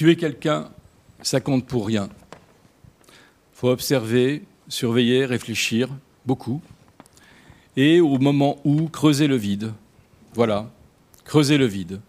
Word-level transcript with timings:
Tuer 0.00 0.16
quelqu'un, 0.16 0.70
ça 1.20 1.42
compte 1.42 1.66
pour 1.66 1.86
rien. 1.86 2.08
faut 3.52 3.68
observer, 3.68 4.46
surveiller, 4.66 5.26
réfléchir, 5.26 5.90
beaucoup. 6.24 6.62
Et 7.76 8.00
au 8.00 8.16
moment 8.18 8.56
où, 8.64 8.88
creuser 8.88 9.26
le 9.26 9.36
vide. 9.36 9.74
Voilà, 10.32 10.70
creuser 11.24 11.58
le 11.58 11.66
vide. 11.66 12.00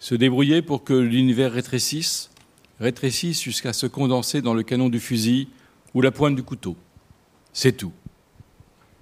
Se 0.00 0.14
débrouiller 0.14 0.60
pour 0.60 0.84
que 0.84 0.92
l'univers 0.92 1.52
rétrécisse, 1.52 2.28
rétrécisse 2.78 3.40
jusqu'à 3.40 3.72
se 3.72 3.86
condenser 3.86 4.42
dans 4.42 4.52
le 4.52 4.62
canon 4.62 4.90
du 4.90 5.00
fusil 5.00 5.48
ou 5.94 6.02
la 6.02 6.10
pointe 6.10 6.36
du 6.36 6.42
couteau. 6.42 6.76
C'est 7.54 7.72
tout. 7.72 7.94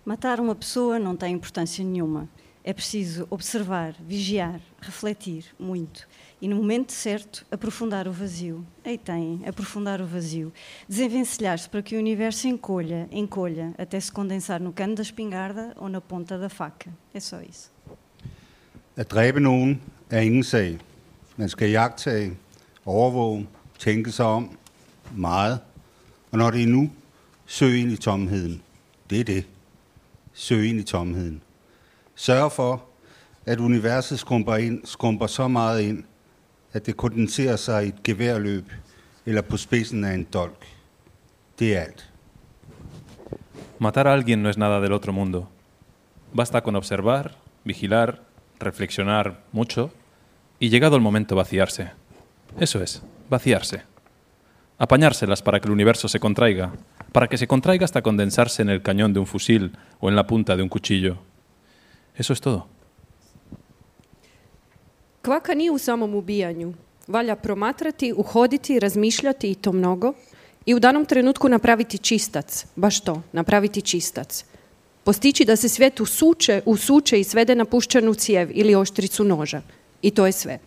Matar 0.07 0.39
uma 0.39 0.55
pessoa 0.55 1.01
não 1.01 1.17
tem 1.17 1.35
importância 1.35 1.85
nenhuma. 1.85 2.29
É 2.63 2.73
refletir 4.81 5.45
muito 5.59 6.07
e, 6.41 6.49
no 6.49 6.57
momento 6.57 6.93
certo, 6.93 7.45
aprofundar 7.51 8.09
o 8.09 8.13
vazio. 8.13 8.67
Aí 8.85 8.97
tem, 8.97 9.43
aprofundar 9.47 10.01
o 10.01 10.07
vazio. 10.07 10.53
Desenvencilhar-se 10.89 11.69
para 11.69 11.83
que 11.83 11.97
o 11.97 11.99
universo 11.99 12.49
encolha, 12.49 13.09
encolha, 13.13 13.75
até 13.77 14.01
se 14.01 14.11
condensar 14.11 14.61
no 14.61 14.73
cano 14.73 14.95
da 14.95 15.03
espingarda 15.03 15.75
ou 15.77 15.89
na 15.89 16.01
ponta 16.01 16.39
da 16.39 16.49
faca. 16.49 16.91
É 17.13 17.21
só 17.21 17.41
isso. 17.43 17.71
At 18.97 19.09
dræbe 19.09 19.41
nogen 19.41 19.81
er 20.11 20.21
ingen 20.21 20.43
sag. 20.43 20.79
Man 21.37 21.49
skal 21.49 21.71
jagtage, 21.71 22.37
overvåge, 22.85 23.49
tænke 23.79 24.13
sig 24.13 24.27
om 24.27 24.59
meget. 25.17 25.61
Og 26.31 26.39
når 26.39 26.51
det 26.51 26.63
er 26.63 26.67
nu, 26.67 26.91
søg 27.47 27.81
ind 27.81 27.93
i 27.93 27.97
tomheden. 27.97 28.63
Det 29.11 29.21
er 29.21 29.25
det. 29.25 29.47
Søg 30.33 30.69
ind 30.69 30.81
i 30.81 30.83
tomheden. 30.83 31.43
Sørg 32.15 32.53
for, 32.53 32.85
at 33.51 33.59
universet 33.59 34.19
skrumper, 34.19 34.57
ind, 34.57 34.81
skrumper 34.85 35.27
så 35.27 35.49
meget 35.49 35.81
ind, 35.81 36.05
at 36.73 36.87
det 36.87 36.97
kondenserer 36.97 37.57
sig 37.57 37.85
i 37.85 37.89
et 37.89 38.03
geværløb 38.05 38.73
eller 39.27 39.43
på 39.43 39.57
spidsen 39.57 40.05
af 40.05 40.15
en 40.15 40.27
dolk. 40.33 40.67
Det 41.59 41.77
er 41.77 41.81
alt. 41.81 42.11
Matar 43.79 44.07
a 44.07 44.13
alguien 44.13 44.39
no 44.43 44.49
es 44.49 44.59
nada 44.59 44.81
del 44.81 44.93
otro 44.93 45.13
mundo. 45.13 45.49
Basta 46.35 46.61
con 46.61 46.77
observar, 46.77 47.33
vigilar, 47.65 48.21
reflexionar 48.61 49.41
mucho 49.53 49.91
y 50.61 50.69
llegado 50.69 50.97
el 50.97 51.03
momento 51.03 51.35
vaciarse. 51.35 51.91
Eso 52.61 52.83
es, 52.83 53.03
vaciarse. 53.31 53.83
Apañárselas 54.79 55.43
para 55.43 55.61
que 55.61 55.67
el 55.67 55.73
universo 55.73 56.09
se 56.09 56.21
contraiga, 56.21 56.73
para 57.13 57.27
que 57.27 57.39
se 57.39 57.47
contraiga 57.47 57.85
hasta 57.85 58.03
condensarse 58.03 58.63
en 58.63 58.71
el 58.71 58.83
cañón 58.83 59.13
de 59.13 59.21
un 59.21 59.27
fusil 59.27 59.73
o 59.99 60.09
en 60.09 60.15
la 60.15 60.27
punta 60.27 60.57
de 60.57 60.63
un 60.63 60.69
cuchillo. 60.69 61.17
Eso 62.15 62.33
es 62.33 62.41
todo. 62.41 62.80
Kvaka 65.23 65.55
nije 65.55 65.71
u 65.71 65.79
samom 65.79 66.15
ubijanju. 66.15 66.75
Valja 67.07 67.37
promatrati, 67.37 68.13
uhoditi, 68.17 68.79
razmišljati 68.79 69.51
i 69.51 69.55
to 69.55 69.73
mnogo 69.73 70.13
i 70.67 70.75
u 70.75 70.79
danom 70.79 71.05
trenutku 71.05 71.49
napraviti 71.49 71.99
čistac, 71.99 72.67
baš 72.77 73.01
to, 73.01 73.23
napraviti 73.33 73.83
čistac. 73.83 74.45
Postići 75.05 75.45
da 75.45 75.57
se 75.57 75.69
svijet 75.69 76.01
usuče, 76.01 76.63
usuče 76.67 77.21
i 77.21 77.25
svede 77.25 77.55
na 77.55 77.65
puščanu 77.65 78.15
cijev 78.15 78.51
ili 78.55 78.75
oštricu 78.75 79.25
noža. 79.25 79.63
I 80.03 80.11
to 80.11 80.27
je 80.27 80.33
sve. 80.33 80.59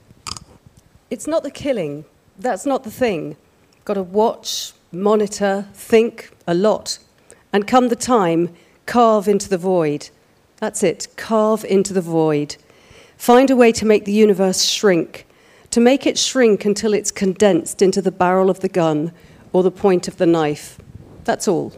It's 1.10 1.30
not 1.30 1.44
the 1.44 1.52
killing. 1.52 2.04
That's 2.42 2.70
not 2.70 2.82
the 2.82 2.92
thing. 2.92 3.36
Got 3.86 3.96
to 3.96 4.04
watch, 4.04 4.74
monitor, 4.92 5.64
think 5.90 6.14
a 6.46 6.54
lot. 6.54 6.90
And 7.52 7.70
come 7.70 7.90
the 7.90 8.06
time, 8.06 8.48
carve 8.86 9.32
into 9.32 9.48
the 9.48 9.58
void. 9.58 10.02
That's 10.60 10.92
it, 10.92 11.08
carve 11.28 11.68
into 11.70 11.94
the 11.94 12.02
void. 12.02 12.63
Find 13.18 13.50
a 13.50 13.56
way 13.56 13.72
to 13.72 13.86
make 13.86 14.06
the 14.06 14.12
universe 14.12 14.64
shrink, 14.64 15.26
to 15.70 15.80
make 15.80 16.06
it 16.06 16.18
shrink 16.18 16.66
until 16.66 16.94
it's 16.94 17.12
condensed 17.12 17.82
into 17.82 18.02
the 18.02 18.12
barrel 18.12 18.50
of 18.50 18.60
the 18.60 18.70
gun 18.70 19.12
or 19.54 19.64
the 19.64 19.72
point 19.72 20.08
of 20.08 20.18
the 20.18 20.26
knife. 20.26 20.78
That's 21.24 21.48
all. 21.48 21.72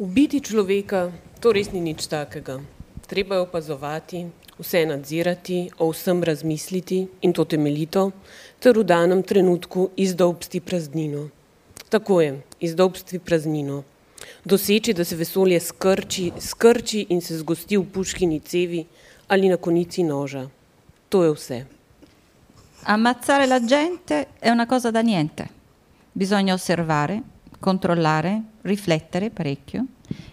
Ubiti 0.00 0.40
človeka, 0.40 1.12
to 1.40 1.52
res 1.52 1.72
ni 1.72 1.80
nič 1.80 2.08
takega. 2.08 2.60
Treba 3.08 3.34
je 3.34 3.40
opazovati, 3.40 4.26
vse 4.60 4.86
nadzirati, 4.86 5.70
o 5.78 5.90
vsem 5.92 6.22
razmisliti 6.24 7.06
in 7.20 7.32
to 7.32 7.44
temeljito, 7.44 8.10
ter 8.60 8.78
v 8.78 8.84
danem 8.84 9.22
trenutku 9.22 9.90
izdobsti 9.96 10.60
praznino. 10.60 11.28
Tako 11.88 12.20
je, 12.20 12.32
izdobsti 12.60 13.18
praznino. 13.18 13.82
Doseči, 14.44 14.92
da 14.92 15.04
se 15.04 15.16
vesolje 15.16 15.60
skrči, 15.60 16.32
skrči 16.40 17.06
in 17.08 17.20
se 17.20 17.38
zgosti 17.38 17.76
v 17.76 17.84
puškini 17.92 18.40
cevi 18.40 18.84
ali 19.30 19.48
na 19.48 19.56
konici 19.56 20.02
noža. 20.02 20.48
To 21.08 21.22
je 21.24 21.32
vse. 21.32 21.66
Ammazzare 22.82 23.46
la 23.46 23.64
gente 23.64 24.28
è 24.38 24.50
una 24.50 24.66
cosa 24.66 24.90
da 24.90 25.00
niente. 25.02 25.48
Bisogna 26.12 26.54
osservare, 26.54 27.22
controllare, 27.60 28.42
riflettere 28.62 29.30
parecchio 29.30 29.84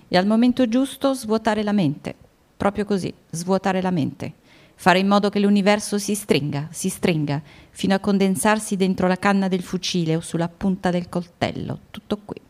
e 0.08 0.18
al 0.18 0.26
momento 0.26 0.68
giusto 0.68 1.14
svuotare 1.14 1.64
la 1.64 1.74
mente. 1.74 2.16
Proprio 2.58 2.86
così, 2.86 3.14
svuotare 3.30 3.82
la 3.82 3.92
mente. 3.92 4.34
Fare 4.76 5.00
in 5.00 5.08
modo 5.08 5.30
che 5.30 5.40
l'universo 5.40 5.98
si 6.00 6.16
stringa, 6.16 6.68
si 6.72 6.90
stringa, 6.90 7.42
fino 7.70 7.94
a 7.94 8.00
condensarsi 8.00 8.76
dentro 8.76 9.08
la 9.08 9.18
canna 9.18 9.48
del 9.48 9.62
fucile 9.62 10.16
o 10.16 10.22
sulla 10.22 10.48
punta 10.48 10.90
del 10.90 11.10
coltello. 11.10 11.80
Tutto 11.92 12.18
qui. 12.26 12.42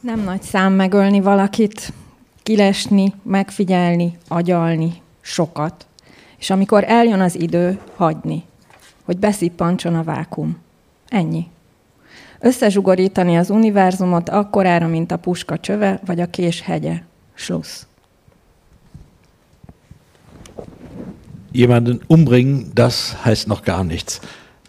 Nem 0.00 0.24
nagy 0.24 0.42
szám 0.42 0.72
megölni 0.72 1.20
valakit, 1.20 1.92
kilesni, 2.42 3.14
megfigyelni, 3.22 4.18
agyalni, 4.28 4.92
sokat. 5.20 5.86
És 6.38 6.50
amikor 6.50 6.84
eljön 6.86 7.20
az 7.20 7.40
idő, 7.40 7.78
hagyni, 7.96 8.44
hogy 9.02 9.18
beszippancson 9.18 9.94
a 9.94 10.02
vákum. 10.02 10.58
Ennyi. 11.08 11.46
Összezsugorítani 12.40 13.36
az 13.36 13.50
univerzumot 13.50 14.28
akkorára, 14.28 14.86
mint 14.86 15.12
a 15.12 15.16
puska 15.16 15.58
csöve, 15.58 16.00
vagy 16.06 16.20
a 16.20 16.30
kés 16.30 16.60
hegye. 16.60 17.02
Schluss. 17.34 17.86
Jemanden 21.52 22.00
umbringen, 22.06 22.70
das 22.74 23.14
heißt 23.24 23.46
noch 23.46 23.62
gar 23.62 23.84
nichts. 23.84 24.20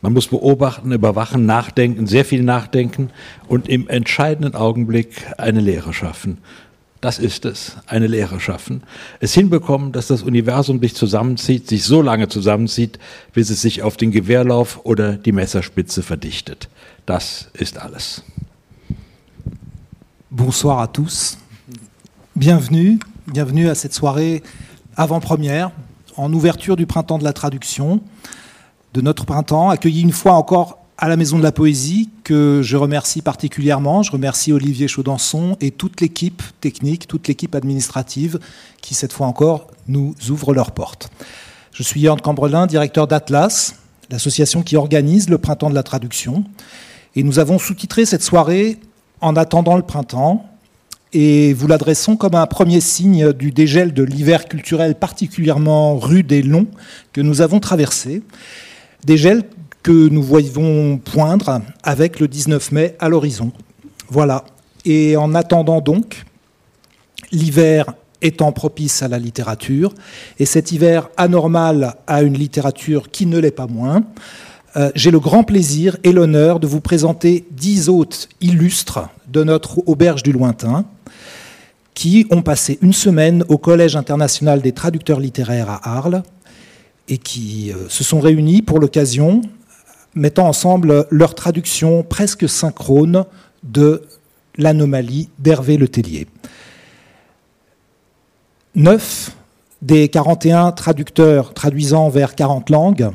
Man 0.01 0.11
muss 0.11 0.27
beobachten, 0.27 0.91
überwachen, 0.91 1.45
nachdenken, 1.45 2.07
sehr 2.07 2.25
viel 2.25 2.43
nachdenken 2.43 3.09
und 3.47 3.67
im 3.67 3.87
entscheidenden 3.87 4.53
Augenblick 4.53 5.31
eine 5.37 5.61
Lehre 5.61 5.93
schaffen. 5.93 6.37
Das 7.03 7.19
ist 7.19 7.43
es, 7.43 7.75
eine 7.85 8.07
Lehre 8.07 8.39
schaffen. 8.39 8.81
Es 9.19 9.33
hinbekommen, 9.33 9.91
dass 9.91 10.07
das 10.07 10.23
Universum 10.23 10.79
sich 10.79 10.95
zusammenzieht, 10.95 11.67
sich 11.67 11.83
so 11.83 12.01
lange 12.01 12.29
zusammenzieht, 12.29 12.97
bis 13.33 13.49
es 13.49 13.61
sich 13.61 13.81
auf 13.81 13.97
den 13.97 14.11
Gewehrlauf 14.11 14.79
oder 14.85 15.17
die 15.17 15.33
Messerspitze 15.33 16.01
verdichtet. 16.01 16.69
Das 17.05 17.49
ist 17.55 17.77
alles. 17.77 18.23
Bonsoir 20.29 20.79
à 20.79 20.87
tous. 20.87 21.37
Bienvenue, 22.35 22.99
bienvenue 23.27 23.69
à 23.69 23.75
cette 23.75 23.93
soirée 23.93 24.41
avant-première 24.95 25.71
en 26.15 26.31
ouverture 26.31 26.77
du 26.77 26.85
printemps 26.85 27.19
de 27.19 27.25
la 27.25 27.33
traduction 27.33 27.99
de 28.93 29.01
notre 29.01 29.25
printemps, 29.25 29.69
accueilli 29.69 30.03
une 30.03 30.13
fois 30.13 30.35
encore 30.35 30.77
à 31.03 31.09
la 31.09 31.17
Maison 31.17 31.37
de 31.37 31.43
la 31.43 31.51
Poésie, 31.51 32.09
que 32.23 32.61
je 32.63 32.77
remercie 32.77 33.21
particulièrement. 33.21 34.03
Je 34.03 34.11
remercie 34.13 34.53
Olivier 34.53 34.87
Chaudançon 34.87 35.57
et 35.59 35.69
toute 35.69 35.99
l'équipe 35.99 36.41
technique, 36.61 37.09
toute 37.09 37.27
l'équipe 37.27 37.55
administrative 37.55 38.39
qui, 38.81 38.93
cette 38.93 39.11
fois 39.11 39.27
encore, 39.27 39.67
nous 39.89 40.15
ouvre 40.29 40.53
leurs 40.53 40.71
portes. 40.71 41.09
Je 41.73 41.83
suis 41.83 41.99
Jörn 41.99 42.21
Cambrelin, 42.21 42.67
directeur 42.67 43.05
d'Atlas, 43.05 43.75
l'association 44.11 44.63
qui 44.63 44.77
organise 44.77 45.29
le 45.29 45.37
printemps 45.37 45.69
de 45.69 45.75
la 45.75 45.83
traduction. 45.83 46.45
Et 47.17 47.23
nous 47.23 47.37
avons 47.37 47.59
sous-titré 47.59 48.05
cette 48.05 48.23
soirée 48.23 48.77
En 49.19 49.35
attendant 49.35 49.75
le 49.75 49.83
printemps, 49.83 50.49
et 51.11 51.53
vous 51.53 51.67
l'adressons 51.67 52.15
comme 52.15 52.35
un 52.35 52.47
premier 52.47 52.79
signe 52.79 53.33
du 53.33 53.51
dégel 53.51 53.93
de 53.93 54.03
l'hiver 54.03 54.45
culturel 54.45 54.95
particulièrement 54.95 55.97
rude 55.97 56.31
et 56.31 56.43
long 56.43 56.67
que 57.11 57.19
nous 57.19 57.41
avons 57.41 57.59
traversé. 57.59 58.23
Dégel 59.03 59.43
que 59.83 60.09
nous 60.09 60.23
voyons 60.23 60.97
poindre 60.97 61.61
avec 61.83 62.19
le 62.19 62.27
19 62.27 62.71
mai 62.71 62.95
à 62.99 63.09
l'horizon. 63.09 63.51
Voilà. 64.09 64.45
Et 64.85 65.17
en 65.17 65.35
attendant 65.35 65.81
donc, 65.81 66.23
l'hiver 67.31 67.93
étant 68.21 68.53
propice 68.53 69.03
à 69.03 69.09
la 69.09 69.19
littérature, 69.19 69.93
et 70.39 70.45
cet 70.45 70.71
hiver 70.71 71.09
anormal 71.17 71.95
à 72.07 72.21
une 72.21 72.37
littérature 72.37 73.11
qui 73.11 73.25
ne 73.25 73.37
l'est 73.37 73.51
pas 73.51 73.67
moins, 73.67 74.03
euh, 74.75 74.91
j'ai 74.95 75.11
le 75.11 75.19
grand 75.19 75.43
plaisir 75.43 75.97
et 76.03 76.13
l'honneur 76.13 76.59
de 76.59 76.65
vous 76.65 76.81
présenter 76.81 77.45
dix 77.51 77.89
hôtes 77.89 78.29
illustres 78.41 79.09
de 79.27 79.43
notre 79.43 79.87
auberge 79.87 80.23
du 80.23 80.31
lointain, 80.31 80.85
qui 81.93 82.25
ont 82.31 82.41
passé 82.41 82.79
une 82.81 82.93
semaine 82.93 83.43
au 83.49 83.57
Collège 83.57 83.95
international 83.95 84.61
des 84.61 84.71
traducteurs 84.71 85.19
littéraires 85.19 85.69
à 85.69 85.97
Arles 85.97 86.23
et 87.07 87.17
qui 87.17 87.71
euh, 87.71 87.89
se 87.89 88.03
sont 88.03 88.19
réunis 88.19 88.61
pour 88.61 88.79
l'occasion, 88.79 89.41
mettant 90.15 90.47
ensemble 90.47 91.07
leur 91.09 91.35
traduction 91.35 92.03
presque 92.03 92.47
synchrone 92.47 93.25
de 93.63 94.03
l'anomalie 94.57 95.29
d'Hervé 95.39 95.77
Letellier. 95.77 96.27
Neuf 98.75 99.35
des 99.81 100.07
41 100.07 100.71
traducteurs 100.71 101.53
traduisant 101.53 102.09
vers 102.09 102.35
40 102.35 102.69
langues 102.69 103.11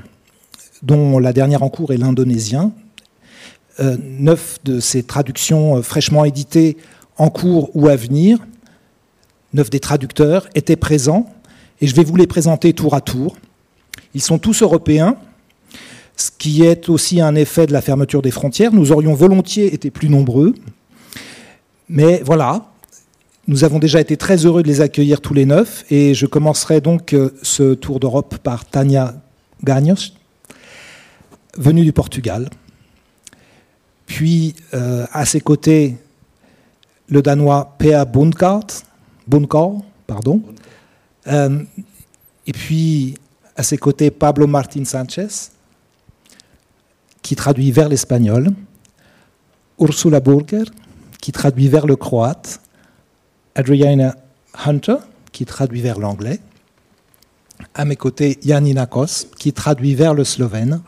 dont 0.82 1.18
la 1.18 1.32
dernière 1.32 1.62
en 1.62 1.70
cours 1.70 1.92
est 1.92 1.96
l'indonésien. 1.96 2.72
Euh, 3.80 3.96
neuf 4.00 4.58
de 4.64 4.80
ces 4.80 5.02
traductions 5.02 5.76
euh, 5.76 5.82
fraîchement 5.82 6.24
éditées 6.24 6.76
en 7.16 7.30
cours 7.30 7.70
ou 7.74 7.88
à 7.88 7.96
venir, 7.96 8.38
neuf 9.52 9.70
des 9.70 9.80
traducteurs 9.80 10.48
étaient 10.54 10.76
présents 10.76 11.26
et 11.80 11.86
je 11.86 11.94
vais 11.94 12.04
vous 12.04 12.16
les 12.16 12.26
présenter 12.26 12.72
tour 12.72 12.94
à 12.94 13.00
tour. 13.00 13.36
Ils 14.14 14.20
sont 14.20 14.38
tous 14.38 14.62
européens, 14.62 15.16
ce 16.18 16.30
qui 16.36 16.64
est 16.64 16.88
aussi 16.88 17.20
un 17.20 17.36
effet 17.36 17.66
de 17.66 17.72
la 17.72 17.80
fermeture 17.80 18.22
des 18.22 18.32
frontières. 18.32 18.72
Nous 18.74 18.90
aurions 18.90 19.14
volontiers 19.14 19.72
été 19.72 19.90
plus 19.90 20.08
nombreux, 20.08 20.52
mais 21.88 22.20
voilà, 22.24 22.66
nous 23.46 23.62
avons 23.62 23.78
déjà 23.78 24.00
été 24.00 24.16
très 24.16 24.44
heureux 24.44 24.64
de 24.64 24.68
les 24.68 24.80
accueillir 24.80 25.20
tous 25.20 25.32
les 25.32 25.46
neuf 25.46 25.84
et 25.90 26.14
je 26.14 26.26
commencerai 26.26 26.80
donc 26.80 27.12
euh, 27.12 27.30
ce 27.42 27.74
tour 27.74 28.00
d'Europe 28.00 28.38
par 28.38 28.64
Tania 28.64 29.14
Gagnos, 29.62 30.12
venue 31.56 31.84
du 31.84 31.92
Portugal. 31.92 32.50
Puis 34.06 34.56
euh, 34.74 35.06
à 35.12 35.24
ses 35.24 35.40
côtés, 35.40 35.96
le 37.08 37.22
Danois 37.22 37.76
Pea 37.78 38.04
Bunkar, 38.04 38.66
pardon. 40.06 40.42
Euh, 41.28 41.60
et 42.46 42.52
puis 42.52 43.14
à 43.54 43.62
ses 43.62 43.78
côtés, 43.78 44.10
Pablo 44.10 44.48
Martin 44.48 44.84
Sanchez, 44.84 45.28
qui 47.28 47.36
traduit 47.36 47.72
vers 47.72 47.90
l'espagnol. 47.90 48.48
Ursula 49.78 50.18
Burger, 50.18 50.64
qui 51.20 51.30
traduit 51.30 51.68
vers 51.68 51.86
le 51.86 51.94
croate. 51.94 52.58
Adriana 53.54 54.16
Hunter, 54.64 54.96
qui 55.30 55.44
traduit 55.44 55.82
vers 55.82 55.98
l'anglais. 55.98 56.40
À 57.74 57.84
mes 57.84 57.96
côtés, 57.96 58.38
Janina 58.42 58.86
Kos, 58.86 59.26
qui 59.38 59.52
traduit 59.52 59.94
vers 59.94 60.14
le 60.14 60.24
slovène. 60.24 60.80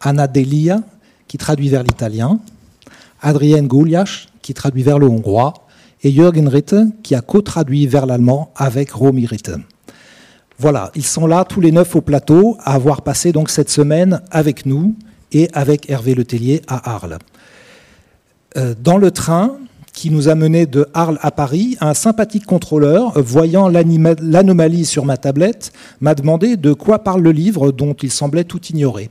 Anna 0.00 0.26
Delia, 0.26 0.80
qui 1.28 1.38
traduit 1.38 1.68
vers 1.68 1.84
l'italien. 1.84 2.40
Adrienne 3.22 3.68
Gouliach, 3.68 4.26
qui 4.42 4.54
traduit 4.54 4.82
vers 4.82 4.98
le 4.98 5.06
hongrois. 5.06 5.54
Et 6.02 6.10
Jürgen 6.10 6.48
Ritte, 6.48 6.74
qui 7.04 7.14
a 7.14 7.20
co-traduit 7.20 7.86
vers 7.86 8.04
l'allemand 8.04 8.52
avec 8.56 8.90
Romy 8.90 9.26
Ritte. 9.26 9.52
Voilà, 10.58 10.90
ils 10.96 11.06
sont 11.06 11.28
là 11.28 11.44
tous 11.44 11.60
les 11.60 11.70
neuf 11.70 11.94
au 11.94 12.00
plateau, 12.00 12.56
à 12.64 12.74
avoir 12.74 13.02
passé 13.02 13.30
donc 13.30 13.48
cette 13.48 13.70
semaine 13.70 14.22
avec 14.32 14.66
nous 14.66 14.96
et 15.32 15.48
avec 15.52 15.90
Hervé 15.90 16.14
Letellier 16.14 16.62
à 16.68 16.94
Arles. 16.94 17.18
Euh, 18.56 18.74
dans 18.80 18.96
le 18.96 19.10
train, 19.10 19.58
qui 19.98 20.10
nous 20.10 20.28
a 20.28 20.36
mené 20.36 20.66
de 20.66 20.86
Arles 20.94 21.18
à 21.22 21.32
Paris, 21.32 21.76
un 21.80 21.92
sympathique 21.92 22.46
contrôleur, 22.46 23.20
voyant 23.20 23.68
l'anomalie 23.68 24.84
sur 24.84 25.04
ma 25.04 25.16
tablette, 25.16 25.72
m'a 26.00 26.14
demandé 26.14 26.56
de 26.56 26.72
quoi 26.72 27.00
parle 27.00 27.20
le 27.20 27.32
livre 27.32 27.72
dont 27.72 27.94
il 27.94 28.12
semblait 28.12 28.44
tout 28.44 28.64
ignorer. 28.66 29.10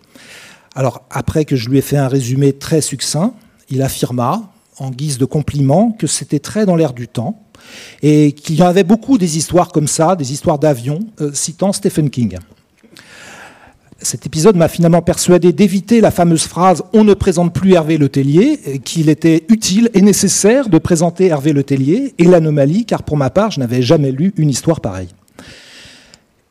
Alors, 0.76 1.04
après 1.10 1.44
que 1.44 1.58
je 1.58 1.70
lui 1.70 1.80
ai 1.80 1.82
fait 1.82 1.98
un 1.98 2.08
résumé 2.08 2.54
très 2.54 2.80
succinct, 2.80 3.34
il 3.70 3.82
affirma, 3.82 4.54
en 4.80 4.90
guise 4.90 5.18
de 5.18 5.26
compliment, 5.26 5.92
que 5.92 6.08
c'était 6.08 6.40
très 6.40 6.66
dans 6.66 6.78
l'air 6.78 6.94
du 6.94 7.10
temps 7.10 7.42
et 8.02 8.32
qu'il 8.32 8.56
y 8.56 8.62
en 8.62 8.68
avait 8.68 8.86
beaucoup 8.86 9.18
des 9.18 9.36
histoires 9.38 9.74
comme 9.74 9.88
ça, 9.88 10.16
des 10.16 10.32
histoires 10.32 10.60
d'avions, 10.60 11.00
euh, 11.20 11.34
citant 11.34 11.74
Stephen 11.74 12.10
King. 12.10 12.38
Cet 14.02 14.28
épisode 14.28 14.56
m'a 14.56 14.68
finalement 14.68 15.02
persuadé 15.02 15.54
d'éviter 15.54 16.02
la 16.02 16.12
fameuse 16.12 16.44
phrase 16.44 16.84
On 16.94 17.04
ne 17.04 17.16
présente 17.16 17.54
plus 17.54 17.74
Hervé 17.74 17.98
Letellier, 17.98 18.80
qu'il 18.84 19.10
était 19.10 19.44
utile 19.50 19.90
et 19.96 20.02
nécessaire 20.02 20.70
de 20.70 20.78
présenter 20.78 21.28
Hervé 21.28 21.52
Letellier 21.52 22.14
et 22.20 22.26
l'anomalie, 22.26 22.86
car 22.86 23.02
pour 23.02 23.18
ma 23.18 23.32
part, 23.32 23.50
je 23.50 23.60
n'avais 23.60 23.82
jamais 23.82 24.12
lu 24.12 24.34
une 24.38 24.50
histoire 24.50 24.82
pareille. 24.82 25.10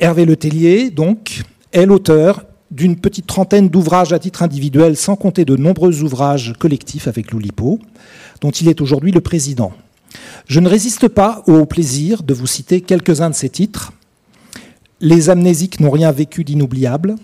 Hervé 0.00 0.24
Letellier, 0.24 0.90
donc, 0.90 1.42
est 1.72 1.86
l'auteur 1.86 2.44
d'une 2.72 2.96
petite 2.96 3.28
trentaine 3.28 3.68
d'ouvrages 3.68 4.12
à 4.12 4.18
titre 4.18 4.42
individuel, 4.42 4.96
sans 4.96 5.14
compter 5.14 5.44
de 5.44 5.56
nombreux 5.56 6.02
ouvrages 6.02 6.52
collectifs 6.58 7.06
avec 7.06 7.30
l'Oulipo, 7.30 7.78
dont 8.40 8.50
il 8.50 8.68
est 8.68 8.80
aujourd'hui 8.80 9.12
le 9.12 9.20
président. 9.20 9.72
Je 10.48 10.58
ne 10.58 10.68
résiste 10.68 11.06
pas 11.06 11.44
au 11.46 11.64
plaisir 11.64 12.24
de 12.24 12.34
vous 12.34 12.48
citer 12.48 12.80
quelques-uns 12.80 13.30
de 13.30 13.34
ces 13.36 13.50
titres. 13.50 13.92
Les 15.00 15.30
amnésiques 15.30 15.78
n'ont 15.78 15.90
rien 15.90 16.10
vécu 16.10 16.42
d'inoubliable, 16.42 17.14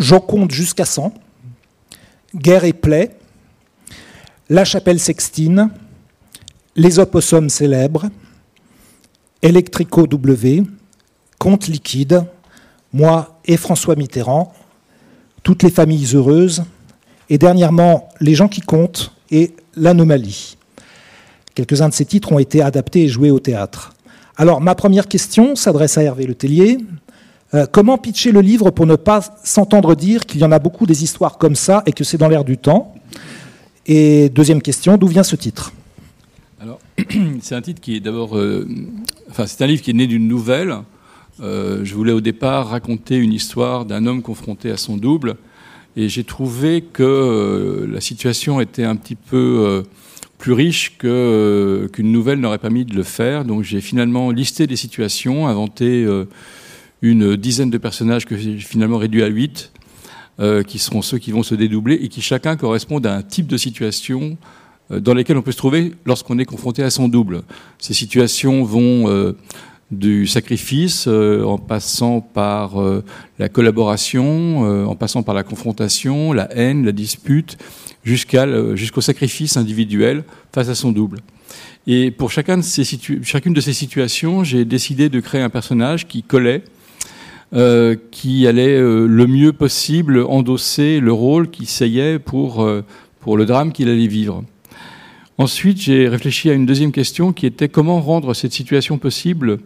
J'en 0.00 0.20
compte 0.20 0.50
jusqu'à 0.50 0.86
100. 0.86 1.12
Guerre 2.34 2.64
et 2.64 2.72
plaie, 2.72 3.10
La 4.48 4.64
chapelle 4.64 4.98
sextine, 4.98 5.70
Les 6.74 6.98
opossums 6.98 7.50
célèbres, 7.50 8.08
Electrico 9.42 10.06
W, 10.06 10.62
Compte 11.38 11.68
liquide, 11.68 12.24
moi 12.94 13.40
et 13.44 13.58
François 13.58 13.94
Mitterrand, 13.94 14.54
Toutes 15.42 15.62
les 15.62 15.70
familles 15.70 16.14
heureuses, 16.14 16.64
et 17.28 17.36
dernièrement 17.36 18.08
Les 18.20 18.34
gens 18.34 18.48
qui 18.48 18.62
comptent 18.62 19.12
et 19.30 19.54
L'anomalie. 19.76 20.56
Quelques-uns 21.54 21.90
de 21.90 21.94
ces 21.94 22.06
titres 22.06 22.32
ont 22.32 22.38
été 22.38 22.62
adaptés 22.62 23.02
et 23.02 23.08
joués 23.08 23.30
au 23.30 23.38
théâtre. 23.38 23.92
Alors, 24.38 24.62
ma 24.62 24.74
première 24.74 25.08
question 25.08 25.56
s'adresse 25.56 25.98
à 25.98 26.02
Hervé 26.02 26.26
Letellier. 26.26 26.78
Euh, 27.52 27.66
comment 27.70 27.98
pitcher 27.98 28.30
le 28.30 28.40
livre 28.40 28.70
pour 28.70 28.86
ne 28.86 28.94
pas 28.94 29.22
s'entendre 29.42 29.96
dire 29.96 30.24
qu'il 30.24 30.40
y 30.40 30.44
en 30.44 30.52
a 30.52 30.60
beaucoup 30.60 30.86
des 30.86 31.02
histoires 31.02 31.36
comme 31.36 31.56
ça 31.56 31.82
et 31.84 31.92
que 31.92 32.04
c'est 32.04 32.16
dans 32.16 32.28
l'air 32.28 32.44
du 32.44 32.58
temps? 32.58 32.94
Et 33.86 34.28
deuxième 34.28 34.62
question, 34.62 34.96
d'où 34.96 35.08
vient 35.08 35.24
ce 35.24 35.34
titre? 35.34 35.72
Alors, 36.60 36.78
c'est 37.40 37.56
un 37.56 37.62
titre 37.62 37.80
qui 37.80 37.96
est 37.96 38.00
d'abord, 38.00 38.38
euh, 38.38 38.68
enfin, 39.30 39.46
c'est 39.46 39.64
un 39.64 39.66
livre 39.66 39.82
qui 39.82 39.90
est 39.90 39.94
né 39.94 40.06
d'une 40.06 40.28
nouvelle. 40.28 40.76
Euh, 41.42 41.80
je 41.82 41.94
voulais 41.94 42.12
au 42.12 42.20
départ 42.20 42.68
raconter 42.68 43.16
une 43.16 43.32
histoire 43.32 43.84
d'un 43.84 44.06
homme 44.06 44.22
confronté 44.22 44.70
à 44.70 44.76
son 44.76 44.96
double, 44.96 45.34
et 45.96 46.08
j'ai 46.08 46.22
trouvé 46.22 46.82
que 46.82 47.88
la 47.90 48.00
situation 48.00 48.60
était 48.60 48.84
un 48.84 48.94
petit 48.94 49.16
peu 49.16 49.82
plus 50.38 50.52
riche 50.52 50.98
qu'une 50.98 52.12
nouvelle 52.12 52.38
n'aurait 52.38 52.58
permis 52.58 52.84
de 52.84 52.94
le 52.94 53.02
faire. 53.02 53.44
Donc 53.44 53.64
j'ai 53.64 53.80
finalement 53.80 54.30
listé 54.30 54.68
des 54.68 54.76
situations, 54.76 55.48
inventé 55.48 56.06
une 57.02 57.36
dizaine 57.36 57.70
de 57.70 57.78
personnages 57.78 58.26
que 58.26 58.36
j'ai 58.36 58.58
finalement 58.58 58.98
réduit 58.98 59.22
à 59.22 59.26
huit, 59.26 59.72
euh, 60.40 60.62
qui 60.62 60.78
seront 60.78 61.02
ceux 61.02 61.18
qui 61.18 61.32
vont 61.32 61.42
se 61.42 61.54
dédoubler 61.54 61.96
et 61.96 62.08
qui 62.08 62.22
chacun 62.22 62.56
correspondent 62.56 63.06
à 63.06 63.14
un 63.14 63.20
type 63.20 63.46
de 63.46 63.58
situation 63.58 64.38
euh, 64.90 64.98
dans 64.98 65.12
lesquelles 65.12 65.36
on 65.36 65.42
peut 65.42 65.52
se 65.52 65.58
trouver 65.58 65.92
lorsqu'on 66.06 66.38
est 66.38 66.46
confronté 66.46 66.82
à 66.82 66.88
son 66.88 67.08
double. 67.08 67.42
Ces 67.78 67.92
situations 67.92 68.64
vont 68.64 69.06
euh, 69.10 69.36
du 69.90 70.26
sacrifice 70.26 71.08
en 71.08 71.58
passant 71.58 72.20
par 72.20 72.76
la 73.40 73.48
collaboration, 73.48 74.60
en 74.88 74.94
passant 74.94 75.24
par 75.24 75.34
la 75.34 75.42
confrontation, 75.42 76.32
la 76.32 76.48
haine, 76.56 76.86
la 76.86 76.92
dispute, 76.92 77.58
jusqu'au 78.04 79.00
sacrifice 79.00 79.56
individuel 79.56 80.22
face 80.54 80.68
à 80.68 80.76
son 80.76 80.92
double. 80.92 81.18
Et 81.88 82.12
pour 82.12 82.30
chacune 82.30 82.60
de 82.60 83.60
ces 83.60 83.72
situations, 83.72 84.44
j'ai 84.44 84.64
décidé 84.64 85.08
de 85.08 85.18
créer 85.18 85.42
un 85.42 85.50
personnage 85.50 86.06
qui 86.06 86.22
collait 86.22 86.62
euh, 87.52 87.96
qui 88.12 88.46
allait 88.46 88.76
euh, 88.76 89.08
le 89.08 89.26
mieux 89.26 89.52
possible 89.52 90.24
endosser 90.28 91.00
le 91.00 91.12
rôle 91.12 91.50
qu'il 91.50 91.64
essayait 91.64 92.20
pour, 92.20 92.62
euh, 92.62 92.84
pour 93.18 93.36
le 93.36 93.44
drame 93.44 93.72
qu'il 93.72 93.88
allait 93.88 94.06
vivre. 94.06 94.44
Ensuite, 95.36 95.80
j'ai 95.80 96.06
réfléchi 96.06 96.48
à 96.48 96.52
une 96.52 96.64
deuxième 96.64 96.92
question 96.92 97.32
qui 97.32 97.46
était 97.46 97.68
comment 97.68 98.00
rendre 98.00 98.34
cette 98.34 98.52
situation 98.52 98.98
possible 98.98 99.58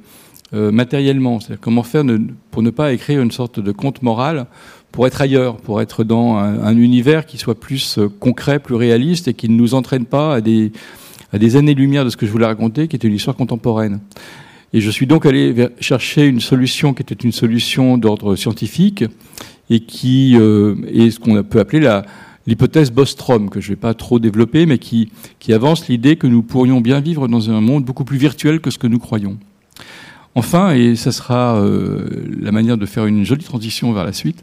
matériellement, 0.53 1.41
c'est-à-dire 1.41 1.61
comment 1.61 1.83
faire 1.83 2.05
pour 2.53 2.63
ne 2.63 2.71
pas 2.71 2.93
écrire 2.93 3.21
une 3.21 3.33
sorte 3.33 3.59
de 3.59 3.73
conte 3.73 4.03
moral 4.03 4.47
pour 4.93 5.05
être 5.09 5.21
ailleurs, 5.21 5.57
pour 5.57 5.83
être 5.83 6.05
dans 6.05 6.37
un, 6.37 6.63
un 6.63 6.77
univers 6.77 7.27
qui 7.27 7.39
soit 7.39 7.59
plus 7.59 7.99
concret, 8.21 8.61
plus 8.61 8.77
réaliste 8.77 9.27
et 9.27 9.35
qui 9.35 9.49
ne 9.49 9.57
nous 9.57 9.75
entraîne 9.75 10.05
pas 10.05 10.37
à 10.37 10.41
des, 10.41 10.71
à 11.33 11.39
des 11.39 11.57
années-lumière 11.57 12.05
de 12.05 12.11
ce 12.11 12.17
que 12.17 12.25
je 12.25 12.31
voulais 12.31 12.47
raconter, 12.47 12.87
qui 12.87 12.95
était 12.95 13.09
une 13.09 13.15
histoire 13.15 13.35
contemporaine. 13.35 13.99
Et 14.75 14.81
je 14.81 14.91
suis 14.91 15.07
donc 15.07 15.25
allé 15.25 15.69
chercher 15.79 16.27
une 16.27 16.41
solution 16.41 16.95
qui 16.95 17.03
était 17.03 17.15
une 17.15 17.31
solution 17.31 17.97
d'ordre 17.97 18.35
scientifique 18.35 19.05
et 19.71 19.79
qui 19.79 20.37
euh, 20.37 20.75
est 20.93 21.13
ce 21.13 21.21
qu'on 21.21 21.41
peut 21.45 21.61
appeler 21.61 22.01
l'hypothèse 22.49 22.91
Bostrom, 22.91 23.51
que 23.51 23.61
je 23.61 23.71
ne 23.71 23.77
vais 23.77 23.81
pas 23.81 23.95
trop 23.95 24.19
développer, 24.19 24.67
mais 24.67 24.79
qui, 24.79 25.13
qui 25.39 25.53
avance 25.53 25.87
l'idée 25.87 26.17
que 26.17 26.27
nous 26.27 26.43
pourrions 26.43 26.81
bien 26.81 26.99
vivre 26.99 27.29
dans 27.29 27.51
un 27.51 27.61
monde 27.61 27.85
beaucoup 27.85 28.05
plus 28.05 28.19
virtuel 28.19 28.59
que 28.59 28.73
ce 28.73 28.79
que 28.79 28.89
nous 28.89 28.99
croyons. 28.99 29.39
Enfin, 30.35 30.73
et 30.75 30.97
ça 30.97 31.13
sera 31.13 31.57
euh, 31.61 32.27
la 32.41 32.51
manière 32.51 32.77
de 32.77 32.85
faire 32.85 33.07
une 33.07 33.25
jolie 33.25 33.45
transition 33.45 33.93
vers 33.93 34.05
la 34.05 34.13
suite, 34.13 34.43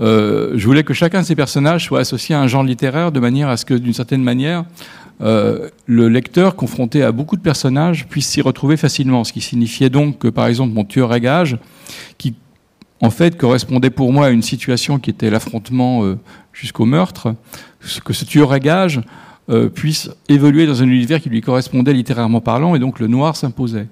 euh, 0.00 0.52
je 0.56 0.66
voulais 0.66 0.84
que 0.84 0.94
chacun 0.94 1.20
de 1.20 1.26
ces 1.26 1.36
personnages 1.36 1.84
soit 1.84 2.00
associé 2.00 2.34
à 2.34 2.40
un 2.40 2.46
genre 2.46 2.64
littéraire 2.64 3.12
de 3.12 3.20
manière 3.20 3.50
à 3.50 3.58
ce 3.58 3.66
que, 3.66 3.74
d'une 3.74 3.92
certaine 3.92 4.22
manière, 4.22 4.64
euh, 5.22 5.70
le 5.86 6.08
lecteur 6.08 6.56
confronté 6.56 7.02
à 7.02 7.10
beaucoup 7.10 7.36
de 7.36 7.40
personnages 7.40 8.06
puisse 8.06 8.26
s'y 8.26 8.42
retrouver 8.42 8.76
facilement. 8.76 9.24
Ce 9.24 9.32
qui 9.32 9.40
signifiait 9.40 9.88
donc 9.88 10.18
que, 10.18 10.28
par 10.28 10.46
exemple, 10.46 10.74
mon 10.74 10.84
tueur 10.84 11.12
à 11.12 11.20
gage, 11.20 11.58
qui 12.18 12.34
en 13.00 13.10
fait 13.10 13.36
correspondait 13.36 13.90
pour 13.90 14.12
moi 14.12 14.26
à 14.26 14.30
une 14.30 14.42
situation 14.42 14.98
qui 14.98 15.10
était 15.10 15.30
l'affrontement 15.30 16.04
euh, 16.04 16.18
jusqu'au 16.52 16.84
meurtre, 16.84 17.34
que 18.04 18.12
ce 18.12 18.24
tueur 18.24 18.52
à 18.52 18.58
gage 18.58 19.00
euh, 19.48 19.68
puisse 19.68 20.10
évoluer 20.28 20.66
dans 20.66 20.82
un 20.82 20.88
univers 20.88 21.20
qui 21.20 21.30
lui 21.30 21.40
correspondait 21.40 21.92
littérairement 21.92 22.40
parlant, 22.40 22.74
et 22.74 22.78
donc 22.78 22.98
le 22.98 23.06
noir 23.06 23.36
s'imposait. 23.36 23.88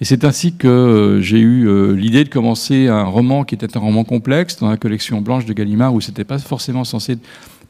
Et 0.00 0.04
c'est 0.04 0.24
ainsi 0.24 0.56
que 0.56 1.20
j'ai 1.22 1.38
eu 1.38 1.94
l'idée 1.94 2.24
de 2.24 2.28
commencer 2.28 2.88
un 2.88 3.04
roman 3.04 3.44
qui 3.44 3.54
était 3.54 3.76
un 3.76 3.80
roman 3.80 4.02
complexe 4.02 4.58
dans 4.58 4.68
la 4.68 4.76
collection 4.76 5.20
blanche 5.20 5.46
de 5.46 5.52
Gallimard, 5.52 5.94
où 5.94 6.00
c'était 6.00 6.24
pas 6.24 6.38
forcément 6.38 6.82
censé 6.82 7.16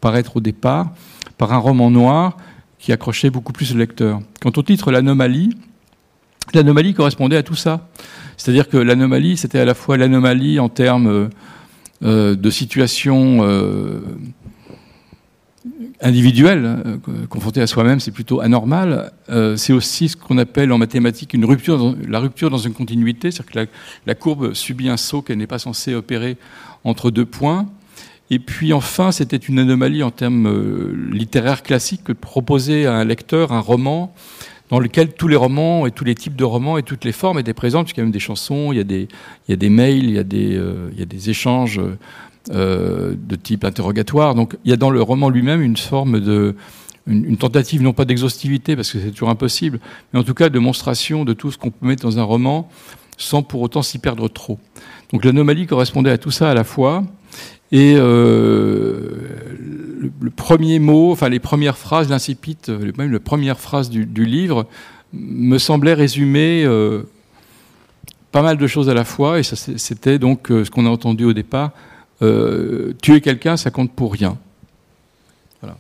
paraître 0.01 0.39
au 0.39 0.41
départ, 0.41 0.91
par 1.37 1.53
un 1.53 1.59
roman 1.59 1.91
noir 1.91 2.39
qui 2.85 2.93
accrochait 2.93 3.31
beaucoup 3.31 3.55
plus 3.55 3.73
le 3.73 3.79
lecteur. 3.79 4.21
Quant 4.43 4.53
au 4.55 4.63
titre 4.63 4.93
L'anomalie, 4.93 5.57
l'anomalie 6.53 6.93
correspondait 6.93 7.39
à 7.39 7.43
tout 7.43 7.55
ça. 7.55 7.89
C'est-à-dire 8.37 8.69
que 8.69 8.77
l'anomalie, 8.77 9.39
c'était 9.39 9.59
à 9.59 9.65
la 9.65 9.73
fois 9.73 9.97
l'anomalie 9.97 10.61
en 10.61 10.69
termes 10.69 11.31
euh, 12.03 12.37
de 12.37 12.51
situation 12.51 13.39
euh, 13.41 14.01
individuelle, 16.03 16.83
euh, 16.85 17.27
confrontée 17.27 17.63
à 17.63 17.67
soi-même, 17.67 18.01
c'est 18.01 18.11
plutôt 18.11 18.41
anormal. 18.41 19.13
Euh, 19.31 19.57
c'est 19.57 19.73
aussi 19.73 20.11
ce 20.11 20.17
qu'on 20.19 20.37
appelle 20.37 20.71
en 20.71 20.77
mathématiques 20.77 21.35
la 21.35 22.19
rupture 22.19 22.51
dans 22.51 22.59
une 22.59 22.75
continuité, 22.75 23.31
c'est-à-dire 23.31 23.67
que 23.67 23.71
la, 24.05 24.15
courbe 24.15 24.53
subit 24.53 24.91
un 24.91 24.99
saut 24.99 25.23
qu'elle 25.23 25.39
n'est 25.39 25.47
pas 25.47 25.59
censée 25.59 25.95
opérer 25.95 26.37
entre 26.85 27.11
deux 27.11 27.25
points. 27.25 27.67
Et 28.31 28.39
puis 28.39 28.73
enfin, 28.73 29.13
c'était 29.13 29.37
une 29.37 29.59
anomalie 29.59 30.03
en 30.03 30.11
termes 30.11 30.47
euh, 30.47 31.11
littéraires 31.13 31.63
classiques 31.63 32.05
que 32.05 32.13
de 32.13 32.19
proposer 32.19 32.87
à 32.87 32.95
un 32.95 33.05
lecteur 33.05 33.53
un 33.53 33.61
roman 33.61 34.15
dans 34.71 34.79
lequel 34.79 35.13
tous 35.13 35.29
les 35.29 35.37
romans 35.37 35.87
et 35.87 35.91
tous 35.91 36.05
les 36.05 36.15
types 36.15 36.37
de 36.37 36.45
romans 36.45 36.79
et 36.79 36.83
toutes 36.83 37.05
les 37.05 37.13
formes 37.13 37.39
étaient 37.39 37.53
présentes, 37.53 37.85
puisqu'il 37.85 38.01
y 38.01 38.03
a 38.03 38.05
même 38.05 38.13
des 38.13 38.19
chansons, 38.19 38.73
il 38.73 38.77
y 38.77 38.81
a 38.81 38.85
des, 39.57 39.69
mails, 39.69 40.05
il 40.05 40.15
y 40.15 40.19
a 40.19 40.25
des, 40.25 40.57
euh, 40.57 40.91
échanges 41.27 41.81
euh, 42.51 43.15
de 43.17 43.37
type 43.37 43.65
interrogatoire. 43.65 44.35
Donc 44.35 44.57
il 44.65 44.71
y 44.71 44.75
a 44.75 44.77
dans 44.77 44.91
le 44.91 45.03
roman 45.03 45.29
lui-même 45.29 45.61
une 45.61 45.77
forme 45.77 46.19
de, 46.19 46.57
une 47.07 47.37
tentative 47.37 47.83
non 47.83 47.93
pas 47.93 48.07
d'exhaustivité, 48.07 48.75
parce 48.75 48.91
que 48.91 48.99
c'est 48.99 49.11
toujours 49.11 49.29
impossible, 49.29 49.81
mais 50.13 50.21
en 50.21 50.25
tout 50.25 50.35
cas 50.35 50.49
de 50.49 50.59
monstration 50.59 51.25
de 51.25 51.35
tout 51.35 51.51
ce 51.51 51.59
qu'on 51.59 51.71
peut 51.71 51.87
mettre 51.87 52.03
dans 52.03 52.19
un 52.19 52.23
roman 52.23 52.69
sans 53.17 53.43
pour 53.43 53.61
autant 53.61 53.83
s'y 53.83 53.99
perdre 53.99 54.29
trop. 54.29 54.59
Donc 55.13 55.25
l'anomalie 55.25 55.67
correspondait 55.67 56.11
à 56.11 56.19
tout 56.19 56.31
ça 56.31 56.51
à 56.51 56.55
la 56.55 56.65
fois. 56.65 57.05
Et 57.73 57.95
euh, 57.97 59.11
le, 60.21 60.31
premier 60.31 60.79
mot, 60.79 61.13
enfin 61.13 61.29
les 61.29 61.41
premières 61.41 61.79
phrases, 61.79 62.09
l'incipit, 62.09 62.57
même 62.97 63.13
la 63.13 63.21
première 63.21 63.59
phrase 63.59 63.91
du, 63.91 64.25
livre, 64.25 64.67
me 65.13 65.59
semblait 65.59 65.95
résumer 65.95 66.65
euh, 66.65 67.03
pas 68.33 68.43
mal 68.43 68.59
de 68.59 68.67
choses 68.67 68.89
à 68.89 68.95
la 68.95 69.05
fois. 69.05 69.39
Et 69.39 69.43
c'était 69.43 70.19
donc 70.19 70.51
euh, 70.51 70.65
ce 70.65 70.71
qu'on 70.71 70.87
a 70.87 70.91
entendu 70.91 71.25
au 71.25 71.33
départ. 71.33 71.73
euh, 72.23 72.93
tuer 73.03 73.21
quelqu'un, 73.21 73.57
ça 73.57 73.71
compte 73.71 73.93
pour 73.93 74.13
rien. 74.13 74.39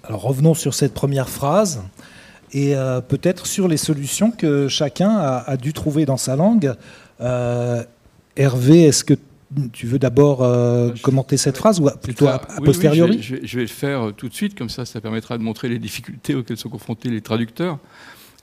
Alors 0.02 0.22
revenons 0.22 0.54
sur 0.54 0.74
cette 0.74 0.94
première 0.94 1.28
phrase 1.28 1.82
et 2.52 2.76
euh, 2.76 3.00
peut-être 3.00 3.46
sur 3.46 3.68
les 3.68 3.76
solutions 3.76 4.30
que 4.30 4.68
chacun 4.68 5.16
a, 5.16 5.56
dû 5.56 5.72
trouver 5.72 6.06
dans 6.06 6.16
sa 6.16 6.36
langue. 6.36 6.74
Euh, 7.20 7.82
Hervé, 8.36 8.84
est-ce 8.84 9.04
que 9.04 9.14
tu 9.72 9.86
veux 9.86 9.98
d'abord 9.98 10.42
euh, 10.42 10.90
commenter 11.02 11.36
cette 11.36 11.56
phrase 11.56 11.80
ou 11.80 11.88
plutôt 12.02 12.26
a, 12.28 12.40
oui, 12.58 12.64
posteriori 12.64 13.16
oui, 13.16 13.22
je, 13.22 13.36
vais, 13.36 13.46
je, 13.46 13.56
vais, 13.56 13.62
le 13.62 13.68
faire 13.68 14.12
tout 14.16 14.28
de 14.28 14.34
suite, 14.34 14.56
comme 14.56 14.68
ça, 14.68 14.84
ça 14.84 15.00
permettra 15.00 15.38
de 15.38 15.42
montrer 15.42 15.68
les 15.68 15.78
difficultés 15.78 16.34
auxquelles 16.34 16.56
sont 16.56 16.68
confrontés 16.68 17.08
les 17.08 17.20
traducteurs. 17.20 17.78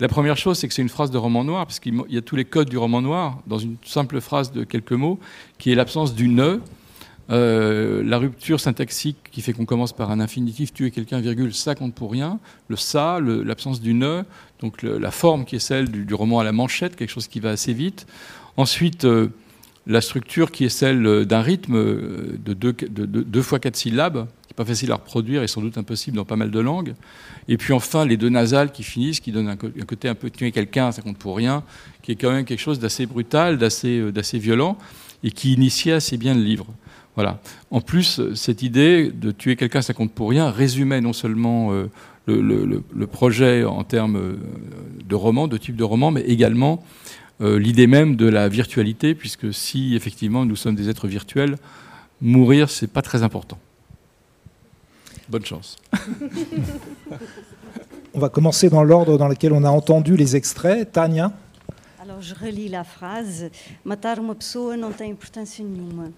La 0.01 0.07
première 0.07 0.35
chose, 0.35 0.57
c'est 0.57 0.67
que 0.67 0.73
c'est 0.73 0.81
une 0.81 0.89
phrase 0.89 1.11
de 1.11 1.17
roman 1.19 1.43
noir, 1.43 1.67
parce 1.67 1.79
qu'il 1.79 1.93
y 2.09 2.17
a 2.17 2.21
tous 2.21 2.35
les 2.35 2.45
codes 2.45 2.69
du 2.69 2.77
roman 2.77 3.01
noir 3.01 3.39
dans 3.45 3.59
une 3.59 3.75
simple 3.85 4.19
phrase 4.19 4.51
de 4.51 4.63
quelques 4.63 4.93
mots, 4.93 5.19
qui 5.59 5.71
est 5.71 5.75
l'absence 5.75 6.15
du 6.15 6.27
ne, 6.27 6.59
euh, 7.29 8.01
la 8.03 8.17
rupture 8.17 8.59
syntaxique 8.59 9.17
qui 9.31 9.41
fait 9.41 9.53
qu'on 9.53 9.65
commence 9.65 9.93
par 9.93 10.09
un 10.09 10.19
infinitif 10.19 10.73
tuer 10.73 10.89
quelqu'un, 10.89 11.19
virgule, 11.21 11.53
ça 11.53 11.75
compte 11.75 11.93
pour 11.93 12.11
rien, 12.11 12.39
le 12.67 12.75
ça, 12.77 13.19
l'absence 13.21 13.79
du 13.79 13.93
ne, 13.93 14.23
donc 14.59 14.81
le, 14.81 14.97
la 14.97 15.11
forme 15.11 15.45
qui 15.45 15.57
est 15.57 15.59
celle 15.59 15.89
du, 15.89 16.03
du, 16.03 16.13
roman 16.15 16.39
à 16.39 16.43
la 16.43 16.51
manchette, 16.51 16.95
quelque 16.95 17.11
chose 17.11 17.27
qui 17.27 17.39
va 17.39 17.51
assez 17.51 17.73
vite. 17.73 18.07
Ensuite, 18.57 19.05
euh, 19.05 19.29
la 19.87 20.01
structure 20.01 20.51
qui 20.51 20.65
est 20.65 20.69
celle 20.69 21.25
d'un 21.25 21.41
rythme 21.41 21.75
de 21.75 22.53
deux, 22.53 22.73
de, 22.73 23.05
de 23.05 23.21
deux, 23.21 23.41
fois 23.41 23.59
quatre 23.59 23.75
syllabes, 23.75 24.27
qui 24.43 24.53
n'est 24.53 24.55
pas 24.55 24.65
facile 24.65 24.91
à 24.91 24.95
reproduire 24.95 25.43
et 25.43 25.47
sans 25.47 25.61
doute 25.61 25.77
impossible 25.77 26.17
dans 26.17 26.25
pas 26.25 26.35
mal 26.35 26.51
de 26.51 26.59
langues. 26.59 26.93
Et 27.47 27.57
puis 27.57 27.73
enfin, 27.73 28.05
les 28.05 28.17
deux 28.17 28.29
nasales 28.29 28.71
qui 28.71 28.83
finissent, 28.83 29.19
qui 29.19 29.31
donnent 29.31 29.49
un, 29.49 29.55
côté 29.55 30.07
un 30.07 30.15
peu 30.15 30.29
tuer 30.29 30.51
quelqu'un, 30.51 30.91
ça 30.91 31.01
compte 31.01 31.17
pour 31.17 31.35
rien, 31.35 31.63
qui 32.03 32.11
est 32.11 32.15
quand 32.15 32.31
même 32.31 32.45
quelque 32.45 32.59
chose 32.59 32.79
d'assez 32.79 33.05
brutal, 33.05 33.57
d'assez 33.57 34.39
violent, 34.39 34.77
et 35.23 35.31
qui 35.31 35.53
initiait 35.53 35.93
assez 35.93 36.17
bien 36.17 36.35
le 36.35 36.41
livre. 36.41 36.67
Voilà. 37.15 37.41
En 37.71 37.81
plus, 37.81 38.21
cette 38.35 38.63
idée 38.63 39.11
de 39.11 39.31
tuer 39.31 39.55
quelqu'un, 39.55 39.81
ça 39.81 39.93
compte 39.93 40.13
pour 40.13 40.29
rien, 40.29 40.49
résumait 40.49 41.01
non 41.01 41.13
seulement 41.13 41.73
euh, 41.73 41.89
le, 42.25 42.41
le, 42.41 42.83
le, 42.95 43.07
projet 43.07 43.65
en 43.65 43.83
termes 43.83 44.37
de 45.07 45.15
roman, 45.15 45.47
de 45.47 45.57
type 45.57 45.75
de 45.75 45.83
roman, 45.83 46.11
mais 46.11 46.21
également 46.21 46.83
euh, 47.41 47.57
l'idée 47.57 47.87
même 47.87 48.15
de 48.15 48.27
la 48.27 48.47
virtualité, 48.47 49.15
puisque 49.15 49.53
si 49.53 49.95
effectivement 49.95 50.45
nous 50.45 50.55
sommes 50.55 50.75
des 50.75 50.89
êtres 50.89 51.07
virtuels, 51.07 51.57
mourir, 52.21 52.69
c'est 52.69 52.87
pas 52.87 53.01
très 53.01 53.23
important. 53.23 53.57
Bonne 55.29 55.45
chance. 55.45 55.77
on 58.13 58.19
va 58.19 58.29
commencer 58.29 58.69
dans 58.69 58.83
l'ordre 58.83 59.17
dans 59.17 59.27
lequel 59.27 59.53
on 59.53 59.63
a 59.63 59.69
entendu 59.69 60.17
les 60.17 60.35
extraits. 60.35 60.91
Tania 60.91 61.31
Alors, 62.01 62.21
je 62.21 62.35
relis 62.35 62.67
la 62.67 62.83
phrase. 62.83 63.49
Matar 63.85 64.19
uma 64.19 64.35
pessoa 64.35 64.75
não 64.75 64.91
tem 64.91 65.11
importância 65.11 65.63
nenhuma. 65.63 66.11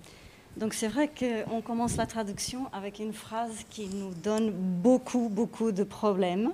Donc 0.56 0.74
c'est 0.76 0.88
vrai 0.88 1.10
qu'on 1.10 1.62
commence 1.62 1.98
la 1.98 2.06
traduction 2.06 2.68
avec 2.72 3.00
une 3.00 3.14
phrase 3.14 3.66
qui 3.70 3.88
nous 3.88 4.14
donne 4.24 4.52
beaucoup, 4.52 5.30
beaucoup 5.30 5.72
de 5.72 5.84
problèmes. 5.84 6.52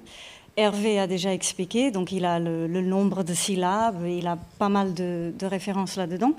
Hervé 0.60 1.00
a 1.00 1.08
déjà 1.08 1.34
expliqué, 1.34 1.90
donc 1.90 2.12
il 2.12 2.26
a 2.26 2.38
le, 2.38 2.68
nombre 2.82 3.24
de 3.24 3.34
syllabes, 3.34 4.06
il 4.06 4.28
a 4.28 4.38
pas 4.58 4.68
mal 4.68 4.94
de, 4.94 5.34
références 5.42 5.96
là-dedans. 5.96 6.34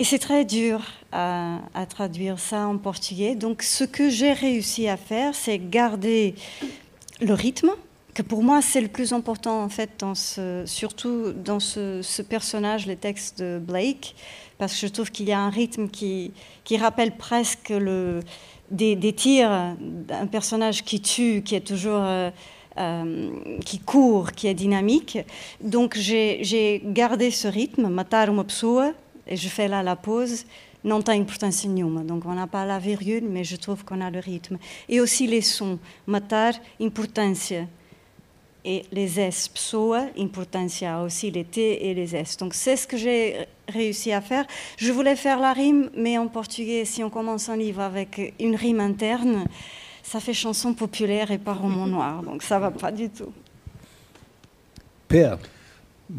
Et 0.00 0.04
c'est 0.04 0.18
très 0.18 0.44
dur 0.44 0.80
à, 1.12 1.60
traduire 1.88 2.40
ça 2.40 2.66
en 2.66 2.78
portugais. 2.78 3.36
Donc 3.36 3.62
ce 3.62 3.84
que 3.84 4.10
j'ai 4.10 4.32
réussi 4.32 4.88
à 4.88 4.96
faire, 4.96 5.36
c'est 5.36 5.58
garder 5.70 6.34
le 7.20 7.32
rythme, 7.32 7.70
que 8.12 8.22
pour 8.22 8.42
moi 8.42 8.60
c'est 8.60 8.80
le 8.80 8.88
plus 8.88 9.12
important 9.12 9.62
en 9.62 9.68
fait, 9.68 10.04
surtout 10.64 11.32
dans 11.32 11.60
ce, 11.60 12.22
personnage, 12.22 12.86
les 12.86 12.96
textes 12.96 13.40
de 13.40 13.60
Blake 13.60 14.16
parce 14.58 14.74
que 14.74 14.86
je 14.88 14.92
trouve 14.92 15.12
qu'il 15.12 15.28
y 15.28 15.32
a 15.32 15.38
un 15.38 15.50
rythme 15.50 15.88
qui, 15.88 16.32
rappelle 16.76 17.16
presque 17.16 17.72
des, 18.70 19.12
tirs 19.16 19.76
d'un 19.80 20.26
personnage 20.26 20.82
qui 20.82 21.00
tue, 21.00 21.42
qui 21.44 21.54
est 21.54 21.66
toujours... 21.66 22.02
Euh, 22.02 22.30
qui 23.64 23.78
court, 23.80 24.32
qui 24.32 24.46
est 24.46 24.54
dynamique. 24.54 25.18
Donc 25.60 25.96
j'ai 25.96 26.82
gardé 26.84 27.30
ce 27.30 27.48
rythme, 27.48 27.88
matar 27.88 28.28
pessoa, 28.44 28.92
et 29.26 29.36
je 29.36 29.48
fais 29.48 29.68
là 29.68 29.82
la 29.82 29.96
pause, 29.96 30.44
importância 30.84 31.68
nenhuma. 31.68 32.02
Donc 32.02 32.24
on 32.26 32.34
n'a 32.34 32.46
pas 32.46 32.64
la 32.64 32.78
virgule, 32.78 33.24
mais 33.28 33.44
je 33.44 33.56
trouve 33.56 33.84
qu'on 33.84 34.00
a 34.00 34.10
le 34.10 34.18
rythme. 34.18 34.58
Et 34.88 35.00
aussi 35.00 35.26
les 35.26 35.42
sons, 35.42 35.78
matar, 36.06 36.54
importância. 36.80 37.66
Et 38.64 38.84
les 38.92 39.18
S, 39.18 39.48
pessoa, 39.48 40.06
importância, 40.16 41.02
aussi 41.02 41.32
les 41.32 41.42
T 41.44 41.84
et 41.88 41.94
les 41.94 42.14
S. 42.14 42.36
Donc 42.36 42.54
c'est 42.54 42.76
ce 42.76 42.86
que 42.86 42.96
j'ai 42.96 43.46
réussi 43.68 44.12
à 44.12 44.20
faire. 44.20 44.46
Je 44.76 44.92
voulais 44.92 45.16
faire 45.16 45.40
la 45.40 45.52
rime, 45.52 45.90
mais 45.96 46.16
en 46.16 46.28
portugais, 46.28 46.84
si 46.84 47.02
on 47.02 47.10
commence 47.10 47.48
un 47.48 47.56
livre 47.56 47.80
avec 47.80 48.34
une 48.38 48.54
rime 48.54 48.78
interne, 48.78 49.46
ça 50.02 50.20
fait 50.20 50.34
chanson 50.34 50.74
populaire 50.74 51.30
et 51.30 51.38
pas 51.38 51.54
roman 51.54 51.86
noir, 51.86 52.22
donc 52.22 52.42
ça 52.42 52.58
va 52.58 52.70
pas 52.70 52.92
du 52.92 53.08
tout. 53.08 53.32
Père 55.08 55.38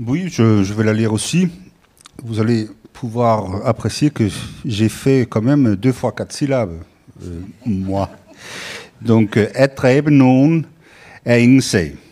Oui, 0.06 0.30
je, 0.30 0.64
je, 0.64 0.74
vais 0.74 0.84
la 0.84 0.94
lire 0.94 1.14
aussi. 1.14 1.50
Vous 2.24 2.40
allez 2.40 2.68
pouvoir 2.94 3.66
apprécier 3.66 4.12
que 4.12 4.30
j'ai 4.66 4.90
fait 4.90 5.28
quand 5.30 5.42
même 5.42 5.76
deux 5.76 5.92
fois 5.92 6.12
quatre 6.12 6.32
syllabes, 6.32 6.80
euh, 7.24 7.42
moi. 7.66 8.10
Donc, 9.02 9.38
être 9.38 9.86
eben 9.86 10.18
nun 10.18 10.64
er. 11.26 12.03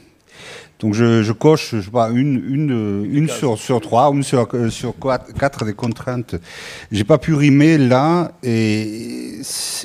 Donc 0.81 0.95
je, 0.95 1.21
je 1.21 1.31
coche 1.31 1.75
je 1.75 1.81
sais 1.81 1.91
pas, 1.91 2.09
une, 2.09 2.43
une, 2.49 3.05
une 3.05 3.29
sur, 3.29 3.57
sur 3.57 3.79
trois, 3.79 4.11
une 4.11 4.23
sur, 4.23 4.47
sur 4.69 4.97
quatre, 4.99 5.31
quatre 5.33 5.63
des 5.63 5.73
contraintes. 5.73 6.35
J'ai 6.91 7.03
pas 7.03 7.19
pu 7.19 7.35
rimer 7.35 7.77
là 7.77 8.31
et 8.41 9.41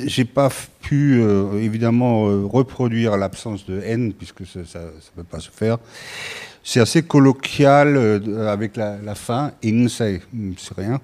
j'ai 0.06 0.24
pas 0.24 0.50
pu 0.80 1.20
euh, 1.20 1.60
évidemment 1.60 2.28
euh, 2.28 2.46
reproduire 2.46 3.18
l'absence 3.18 3.66
de 3.66 3.78
n 3.82 4.14
puisque 4.14 4.46
ça, 4.46 4.60
ça, 4.64 4.80
ça 4.80 5.10
peut 5.14 5.22
pas 5.22 5.40
se 5.40 5.50
faire. 5.50 5.76
C'est 6.64 6.80
assez 6.80 7.02
colloquial 7.02 7.96
euh, 7.96 8.48
avec 8.50 8.76
la, 8.76 8.96
la 9.04 9.14
fin, 9.14 9.52
in 9.62 9.88
c'est 9.88 10.22
rien. 10.76 10.98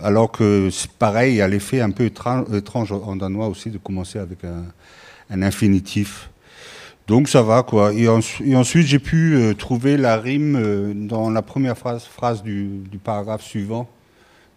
Alors 0.00 0.30
que 0.30 0.70
c'est 0.70 0.92
pareil, 0.92 1.34
il 1.34 1.36
y 1.38 1.42
a 1.42 1.48
l'effet 1.48 1.80
un 1.80 1.90
peu 1.90 2.04
étrange 2.04 2.92
en 2.92 3.16
danois 3.16 3.48
aussi 3.48 3.70
de 3.70 3.78
commencer 3.78 4.20
avec 4.20 4.44
un, 4.44 4.64
un 5.28 5.42
infinitif. 5.42 6.30
Donc 7.08 7.28
ça 7.28 7.42
va 7.42 7.62
quoi. 7.62 7.92
Et, 7.94 8.06
en, 8.06 8.20
et 8.44 8.54
ensuite 8.54 8.86
j'ai 8.86 8.98
pu 8.98 9.34
euh, 9.34 9.54
trouver 9.54 9.96
la 9.96 10.18
rime 10.18 10.56
euh, 10.56 10.92
dans 10.94 11.30
la 11.30 11.42
première 11.42 11.76
phrase, 11.76 12.04
phrase 12.04 12.42
du, 12.42 12.82
du, 12.90 12.98
paragraphe 12.98 13.42
suivant. 13.42 13.88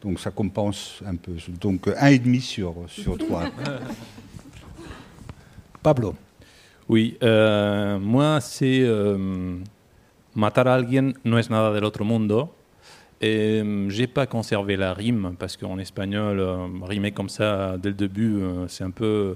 Donc 0.03 0.19
ça 0.19 0.31
compense 0.31 1.01
un 1.05 1.15
peu. 1.15 1.31
Donc 1.59 1.89
un 1.97 2.07
et 2.07 2.19
demi 2.19 2.41
sur, 2.41 2.75
sur 2.87 3.17
trois. 3.17 3.45
Pablo. 5.81 6.13
Oui, 6.89 7.17
euh, 7.23 7.97
moi 7.97 8.41
c'est 8.41 8.85
Matar 10.33 10.67
a 10.67 10.75
alguien 10.75 11.13
no 11.25 11.37
es 11.37 11.49
nada 11.49 11.73
del 11.73 11.83
otro 11.83 12.05
mundo. 12.05 12.53
Et 13.19 13.61
euh, 13.61 13.89
j'ai 13.89 14.07
pas 14.07 14.25
conservé 14.25 14.77
la 14.77 14.93
rime 14.93 15.35
parce 15.37 15.57
qu'en 15.57 15.77
espagnol, 15.77 16.39
euh, 16.39 16.67
rimer 16.83 17.11
comme 17.11 17.29
ça 17.29 17.75
dès 17.77 17.89
le 17.89 17.95
début, 17.95 18.41
euh, 18.41 18.67
c'est 18.67 18.83
un 18.83 18.89
peu 18.89 19.35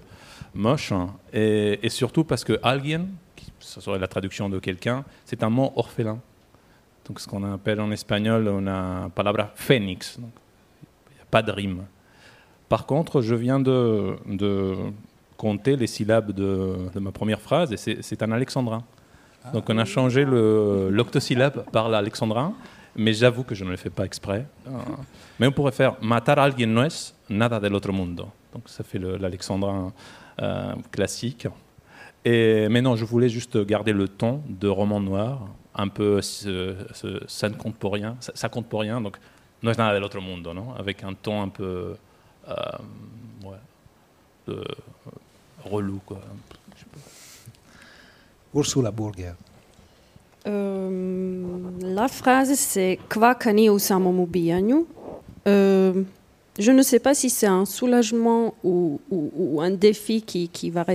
moche. 0.56 0.92
hein. 0.92 1.14
Et, 1.34 1.80
et 1.86 1.90
surtout 1.90 2.24
parce 2.24 2.44
que 2.44 2.60
alguien, 2.64 3.06
qui 3.36 3.52
ça 3.60 3.82
serait 3.82 4.00
la 4.00 4.08
traduction 4.08 4.50
de 4.50 4.60
quelqu'un, 4.60 5.04
c'est 5.26 5.44
un 5.44 5.50
mot 5.50 5.72
orphelin. 5.76 6.20
Donc 7.08 7.20
ce 7.20 7.28
qu'on 7.28 7.44
appelle 7.54 7.80
en 7.82 7.92
espagnol, 7.92 8.48
on 8.48 8.66
a 8.68 9.10
palabra 9.10 9.52
phénix. 9.56 10.18
Il 10.18 10.22
n'y 11.16 11.22
a 11.22 11.26
pas 11.30 11.42
de 11.44 11.52
rime. 11.52 11.84
Par 12.68 12.86
contre, 12.88 13.22
je 13.22 13.36
viens 13.36 13.60
de, 13.60 14.16
de 14.26 14.74
compter 15.38 15.76
les 15.76 15.86
syllabes 15.88 16.32
de, 16.32 16.78
de 16.94 17.00
ma 17.00 17.12
première 17.12 17.40
phrase 17.42 17.72
et 17.74 17.78
c'est 18.02 18.24
un 18.24 18.32
alexandrin. 18.32 18.84
Donc 19.54 19.70
on 19.70 19.78
a 19.78 19.86
changé 19.86 20.26
l'octosyllabe 20.26 21.66
par 21.72 21.90
l'alexandrin, 21.90 22.54
mais 22.96 23.14
j'avoue 23.14 23.44
que 23.44 23.54
je 23.54 23.64
ne 23.64 23.70
le 23.70 23.78
fais 23.78 23.92
pas 23.92 24.06
exprès. 24.06 24.48
Euh, 24.68 24.72
Mais 25.40 25.46
on 25.48 25.52
pourrait 25.52 25.72
faire 25.74 25.96
matar 26.02 26.40
alguien 26.40 26.66
no 26.68 26.84
es 26.84 27.14
nada 27.30 27.60
del 27.60 27.76
otro 27.76 27.92
mundo. 27.94 28.28
Donc 28.54 28.64
ça 28.68 28.84
fait 28.84 28.98
le- 28.98 29.18
l'alexandrin 29.18 29.94
classique. 30.92 31.48
Et, 32.24 32.68
mais 32.70 32.82
non, 32.82 32.96
je 32.96 33.06
voulais 33.06 33.30
juste 33.30 33.58
garder 33.66 33.94
le 33.94 34.08
ton 34.08 34.42
de 34.50 34.68
roman 34.68 35.00
noir, 35.00 35.48
un 35.76 35.88
peu 35.88 36.22
ce- 36.22 36.76
ce- 36.94 37.22
ça 37.28 37.50
ne 37.50 37.56
compte 37.56 37.76
pour 37.76 37.94
rien, 37.94 38.16
ça, 38.20 38.32
ça 38.36 38.50
compte 38.50 38.68
pour 38.68 38.82
rien, 38.82 39.00
donc 39.02 39.18
no 39.62 39.72
es 39.72 39.78
nada 39.78 39.94
del 39.94 40.04
otro 40.04 40.22
mundo, 40.22 40.54
non? 40.54 40.74
Avec 40.78 41.04
un 41.04 41.14
ton 41.14 41.42
un 41.42 41.50
peu 41.50 41.96
euh, 42.48 42.54
ouais, 43.44 43.58
de- 44.48 44.64
relou 45.64 46.00
quoi. 46.06 46.20
Ursula 48.54 48.92
Burger. 48.92 49.34
Euh, 50.48 51.60
la 51.82 52.08
phrase, 52.08 52.54
c'est 52.56 53.00
Kvaka 53.10 53.52
ni 53.54 53.68
u 53.68 53.80
samom 53.80 54.20
ubijanju. 54.22 54.86
Euh, 55.48 56.04
je 56.58 56.72
ne 56.72 56.82
sais 56.82 57.00
pas 57.00 57.14
si 57.14 57.30
c'est 57.30 57.48
un 57.48 57.66
soulagement 57.66 58.54
ou, 58.64 59.00
un 59.62 59.72
défi 59.72 60.22
qui, 60.22 60.70
va, 60.70 60.86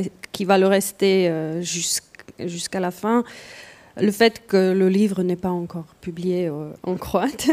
le 0.59 0.67
rester 0.67 1.29
euh, 1.29 1.61
jusqu'- 1.61 2.47
jusqu'à 2.47 2.81
la 2.81 2.91
fin. 2.91 3.25
Le 3.97 4.11
fait 4.11 4.47
que 4.47 4.73
le 4.73 4.89
livre 4.89 5.23
n'est 5.23 5.37
pas 5.37 5.51
encore 5.51 5.95
publié 6.01 6.47
euh, 6.47 6.71
en 6.83 6.97
croate. 6.97 7.49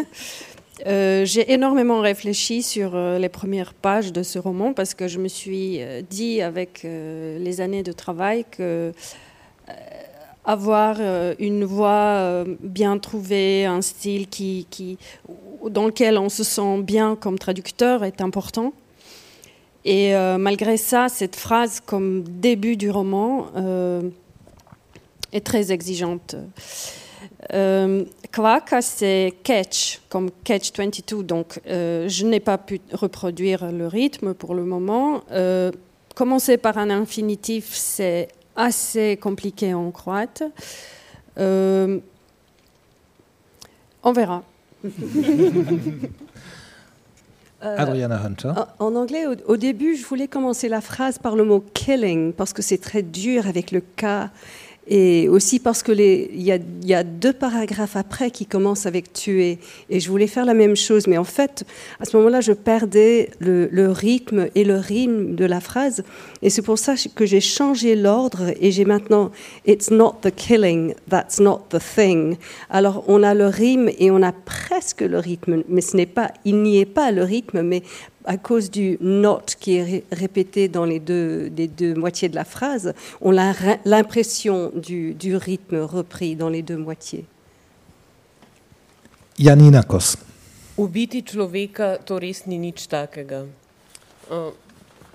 Euh, 0.86 1.26
J'ai 1.26 1.52
énormément 1.52 2.02
réfléchi 2.02 2.62
sur 2.62 2.96
les 2.96 3.30
premières 3.30 3.74
pages 3.74 4.14
de 4.14 4.22
ce 4.22 4.38
roman 4.38 4.74
parce 4.74 4.94
que 4.94 5.08
je 5.08 5.18
me 5.18 5.28
suis 5.28 5.80
dit 6.10 6.42
avec 6.42 6.84
les 6.84 7.62
années 7.62 7.82
de 7.82 7.92
travail 7.92 8.46
que 8.52 8.94
avoir 10.48 10.96
euh, 11.00 11.36
une 11.40 11.66
voix 11.66 12.16
euh, 12.16 12.46
bien 12.62 12.98
trouvée, 12.98 13.66
un 13.66 13.82
style 13.82 14.28
dans 15.70 15.86
lequel 15.86 16.18
on 16.18 16.30
se 16.30 16.44
sent 16.44 16.82
bien 16.82 17.18
comme 17.18 17.38
traducteur 17.38 18.06
est 18.06 18.22
important. 18.22 18.72
Et 19.84 20.16
euh, 20.16 20.38
malgré 20.38 20.78
ça, 20.78 21.10
cette 21.10 21.36
phrase 21.36 21.82
comme 21.86 22.24
début 22.24 22.78
du 22.78 22.90
roman 22.90 23.48
est 25.34 25.46
très 25.46 25.72
exigeante. 25.72 26.36
Euh, 27.54 28.06
Kvaka, 28.32 28.82
c'est 28.82 29.34
catch, 29.44 30.00
comme 30.08 30.30
catch 30.44 30.72
22, 30.78 31.24
donc 31.24 31.60
je 31.66 32.26
n'ai 32.26 32.40
pas 32.40 32.58
pu 32.58 32.80
reproduire 32.94 33.72
le 33.72 33.88
rythme 33.88 34.34
pour 34.34 34.56
le 34.56 34.64
moment. 34.64 35.22
Commencer 36.16 36.58
par 36.58 36.78
un 36.78 36.90
infinitif, 36.90 37.70
c'est 37.72 38.30
assez 38.58 39.16
compliqué 39.18 39.74
en 39.74 39.92
croate. 39.92 40.44
Euh, 41.38 42.00
on 44.04 44.12
verra. 44.12 44.44
Euh, 47.64 47.76
Adriana 47.76 48.22
Hunter. 48.24 48.54
En, 48.80 48.86
en 48.86 48.96
anglais, 48.96 49.26
au, 49.26 49.34
au 49.54 49.58
début, 49.58 49.96
je 49.96 50.06
voulais 50.06 50.28
commencer 50.28 50.70
la 50.70 50.80
phrase 50.80 51.18
par 51.18 51.36
le 51.36 51.44
mot 51.44 51.60
killing 51.74 52.32
parce 52.32 52.54
que 52.54 52.62
c'est 52.62 52.78
très 52.78 53.02
dur 53.02 53.48
avec 53.48 53.72
le 53.72 53.82
K 53.82 54.30
et 54.88 55.28
aussi 55.28 55.60
parce 55.60 55.84
que 55.84 55.92
il 55.92 56.42
y, 56.42 56.94
a, 56.94 57.04
deux 57.04 57.34
paragraphes 57.34 57.96
après 57.96 58.32
qui 58.32 58.46
commencent 58.46 58.86
avec 58.86 59.12
tuer. 59.12 59.60
Et 59.90 60.00
je 60.00 60.10
voulais 60.10 60.28
faire 60.28 60.46
la 60.46 60.54
même 60.54 60.76
chose, 60.76 61.08
mais 61.08 61.18
en 61.18 61.24
fait, 61.24 61.66
à 62.00 62.06
ce 62.06 62.16
moment-là, 62.18 62.42
je 62.42 62.54
perdais 62.54 63.30
le, 63.40 63.92
rythme 63.92 64.48
et 64.56 64.64
le 64.64 64.76
rime 64.76 65.36
de 65.36 65.46
la 65.46 65.60
phrase. 65.60 66.04
Et 66.42 66.50
c'est 66.50 66.62
pour 66.62 66.78
ça 66.78 66.96
que 67.16 67.26
j'ai 67.26 67.42
changé 67.42 67.96
l'ordre 67.96 68.54
et 68.60 68.72
j'ai 68.72 68.86
maintenant 68.86 69.32
It's 69.66 69.92
not 69.92 70.18
the 70.22 70.34
killing, 70.34 70.94
that's 71.10 71.40
not 71.40 71.66
the 71.70 71.80
thing. 71.80 72.38
Alors 72.70 73.04
on 73.08 73.24
a 73.24 73.34
le 73.34 73.48
rime 73.48 73.90
et 73.98 74.12
on 74.12 74.22
a 74.22 74.32
presque 74.32 75.02
le 75.02 75.20
rythme, 75.20 75.64
mais 75.68 75.82
ce 75.82 75.98
n'est 75.98 76.06
pas, 76.06 76.32
il 76.46 76.62
n'y 76.62 76.80
est 76.80 76.86
pas 76.86 77.12
le 77.12 77.24
rythme, 77.24 77.62
mais 77.62 77.84
à 78.28 78.38
cause 78.38 78.70
du 78.70 78.98
not 79.00 79.46
qui 79.60 79.78
est 79.78 79.84
ré- 79.84 80.04
répété 80.12 80.68
dans 80.68 80.86
les 80.86 81.00
deux, 81.00 81.50
les 81.56 81.68
deux 81.68 81.96
moitiés 81.96 82.30
de 82.30 82.36
la 82.36 82.44
phrase, 82.44 82.94
on 83.22 83.38
a 83.38 83.54
l'impression 83.86 84.72
du, 84.76 85.14
du 85.14 85.36
rythme 85.36 85.78
repris 85.78 86.36
dans 86.36 86.50
les 86.50 86.62
deux 86.62 86.78
moitiés. 86.78 87.26
Janinakos. 89.40 90.18
Ubiti 90.78 91.24
človeka, 91.24 91.98
to 92.06 92.20
res 92.22 92.44
ni 92.46 92.60
nič 92.60 92.88
takega. 92.88 93.46
Euh, 94.32 94.52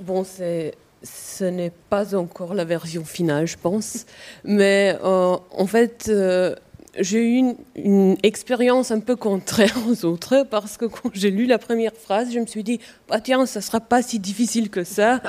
bon, 0.00 0.24
c'est, 0.24 0.74
ce 1.02 1.44
n'est 1.44 1.72
pas 1.90 2.14
encore 2.16 2.54
la 2.54 2.64
version 2.64 3.04
finale, 3.04 3.46
je 3.46 3.56
pense. 3.56 4.06
Mais 4.42 4.96
euh, 5.04 5.36
en 5.50 5.66
fait, 5.66 6.06
euh, 6.08 6.56
j'ai 6.98 7.18
eu 7.18 7.54
une, 7.74 8.16
expérience 8.22 8.90
un 8.90 9.00
peu 9.00 9.16
contraire 9.16 9.76
aux 9.88 10.04
autres 10.04 10.46
parce 10.50 10.76
que 10.76 10.84
quand 10.84 11.10
j'ai 11.12 11.30
lu 11.30 11.46
la 11.46 11.58
première 11.58 11.94
phrase, 11.94 12.32
je 12.32 12.38
me 12.38 12.46
suis 12.46 12.62
dit, 12.62 12.80
bah 13.08 13.20
tiens, 13.20 13.46
ça 13.46 13.60
sera 13.60 13.80
pas 13.80 14.02
si 14.02 14.18
difficile 14.18 14.70
que 14.70 14.84
ça. 14.84 15.20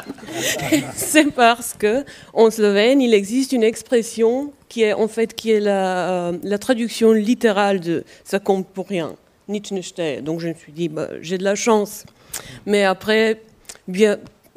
c'est 0.95 1.31
parce 1.31 1.73
que 1.73 2.03
en 2.33 2.51
slovène, 2.51 3.01
il 3.01 3.13
existe 3.13 3.53
une 3.53 3.63
expression 3.63 4.51
qui 4.69 4.83
est 4.83 4.93
en 4.93 5.07
fait 5.07 5.33
qui 5.33 5.51
est 5.51 5.59
la, 5.59 6.31
euh, 6.31 6.57
traduction 6.57 7.11
littérale 7.11 7.79
de 7.79 8.03
ça 8.23 8.39
compte 8.39 8.67
pour 8.67 8.87
rien. 8.87 9.15
Ne. 9.47 10.21
Donc 10.21 10.39
je 10.39 10.47
me 10.47 10.53
suis 10.53 10.71
dit, 10.71 10.89
bah, 10.89 11.09
j'ai 11.21 11.37
de 11.37 11.43
la 11.43 11.55
chance. 11.55 12.05
Mais 12.65 12.83
après, 12.83 13.41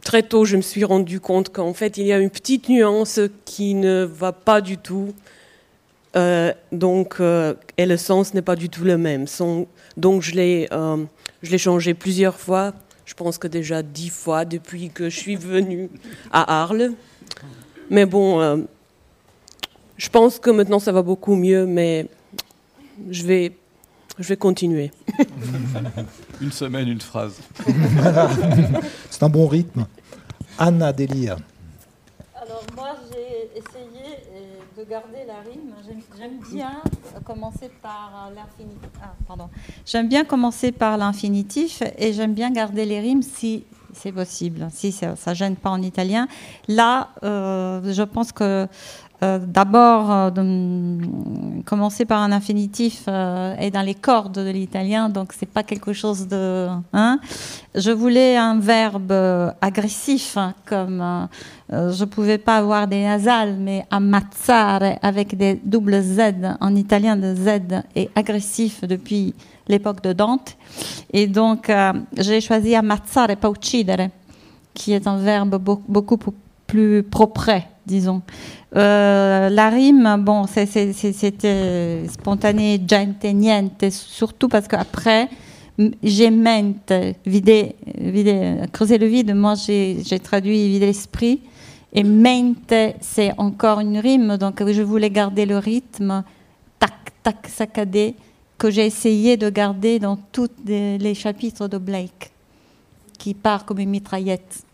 très 0.03 0.23
tôt, 0.23 0.45
je 0.45 0.57
me 0.57 0.63
suis 0.63 0.85
rendu 0.85 1.21
compte 1.21 1.51
qu'en 1.51 1.75
fait, 1.75 1.99
il 1.99 2.07
y 2.07 2.13
a 2.13 2.19
une 2.19 2.31
petite 2.31 2.69
nuance 2.69 3.21
qui 3.45 3.75
ne 3.75 4.05
va 4.05 4.33
pas 4.33 4.61
du 4.61 4.79
tout. 4.79 5.13
Euh, 6.17 6.53
donc, 6.73 7.17
euh, 7.21 7.55
et 7.77 7.85
le 7.87 7.97
sens 7.97 8.33
n'est 8.35 8.43
pas 8.43 8.57
du 8.57 8.69
tout 8.69 8.85
le 8.85 8.97
même. 8.97 9.27
Son- 9.27 9.67
donc, 9.97 10.23
je 10.23 10.35
l'ai, 10.35 10.69
euh, 10.73 11.05
je 11.43 11.51
l'ai 11.51 11.59
changé 11.59 11.93
plusieurs 11.95 12.39
fois. 12.39 12.73
Je 13.05 13.15
pense 13.15 13.39
que 13.39 13.47
déjà 13.47 13.83
dix 13.83 14.09
fois 14.09 14.45
depuis 14.45 14.91
que 14.91 15.11
je 15.11 15.17
suis 15.17 15.37
venue 15.37 15.91
à 16.33 16.63
Arles. 16.63 16.93
Mais 17.91 18.07
bon, 18.07 18.41
euh, 18.41 18.57
je 19.97 20.09
pense 20.09 20.39
que 20.39 20.51
maintenant 20.51 20.79
ça 20.81 20.91
va 20.91 21.03
beaucoup 21.03 21.37
mieux, 21.37 21.67
mais 21.67 22.09
je 23.11 23.25
vais, 23.25 23.53
je 24.19 24.27
vais 24.27 24.37
continuer. 24.37 24.91
Une 26.41 26.51
semaine, 26.51 26.89
une 26.89 27.01
phrase. 27.01 27.35
C'est 29.11 29.23
un 29.23 29.29
bon 29.29 29.47
rythme. 29.47 29.87
Anna 30.59 30.93
Delia. 30.93 31.37
Alors 32.35 32.65
moi 32.75 32.97
de 34.77 34.85
garder 34.85 35.25
la 35.27 35.41
rime. 35.41 35.75
J'aime- 36.19 36.39
bien 36.53 36.83
commencer 37.25 37.71
par 37.83 38.31
l'infinitif. 38.35 38.89
Ah, 39.03 39.15
pardon. 39.27 39.49
J'aime 39.87 40.09
bien 40.09 40.25
commencer 40.25 40.71
par 40.73 40.99
l'infinitif 40.99 41.83
et 41.97 42.13
j'aime 42.13 42.35
bien 42.35 42.51
garder 42.51 42.85
les 42.85 43.01
rimes 43.01 43.23
si 43.23 43.65
c'est 43.95 44.13
possible, 44.13 44.69
si 44.71 44.93
ça, 44.93 45.17
ça 45.17 45.33
gêne 45.33 45.57
pas 45.57 45.71
en 45.71 45.81
italien. 45.81 46.29
Là, 46.69 47.09
euh, 47.23 47.81
je 47.93 48.03
pense 48.03 48.33
que 48.33 48.69
euh, 49.23 49.39
d'abord 49.39 50.11
euh, 50.11 50.99
commencer 51.65 52.05
par 52.05 52.21
un 52.21 52.33
infinitif 52.33 53.05
euh, 53.09 53.57
est 53.59 53.71
dans 53.71 53.83
les 53.83 53.95
cordes 53.95 54.35
de 54.35 54.51
l'italien, 54.51 55.09
donc 55.09 55.33
c'est 55.33 55.49
pas 55.49 55.63
quelque 55.63 55.93
chose 55.93 56.29
de. 56.29 56.69
Hein 56.93 57.19
je 57.75 57.91
voulais 57.91 58.37
un 58.37 58.59
verbe 58.59 59.13
euh, 59.13 59.51
agressif, 59.61 60.37
hein, 60.37 60.55
comme 60.67 61.01
euh, 61.01 61.27
euh, 61.73 61.93
je 61.93 62.05
pouvais 62.05 62.39
pas 62.39 62.57
avoir 62.59 62.87
des 62.87 63.03
nasales, 63.03 63.57
mais 63.59 63.87
ammazzare 63.91 64.99
avec 65.03 65.37
des 65.37 65.61
doubles 65.65 66.03
Z 66.03 66.21
en 66.61 66.75
italien, 66.77 67.17
de 67.17 67.35
Z 67.35 67.83
est 67.95 68.11
agressif 68.15 68.85
depuis 68.85 69.35
l'époque 69.67 70.03
de 70.03 70.13
Dante, 70.13 70.57
et 71.13 71.27
donc 71.27 71.71
euh, 71.71 71.93
j'ai 72.19 72.41
choisi 72.41 72.75
ammazzare, 72.75 73.37
pas 73.37 73.49
uccidere, 73.51 74.11
qui 74.75 74.93
est 74.93 75.07
un 75.07 75.17
verbe 75.17 75.57
beau- 75.57 75.83
beaucoup 75.89 76.19
plus 76.67 77.03
propre, 77.03 77.51
disons. 77.87 78.23
Euh, 78.77 79.49
la 79.49 79.71
rime, 79.71 80.17
bon, 80.19 80.47
c'était 80.47 82.03
spontané, 82.09 82.81
gente, 82.87 83.25
niente, 83.25 83.91
surtout 83.91 84.49
parce 84.49 84.69
qu'après, 84.69 85.29
j'ai 86.03 86.31
mente, 86.31 86.93
vider, 87.25 87.77
creuser 88.73 88.99
le 88.99 89.07
vide, 89.07 89.35
moi 89.35 89.55
j'ai 89.55 90.19
traduit 90.23 90.69
vider 90.69 90.87
l'esprit, 90.87 91.41
et 91.93 92.03
mente, 92.03 92.75
c'est 93.01 93.33
encore 93.39 93.81
une 93.81 93.99
rime, 93.99 94.37
donc 94.37 94.63
je 94.67 94.83
voulais 94.83 95.11
garder 95.11 95.47
le 95.47 95.59
rythme, 95.59 96.25
tac, 96.79 96.93
tac, 97.23 97.47
saccadé, 97.49 98.15
que 98.59 98.71
j'ai 98.71 98.87
essayé 98.87 99.37
de 99.37 99.51
garder 99.51 99.99
dans 99.99 100.17
tous 100.17 100.51
les 100.67 101.15
chapitres 101.15 101.69
de 101.69 101.79
Blake, 101.79 102.33
qui 103.19 103.35
part 103.35 103.65
comme 103.65 103.79
une 103.79 103.91
mitraillette. 103.91 104.66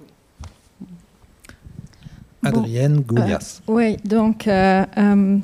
Adrienne 2.43 3.01
Goulias. 3.01 3.61
Euh, 3.69 3.73
oui, 3.73 3.97
donc 4.05 4.47
euh, 4.47 4.85
euh, 4.99 5.39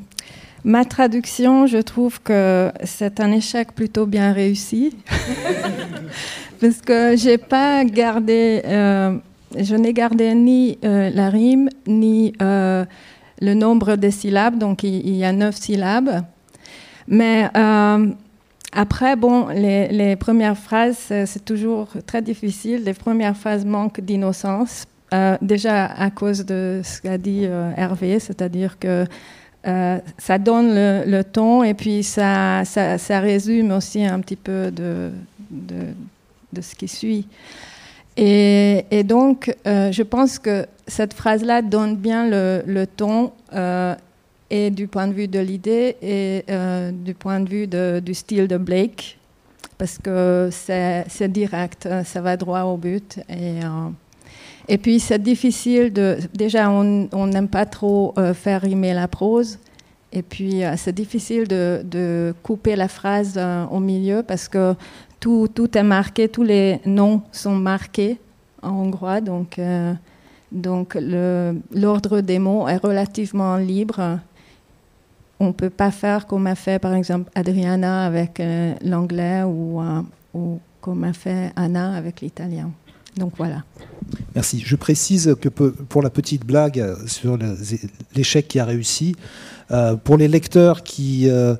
ma 0.65 0.85
traduction, 0.85 1.67
je 1.67 1.79
trouve 1.79 2.21
que 2.21 2.73
c'est 2.85 3.21
un 3.21 3.33
échec 3.33 3.73
plutôt 3.73 4.07
bien 4.07 4.33
réussi. 4.33 4.97
Parce 6.61 6.81
que 6.81 7.17
j'ai 7.17 7.39
pas 7.39 7.85
gardé, 7.85 8.63
je 8.65 9.77
n'ai 9.77 9.93
gardé 9.93 10.35
ni 10.35 10.77
la 10.83 11.31
rime, 11.31 11.69
ni 11.87 12.33
le 12.41 13.55
nombre 13.55 13.95
de 13.95 14.11
syllabes, 14.11 14.59
donc 14.59 14.83
il, 14.83 15.15
y 15.15 15.25
a 15.25 15.33
neuf 15.33 15.55
syllabes. 15.55 16.25
Mais 17.07 17.49
après, 18.73 19.15
bon, 19.15 19.47
les, 19.55 19.87
les 19.87 20.17
premières 20.17 20.59
phrases, 20.59 20.99
c'est 21.27 21.45
toujours 21.45 21.91
très 22.07 22.23
difficile. 22.23 22.83
Les 22.83 22.93
premières 22.93 23.37
phrases 23.37 23.65
manquent 23.65 24.01
d'innocence 24.01 24.85
euh, 25.15 25.39
déjà 25.41 25.87
à 25.87 26.11
cause 26.11 26.45
de 26.45 26.83
ce 26.85 27.01
qu'a 27.01 27.17
dit 27.17 27.47
euh, 27.47 27.71
Hervé, 27.77 28.19
c'est-à-dire 28.21 28.79
que 28.79 29.07
euh, 29.67 29.99
ça 30.19 30.39
donne 30.39 30.75
le, 30.75 31.23
ton 31.23 31.63
et 31.65 31.73
puis 31.73 32.03
ça, 32.03 32.63
ça, 32.65 33.21
résume 33.21 33.73
aussi 33.73 34.05
un 34.05 34.21
petit 34.21 34.37
peu 34.37 34.71
de, 34.71 35.11
de, 35.51 36.61
ce 36.61 36.75
qui 36.75 36.89
suit. 36.89 37.27
Et, 38.17 39.03
donc, 39.05 39.55
je 39.65 40.03
pense 40.03 40.39
que 40.39 40.67
cette 40.87 41.15
phrase-là 41.15 41.63
donne 41.63 41.97
bien 41.97 42.29
le, 42.29 42.63
le 42.67 42.87
ton 42.87 43.33
et 44.51 44.71
du 44.71 44.89
point 44.89 45.07
de 45.07 45.13
vue 45.13 45.29
de 45.29 45.39
l'idée 45.39 45.97
et 46.03 46.45
du 46.93 47.15
point 47.15 47.41
de 47.41 47.49
vue 47.49 47.67
du 48.01 48.15
style 48.15 48.47
de 48.47 48.57
Blake, 48.57 49.19
parce 49.79 49.99
que 49.99 50.51
c'est 50.53 51.33
direct, 51.33 51.89
ça 52.05 52.21
va 52.21 52.37
droit 52.37 52.63
au 52.63 52.77
but. 52.77 53.21
Et, 53.29 53.61
et 54.69 54.77
puis 54.77 55.01
c'est 55.01 55.23
difficile 55.23 55.93
de... 55.93 56.19
Déjà, 56.35 56.71
on 56.71 57.27
n'aime 57.27 57.49
pas 57.49 57.65
trop 57.65 58.13
euh, 58.19 58.35
faire 58.35 58.61
rimer 58.61 58.93
la 58.93 59.09
prose. 59.09 59.59
Et 60.13 60.23
puis 60.23 60.63
euh, 60.63 60.75
c'est 60.77 60.95
difficile 60.95 61.49
de, 61.49 62.35
couper 62.43 62.77
la 62.77 62.89
phrase 62.89 63.35
euh, 63.37 63.65
au 63.67 63.81
milieu 63.81 64.23
parce 64.23 64.47
que 64.47 64.75
tout, 65.21 65.49
est 65.77 65.83
marqué, 65.83 66.29
tous 66.29 66.43
les 66.43 66.81
noms 66.85 67.23
sont 67.33 67.55
marqués 67.55 68.19
en 68.63 68.71
hongrois. 68.71 69.21
Donc, 69.23 69.59
l'ordre 70.53 72.21
des 72.21 72.39
mots 72.39 72.69
est 72.69 72.77
relativement 72.77 73.57
libre. 73.57 74.21
On 75.41 75.47
ne 75.49 75.53
peut 75.53 75.71
pas 75.71 75.91
faire 75.91 76.27
comme 76.27 76.47
a 76.47 76.55
fait 76.55 76.79
par 76.79 76.95
exemple 76.95 77.31
Adriana 77.35 78.05
avec 78.05 78.41
l'anglais 78.85 79.43
ou 79.45 79.81
comme 80.81 81.05
a 81.05 81.13
fait 81.13 81.53
Anna 81.57 81.97
avec 81.97 82.21
l'italien. 82.21 82.71
Donc 83.17 83.33
voilà. 83.37 83.65
Merci. 84.35 84.63
Je 84.65 84.77
précise 84.77 85.35
que 85.41 85.49
pour 85.49 86.03
la 86.03 86.11
petite 86.11 86.45
blague 86.47 86.97
sur 87.07 87.39
l'échec 88.15 88.49
qui 88.49 88.59
a 88.59 88.65
réussi, 88.65 89.15
euh, 89.71 89.97
pour 89.97 90.17
les 90.17 90.29
lecteurs 90.29 90.83
qui 90.83 91.29
euh, 91.29 91.55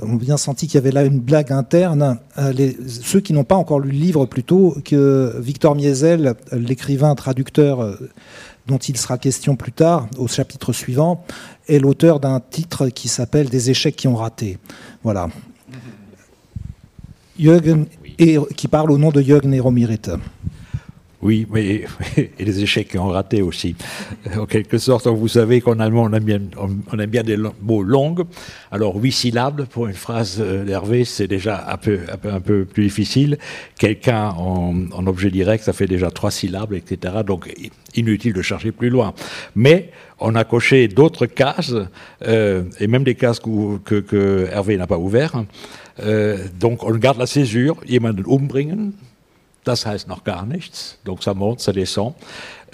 ont 0.00 0.16
bien 0.16 0.36
senti 0.36 0.66
qu'il 0.66 0.76
y 0.76 0.78
avait 0.78 0.90
là 0.90 1.04
une 1.04 1.20
blague 1.20 1.52
interne, 1.52 2.18
euh, 2.38 2.72
ceux 2.88 3.20
qui 3.20 3.32
n'ont 3.32 3.44
pas 3.44 3.54
encore 3.54 3.78
lu 3.78 3.90
le 3.90 3.98
livre 3.98 4.26
plutôt, 4.26 4.76
que 4.84 5.34
Victor 5.38 5.76
Miesel, 5.76 6.34
l'écrivain 6.52 7.14
traducteur 7.14 7.96
dont 8.66 8.78
il 8.78 8.96
sera 8.96 9.16
question 9.16 9.54
plus 9.54 9.72
tard 9.72 10.08
au 10.18 10.26
chapitre 10.26 10.72
suivant, 10.72 11.24
est 11.68 11.78
l'auteur 11.78 12.18
d'un 12.18 12.40
titre 12.40 12.88
qui 12.88 13.08
s'appelle 13.08 13.48
Des 13.48 13.70
échecs 13.70 13.96
qui 13.96 14.08
ont 14.08 14.16
raté. 14.16 14.58
Voilà. 15.04 15.28
Jürgen, 17.38 17.86
et, 18.18 18.38
qui 18.56 18.66
parle 18.66 18.90
au 18.90 18.98
nom 18.98 19.10
de 19.10 19.20
Jürgen 19.20 19.52
Eromirite. 19.52 20.10
Oui, 21.22 21.46
mais 21.50 21.84
et 22.16 22.44
les 22.44 22.62
échecs 22.62 22.88
qui 22.88 22.98
ont 22.98 23.08
raté 23.08 23.40
aussi. 23.40 23.74
En 24.36 24.46
quelque 24.46 24.78
sorte, 24.78 25.06
vous 25.06 25.28
savez 25.28 25.60
qu'en 25.60 25.78
allemand, 25.80 26.08
on 26.10 26.12
aime, 26.12 27.10
bien, 27.10 27.22
des 27.22 27.38
mots 27.62 27.82
longs. 27.82 28.16
Alors, 28.70 28.96
huit 28.96 29.12
syllabes 29.12 29.64
pour 29.66 29.86
une 29.86 29.94
phrase 29.94 30.36
euh, 30.40 30.64
d'Hervé, 30.64 31.04
c'est 31.04 31.26
déjà 31.26 31.66
un 31.70 31.76
peu, 32.40 32.64
plus 32.64 32.84
difficile. 32.84 33.38
Quelqu'un 33.78 34.28
en, 34.30 35.06
objet 35.06 35.30
direct, 35.30 35.64
ça 35.64 35.72
fait 35.72 35.86
déjà 35.86 36.10
trois 36.10 36.30
syllabes, 36.30 36.74
etc. 36.74 37.14
Donc, 37.26 37.52
inutile 37.94 38.34
de 38.34 38.42
chercher 38.42 38.72
plus 38.72 38.90
loin. 38.90 39.14
Mais 39.54 39.90
on 40.20 40.34
a 40.34 40.44
coché 40.44 40.88
d'autres 40.88 41.26
cases, 41.26 41.74
euh, 42.26 42.64
et 42.78 42.86
même 42.86 43.04
des 43.04 43.14
cases 43.14 43.40
que, 43.40 44.48
Hervé 44.52 44.76
n'a 44.76 44.86
pas 44.86 44.98
ouvertes. 44.98 45.36
Euh, 46.00 46.36
donc, 46.60 46.84
on 46.84 46.94
garde 46.96 47.18
la 47.18 47.26
césure, 47.26 47.76
jemanden 47.88 48.24
umbringen, 48.30 48.92
das 49.66 49.84
heißt 49.84 50.08
noch 50.08 50.24
gar 50.24 50.46
nichts. 50.46 50.98
Donc 51.04 51.22
ça 51.22 51.34
monte, 51.34 51.60
ça 51.60 51.72
descend. 51.72 52.14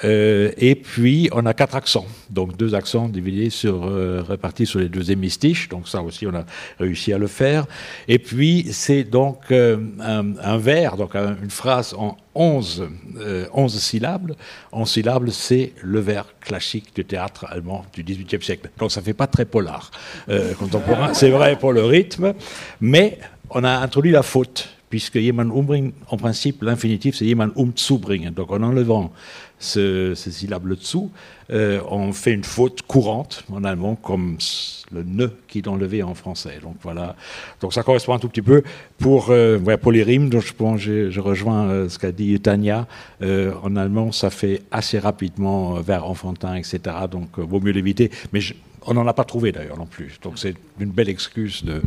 Euh, 0.04 0.50
et 0.56 0.74
puis 0.74 1.28
on 1.32 1.46
a 1.46 1.54
quatre 1.54 1.76
accents, 1.76 2.06
donc 2.30 2.56
deux 2.56 2.74
accents 2.74 3.10
euh, 3.14 4.22
répartis 4.26 4.66
sur 4.66 4.80
les 4.80 4.88
deux 4.88 5.10
hémistiches. 5.10 5.68
Donc 5.68 5.88
ça 5.88 6.02
aussi 6.02 6.26
on 6.26 6.34
a 6.34 6.44
réussi 6.78 7.12
à 7.12 7.18
le 7.18 7.26
faire. 7.28 7.66
Et 8.08 8.18
puis 8.18 8.66
c'est 8.72 9.04
donc 9.04 9.50
euh, 9.50 9.76
un, 10.00 10.58
vers, 10.58 10.96
donc 10.96 11.14
une 11.14 11.50
phrase 11.50 11.94
en 11.96 12.16
11, 12.34 12.88
11 13.52 13.78
syllabes. 13.78 14.34
11 14.72 14.90
syllabes, 14.90 15.30
c'est 15.30 15.72
le 15.82 16.00
vers 16.00 16.26
classique 16.40 16.94
du 16.94 17.04
théâtre 17.04 17.46
allemand 17.48 17.84
du 17.92 18.02
XVIIIe 18.02 18.42
siècle. 18.42 18.70
Donc 18.78 18.90
ça 18.90 19.02
fait 19.02 19.14
pas 19.14 19.26
très 19.26 19.44
polar 19.44 19.90
contemporain. 20.58 21.14
C'est 21.14 21.30
vrai 21.30 21.56
pour 21.56 21.72
le 21.72 21.84
rythme, 21.84 22.34
mais 22.80 23.18
on 23.50 23.64
a 23.64 23.70
introduit 23.70 24.12
la 24.12 24.22
faute 24.22 24.68
puisque 24.92 25.18
jemand 25.18 25.50
umbringen, 25.56 25.92
en 26.10 26.18
principe, 26.18 26.62
l'infinitif, 26.62 27.16
c'est 27.16 27.26
jemand 27.26 27.48
umzubringen. 27.56 28.34
Donc 28.34 28.50
en 28.50 28.62
enlevant 28.62 29.10
ce, 29.58 30.12
ce 30.14 30.30
syllabe 30.30 30.68
dessous, 30.68 31.10
euh, 31.50 31.80
on 31.88 32.12
fait 32.12 32.34
une 32.34 32.44
faute 32.44 32.82
courante 32.82 33.42
en 33.50 33.64
allemand, 33.64 33.94
comme 33.94 34.36
le 34.92 35.02
ne 35.02 35.28
qui 35.48 35.60
est 35.60 35.68
enlevé 35.68 36.02
en 36.02 36.12
français. 36.12 36.58
Donc 36.62 36.76
voilà. 36.82 37.16
Donc 37.62 37.72
ça 37.72 37.82
correspond 37.82 38.12
un 38.12 38.18
tout 38.18 38.28
petit 38.28 38.42
peu 38.42 38.62
pour, 38.98 39.30
euh, 39.30 39.58
pour 39.80 39.92
les 39.92 40.02
rimes. 40.02 40.28
Donc 40.28 40.42
je, 40.76 41.20
rejoins 41.20 41.68
euh, 41.70 41.88
ce 41.88 41.98
qu'a 41.98 42.12
dit 42.12 42.38
Tania. 42.38 42.86
Euh, 43.22 43.54
en 43.62 43.76
allemand, 43.76 44.12
ça 44.12 44.28
fait 44.28 44.60
assez 44.70 44.98
rapidement 44.98 45.80
vers 45.80 46.04
enfantin, 46.04 46.54
etc. 46.54 46.80
Donc 47.10 47.38
vaut 47.38 47.60
mieux 47.60 47.72
l'éviter. 47.72 48.10
Mais 48.34 48.42
je, 48.42 48.52
on 48.86 48.94
n'en 48.94 49.06
a 49.06 49.12
pas 49.12 49.24
trouvé 49.24 49.52
d'ailleurs 49.52 49.78
non 49.78 49.86
plus. 49.86 50.18
Donc 50.22 50.38
c'est 50.38 50.54
une 50.78 50.90
belle 50.90 51.08
excuse 51.08 51.64
de, 51.64 51.82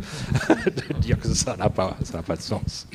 dire 1.00 1.18
que 1.18 1.28
ça 1.28 1.56
n'a 1.56 1.68
pas, 1.68 1.96
de 2.00 2.42
sens. 2.42 2.86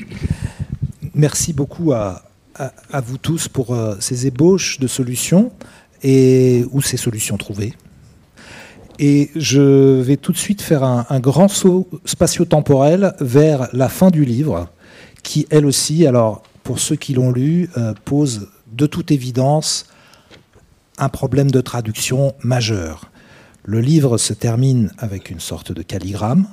Merci 1.14 1.54
beaucoup 1.54 1.94
à, 1.94 2.24
à, 2.56 3.02
vous 3.02 3.18
tous 3.18 3.48
pour 3.48 3.74
euh, 3.74 3.96
ces 4.00 4.28
ébauches 4.28 4.80
de 4.80 4.88
solutions 4.88 5.52
et 6.04 6.66
ou 6.72 6.82
ces 6.82 6.98
solutions 6.98 7.38
trouvées. 7.38 7.74
Et 9.00 9.32
je 9.36 10.00
vais 10.02 10.18
tout 10.18 10.32
de 10.32 10.38
suite 10.38 10.62
faire 10.62 10.84
un, 10.84 11.20
grand 11.20 11.48
saut 11.48 11.90
spatio-temporel 12.06 13.16
vers 13.20 13.68
la 13.74 13.90
fin 13.90 14.12
du 14.12 14.26
livre, 14.26 14.70
qui 15.24 15.48
elle 15.50 15.66
aussi, 15.66 16.06
alors 16.06 16.44
pour 16.64 16.80
ceux 16.80 16.96
qui 16.96 17.14
l'ont 17.16 17.32
lu, 17.32 17.70
euh, 17.78 17.94
pose 18.06 18.50
de 18.72 18.86
toute 18.86 19.12
évidence 19.12 19.88
un 21.00 21.10
problème 21.10 21.50
de 21.50 21.62
traduction 21.62 22.34
majeur. 22.44 23.11
Le 23.64 23.80
livre 23.80 24.18
se 24.18 24.34
termine 24.34 24.92
avec 24.98 25.30
une 25.30 25.40
sorte 25.40 25.72
de 25.72 25.84
calligramme, 25.84 26.48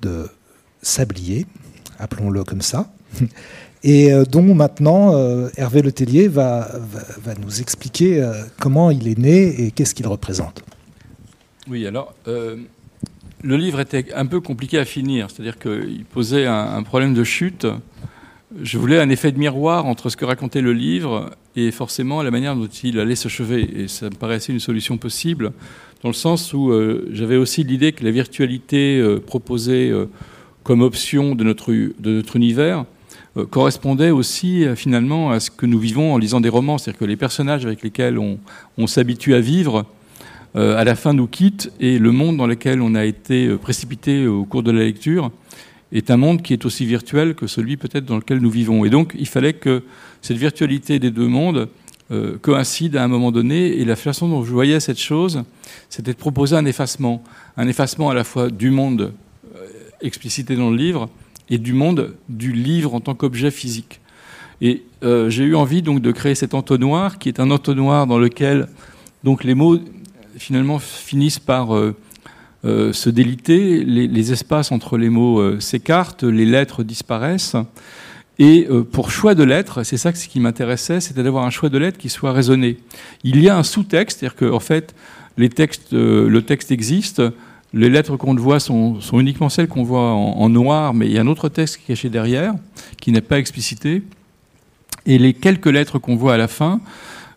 de 0.00 0.28
sablier, 0.80 1.46
appelons-le 1.98 2.42
comme 2.42 2.62
ça, 2.62 2.90
et 3.82 4.12
euh, 4.12 4.24
dont 4.24 4.54
maintenant 4.54 5.14
euh, 5.14 5.48
Hervé 5.56 5.82
Letellier 5.82 6.28
va, 6.28 6.70
va, 7.22 7.34
nous 7.34 7.60
expliquer 7.60 8.22
euh, 8.22 8.32
comment 8.58 8.90
il 8.90 9.08
est 9.08 9.18
né 9.18 9.62
et 9.62 9.70
qu'est-ce 9.70 9.94
qu'il 9.94 10.06
représente. 10.06 10.62
Oui, 11.68 11.86
alors, 11.86 12.14
le 12.26 13.56
livre 13.56 13.80
était 13.80 14.12
un 14.14 14.26
peu 14.26 14.40
compliqué 14.40 14.78
à 14.78 14.84
finir, 14.84 15.30
c'est-à-dire 15.30 15.58
qu'il 15.58 16.04
posait 16.04 16.46
un, 16.46 16.82
problème 16.84 17.12
de 17.12 17.24
chute. 17.24 17.66
Je 18.62 18.78
voulais 18.78 19.00
un 19.00 19.10
effet 19.10 19.32
de 19.32 19.38
miroir 19.38 19.84
entre 19.86 20.08
ce 20.08 20.16
que 20.16 20.24
racontait 20.24 20.60
le 20.60 20.72
livre 20.72 21.32
et 21.56 21.72
forcément 21.72 22.22
la 22.22 22.30
manière 22.30 22.54
dont 22.54 22.68
il 22.68 23.00
allait 23.00 23.16
s'achever. 23.16 23.82
Et 23.82 23.88
ça 23.88 24.06
me 24.06 24.14
paraissait 24.14 24.52
une 24.52 24.60
solution 24.60 24.96
possible 24.96 25.52
dans 26.06 26.10
le 26.10 26.14
sens 26.14 26.54
où 26.54 26.70
euh, 26.70 27.08
j'avais 27.10 27.34
aussi 27.34 27.64
l'idée 27.64 27.90
que 27.90 28.04
la 28.04 28.12
virtualité 28.12 29.00
euh, 29.00 29.18
proposée 29.18 29.90
euh, 29.90 30.06
comme 30.62 30.80
option 30.80 31.34
de 31.34 31.42
notre, 31.42 31.72
univers 32.36 32.84
correspondait 33.50 34.12
aussi 34.12 34.64
finalement 34.76 35.32
à 35.32 35.40
ce 35.40 35.50
que 35.50 35.66
nous 35.66 35.80
vivons 35.80 36.14
en 36.14 36.18
lisant 36.18 36.40
des 36.40 36.48
romans, 36.48 36.78
c'est-à-dire 36.78 37.00
que 37.00 37.04
les 37.04 37.16
personnages 37.16 37.66
avec 37.66 37.82
lesquels 37.82 38.18
on, 38.18 38.38
on 38.78 38.86
s'habitue 38.86 39.34
à 39.34 39.40
vivre, 39.40 39.84
à 40.54 40.84
la 40.84 40.94
fin 40.94 41.12
nous 41.12 41.26
quittent 41.26 41.70
et 41.80 41.98
le 41.98 42.12
monde 42.12 42.36
dans 42.36 42.46
lequel 42.46 42.80
on 42.80 42.94
a 42.94 43.04
été 43.04 43.48
précipité 43.56 44.26
au 44.26 44.44
cours 44.44 44.62
de 44.62 44.70
la 44.70 44.84
lecture 44.84 45.30
est 45.92 46.10
un 46.10 46.16
monde 46.16 46.42
qui 46.42 46.52
est 46.52 46.64
aussi 46.64 46.86
virtuel 46.86 47.34
que 47.34 47.46
celui 47.46 47.76
peut-être 47.76 48.06
dans 48.06 48.16
lequel 48.16 48.38
nous 48.38 48.50
vivons. 48.50 48.84
Et 48.84 48.90
donc 48.90 49.14
il 49.18 49.28
fallait 49.28 49.52
que 49.52 49.82
cette 50.22 50.38
virtualité 50.38 50.98
des 50.98 51.10
deux 51.10 51.28
mondes 51.28 51.68
euh, 52.12 52.38
coïncide 52.38 52.96
à 52.96 53.02
un 53.02 53.08
moment 53.08 53.32
donné. 53.32 53.80
Et 53.80 53.84
la 53.84 53.96
façon 53.96 54.28
dont 54.28 54.44
je 54.44 54.52
voyais 54.52 54.78
cette 54.78 55.00
chose, 55.00 55.42
c'était 55.88 56.12
de 56.12 56.16
proposer 56.16 56.54
un 56.54 56.64
effacement. 56.64 57.20
Un 57.56 57.66
effacement 57.66 58.10
à 58.10 58.14
la 58.14 58.22
fois 58.22 58.48
du 58.48 58.70
monde 58.70 59.12
euh, 59.56 59.66
explicité 60.00 60.54
dans 60.54 60.70
le 60.70 60.76
livre 60.76 61.08
et 61.50 61.58
du 61.58 61.72
monde 61.72 62.14
du 62.28 62.52
livre 62.52 62.94
en 62.94 63.00
tant 63.00 63.16
qu'objet 63.16 63.50
physique. 63.50 64.00
Et 64.60 64.84
euh, 65.02 65.30
j'ai 65.30 65.42
eu 65.42 65.56
envie 65.56 65.82
donc 65.82 66.00
de 66.00 66.12
créer 66.12 66.36
cet 66.36 66.54
entonnoir 66.54 67.18
qui 67.18 67.28
est 67.28 67.40
un 67.40 67.50
entonnoir 67.50 68.06
dans 68.06 68.18
lequel 68.18 68.68
donc 69.24 69.42
les 69.42 69.54
mots 69.54 69.78
finalement 70.38 70.78
finissent 70.78 71.40
par 71.40 71.70
se 72.62 73.10
déliter, 73.10 73.84
les, 73.84 74.32
espaces 74.32 74.70
entre 74.70 74.98
les 74.98 75.08
mots 75.08 75.58
s'écartent, 75.60 76.24
les 76.24 76.44
lettres 76.44 76.82
disparaissent. 76.82 77.56
Et 78.38 78.68
pour 78.92 79.10
choix 79.10 79.34
de 79.34 79.44
lettres, 79.44 79.82
c'est 79.82 79.96
ça 79.96 80.14
ce 80.14 80.28
qui 80.28 80.40
m'intéressait, 80.40 81.00
c'était 81.00 81.22
d'avoir 81.22 81.46
un 81.46 81.50
choix 81.50 81.70
de 81.70 81.78
lettres 81.78 81.96
qui 81.96 82.10
soit 82.10 82.32
raisonné. 82.32 82.76
Il 83.24 83.40
y 83.40 83.48
a 83.48 83.56
un 83.56 83.62
sous-texte, 83.62 84.20
c'est-à-dire 84.20 84.36
qu'en 84.36 84.56
en 84.56 84.60
fait, 84.60 84.94
les 85.38 85.48
textes, 85.48 85.92
le 85.92 86.40
texte 86.42 86.70
existe, 86.70 87.22
les 87.72 87.90
lettres 87.90 88.16
qu'on 88.16 88.34
voit 88.34 88.60
sont, 88.60 89.00
sont, 89.00 89.20
uniquement 89.20 89.48
celles 89.48 89.68
qu'on 89.68 89.82
voit 89.82 90.12
en, 90.12 90.48
noir, 90.48 90.94
mais 90.94 91.06
il 91.06 91.12
y 91.12 91.18
a 91.18 91.20
un 91.20 91.26
autre 91.26 91.48
texte 91.48 91.76
qui 91.76 91.82
est 91.84 91.94
caché 91.94 92.08
derrière, 92.08 92.54
qui 93.00 93.12
n'est 93.12 93.20
pas 93.20 93.38
explicité. 93.38 94.02
Et 95.04 95.18
les 95.18 95.34
quelques 95.34 95.66
lettres 95.66 95.98
qu'on 95.98 96.16
voit 96.16 96.34
à 96.34 96.36
la 96.36 96.48
fin 96.48 96.80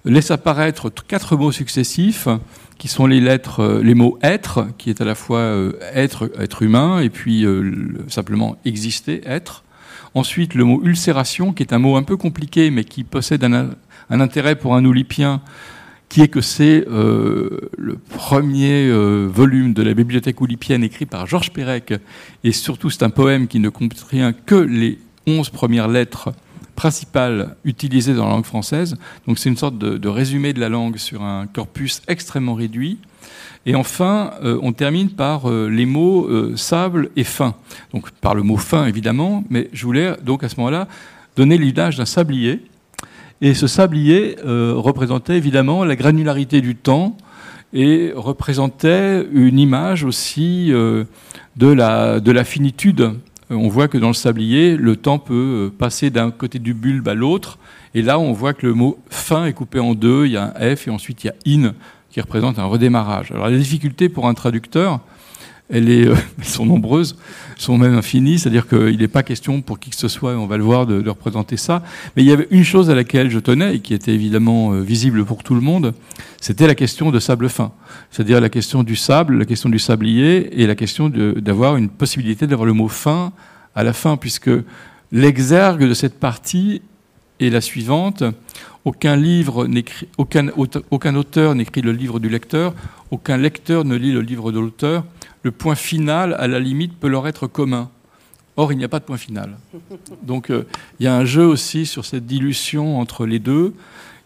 laissent 0.05 0.31
apparaître 0.31 0.89
quatre 0.89 1.35
mots 1.35 1.51
successifs, 1.51 2.27
qui 2.77 2.87
sont 2.87 3.05
les 3.05 3.19
lettres, 3.19 3.59
euh, 3.59 3.83
les 3.83 3.93
mots 3.93 4.17
être, 4.23 4.67
qui 4.77 4.89
est 4.89 5.01
à 5.01 5.05
la 5.05 5.13
fois 5.13 5.39
euh, 5.39 5.73
être, 5.93 6.31
être 6.39 6.61
humain, 6.61 7.01
et 7.01 7.09
puis 7.09 7.45
euh, 7.45 7.73
simplement 8.07 8.57
exister, 8.63 9.21
être. 9.25 9.63
Ensuite, 10.15 10.55
le 10.55 10.63
mot 10.63 10.81
ulcération, 10.83 11.53
qui 11.53 11.63
est 11.63 11.73
un 11.73 11.79
mot 11.79 11.95
un 11.95 12.03
peu 12.03 12.17
compliqué, 12.17 12.71
mais 12.71 12.83
qui 12.83 13.03
possède 13.03 13.43
un, 13.43 13.69
intérêt 14.09 14.55
pour 14.55 14.75
un 14.75 14.85
oulipien, 14.85 15.41
qui 16.09 16.21
est 16.21 16.27
que 16.27 16.41
c'est 16.41 16.85
euh, 16.87 17.69
le 17.77 17.95
premier 17.95 18.87
euh, 18.87 19.27
volume 19.31 19.73
de 19.73 19.83
la 19.83 19.93
bibliothèque 19.93 20.41
oulipienne 20.41 20.83
écrit 20.83 21.05
par 21.05 21.27
Georges 21.27 21.51
Perec, 21.51 21.93
et 22.43 22.51
surtout 22.51 22.89
c'est 22.89 23.03
un 23.03 23.11
poème 23.11 23.47
qui 23.47 23.59
ne 23.59 23.69
contient 23.69 24.33
que 24.33 24.55
les 24.55 24.97
onze 25.27 25.49
premières 25.49 25.87
lettres 25.87 26.33
principales 26.79 27.57
utilisées 27.65 28.13
dans 28.13 28.25
la 28.25 28.31
langue 28.31 28.45
française. 28.45 28.95
Donc 29.27 29.37
c'est 29.37 29.49
une 29.49 29.57
sorte 29.57 29.77
de, 29.77 30.07
résumé 30.07 30.53
de 30.53 30.61
la 30.61 30.69
langue 30.69 30.97
sur 30.97 31.21
un 31.21 31.45
corpus 31.45 32.01
extrêmement 32.07 32.53
réduit. 32.53 32.99
Et 33.65 33.75
enfin, 33.75 34.31
euh, 34.43 34.57
on 34.61 34.71
termine 34.71 35.09
par 35.09 35.49
euh, 35.49 35.67
les 35.69 35.85
mots 35.85 36.27
euh, 36.27 36.55
sable 36.55 37.09
et 37.15 37.23
fin. 37.23 37.55
Donc 37.93 38.09
par 38.11 38.33
le 38.33 38.41
mot 38.43 38.57
fin 38.57 38.85
évidemment, 38.85 39.43
mais 39.49 39.69
je 39.73 39.85
voulais 39.85 40.15
donc 40.23 40.43
à 40.43 40.49
ce 40.49 40.55
moment-là 40.57 40.87
donner 41.35 41.57
l'image 41.57 41.97
d'un 41.97 42.05
sablier. 42.05 42.63
Et 43.41 43.53
ce 43.53 43.67
sablier 43.67 44.35
représentait 44.43 45.37
évidemment 45.37 45.85
la 45.85 45.95
granularité 45.95 46.59
du 46.59 46.75
temps 46.75 47.15
et 47.71 48.11
représentait 48.13 49.25
une 49.31 49.57
image 49.57 50.03
aussi 50.03 50.73
de 50.73 51.67
la, 51.67 52.19
de 52.19 52.31
la 52.33 52.43
finitude 52.43 53.13
on 53.49 53.67
voit 53.67 53.87
que 53.87 53.97
dans 53.97 54.09
le 54.09 54.13
sablier, 54.13 54.77
le 54.77 54.95
temps 54.95 55.17
peut 55.17 55.71
passer 55.75 56.11
d'un 56.11 56.29
côté 56.29 56.59
du 56.59 56.73
bulbe 56.75 57.07
à 57.07 57.15
l'autre. 57.15 57.57
Et 57.95 58.03
là, 58.03 58.19
on 58.19 58.31
voit 58.31 58.53
que 58.53 58.67
le 58.67 58.73
mot 58.75 58.99
fin 59.09 59.45
est 59.45 59.53
coupé 59.53 59.79
en 59.79 59.95
deux. 59.95 60.27
Il 60.27 60.33
y 60.33 60.37
a 60.37 60.53
un 60.55 60.75
F 60.75 60.87
et 60.87 60.91
ensuite 60.91 61.23
il 61.23 61.27
y 61.27 61.29
a 61.29 61.35
in 61.47 61.73
qui 62.11 62.21
représente 62.21 62.59
un 62.59 62.65
redémarrage. 62.65 63.31
Alors, 63.31 63.47
les 63.47 63.57
difficultés 63.57 64.09
pour 64.09 64.27
un 64.27 64.33
traducteur, 64.33 64.99
euh, 65.71 66.15
elles 66.37 66.45
sont 66.45 66.65
nombreuses, 66.65 67.15
sont 67.57 67.77
même 67.77 67.95
infinies, 67.95 68.39
c'est-à-dire 68.39 68.67
qu'il 68.67 68.97
n'est 68.97 69.07
pas 69.07 69.23
question 69.23 69.61
pour 69.61 69.79
qui 69.79 69.91
que 69.91 69.95
ce 69.95 70.07
soit, 70.07 70.33
on 70.33 70.47
va 70.47 70.57
le 70.57 70.63
voir, 70.63 70.85
de, 70.85 71.01
de, 71.01 71.09
représenter 71.09 71.57
ça. 71.57 71.83
Mais 72.15 72.23
il 72.23 72.27
y 72.27 72.31
avait 72.31 72.47
une 72.51 72.63
chose 72.63 72.89
à 72.89 72.95
laquelle 72.95 73.29
je 73.29 73.39
tenais 73.39 73.75
et 73.75 73.79
qui 73.79 73.93
était 73.93 74.13
évidemment 74.13 74.73
euh, 74.73 74.81
visible 74.81 75.23
pour 75.25 75.43
tout 75.43 75.55
le 75.55 75.61
monde, 75.61 75.93
c'était 76.41 76.67
la 76.67 76.75
question 76.75 77.11
de 77.11 77.19
sable 77.19 77.49
fin, 77.49 77.71
c'est-à-dire 78.11 78.41
la 78.41 78.49
question 78.49 78.83
du 78.83 78.95
sable, 78.95 79.37
la 79.37 79.45
question 79.45 79.69
du 79.69 79.79
sablier 79.79 80.61
et 80.61 80.67
la 80.67 80.75
question 80.75 81.09
d'avoir 81.09 81.75
une 81.75 81.89
possibilité 81.89 82.47
d'avoir 82.47 82.65
le 82.65 82.73
mot 82.73 82.87
fin 82.87 83.33
à 83.75 83.83
la 83.83 83.93
fin, 83.93 84.17
puisque 84.17 84.49
l'exergue 85.11 85.87
de 85.87 85.93
cette 85.93 86.19
partie 86.19 86.81
est 87.39 87.49
la 87.49 87.61
suivante. 87.61 88.23
Aucun, 88.85 89.15
livre 89.17 89.67
aucun, 90.17 90.47
aucun 90.89 91.15
auteur 91.15 91.53
n'écrit 91.53 91.81
le 91.81 91.91
livre 91.91 92.19
du 92.19 92.29
lecteur, 92.29 92.73
aucun 93.11 93.35
lecteur 93.35 93.83
ne 93.83 93.95
lit 93.95 94.13
le 94.13 94.21
livre 94.21 94.51
de 94.51 94.59
l'auteur. 94.59 95.03
Le 95.43 95.51
point 95.51 95.75
final, 95.75 96.33
à 96.39 96.47
la 96.47 96.59
limite, 96.59 96.97
peut 96.97 97.09
leur 97.09 97.27
être 97.27 97.47
commun. 97.47 97.89
Or, 98.55 98.73
il 98.73 98.77
n'y 98.77 98.83
a 98.83 98.89
pas 98.89 98.99
de 98.99 99.05
point 99.05 99.17
final. 99.17 99.57
Donc, 100.23 100.49
euh, 100.49 100.65
il 100.99 101.05
y 101.05 101.07
a 101.07 101.15
un 101.15 101.23
jeu 101.23 101.45
aussi 101.45 101.85
sur 101.85 102.03
cette 102.03 102.25
dilution 102.25 102.99
entre 102.99 103.25
les 103.25 103.39
deux 103.39 103.73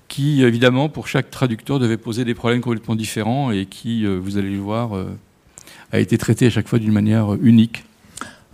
qui, 0.07 0.43
évidemment, 0.43 0.89
pour 0.89 1.07
chaque 1.07 1.29
traducteur, 1.29 1.79
devait 1.79 1.97
poser 1.97 2.25
des 2.25 2.33
problèmes 2.33 2.61
complètement 2.61 2.95
différents 2.95 3.51
et 3.51 3.67
qui, 3.67 4.05
euh, 4.05 4.17
vous 4.19 4.37
allez 4.37 4.49
le 4.49 4.59
voir, 4.59 4.95
euh, 4.95 5.05
a 5.91 5.99
été 5.99 6.17
traité 6.17 6.47
à 6.47 6.49
chaque 6.49 6.67
fois 6.67 6.79
d'une 6.79 6.91
manière 6.91 7.33
unique. 7.43 7.85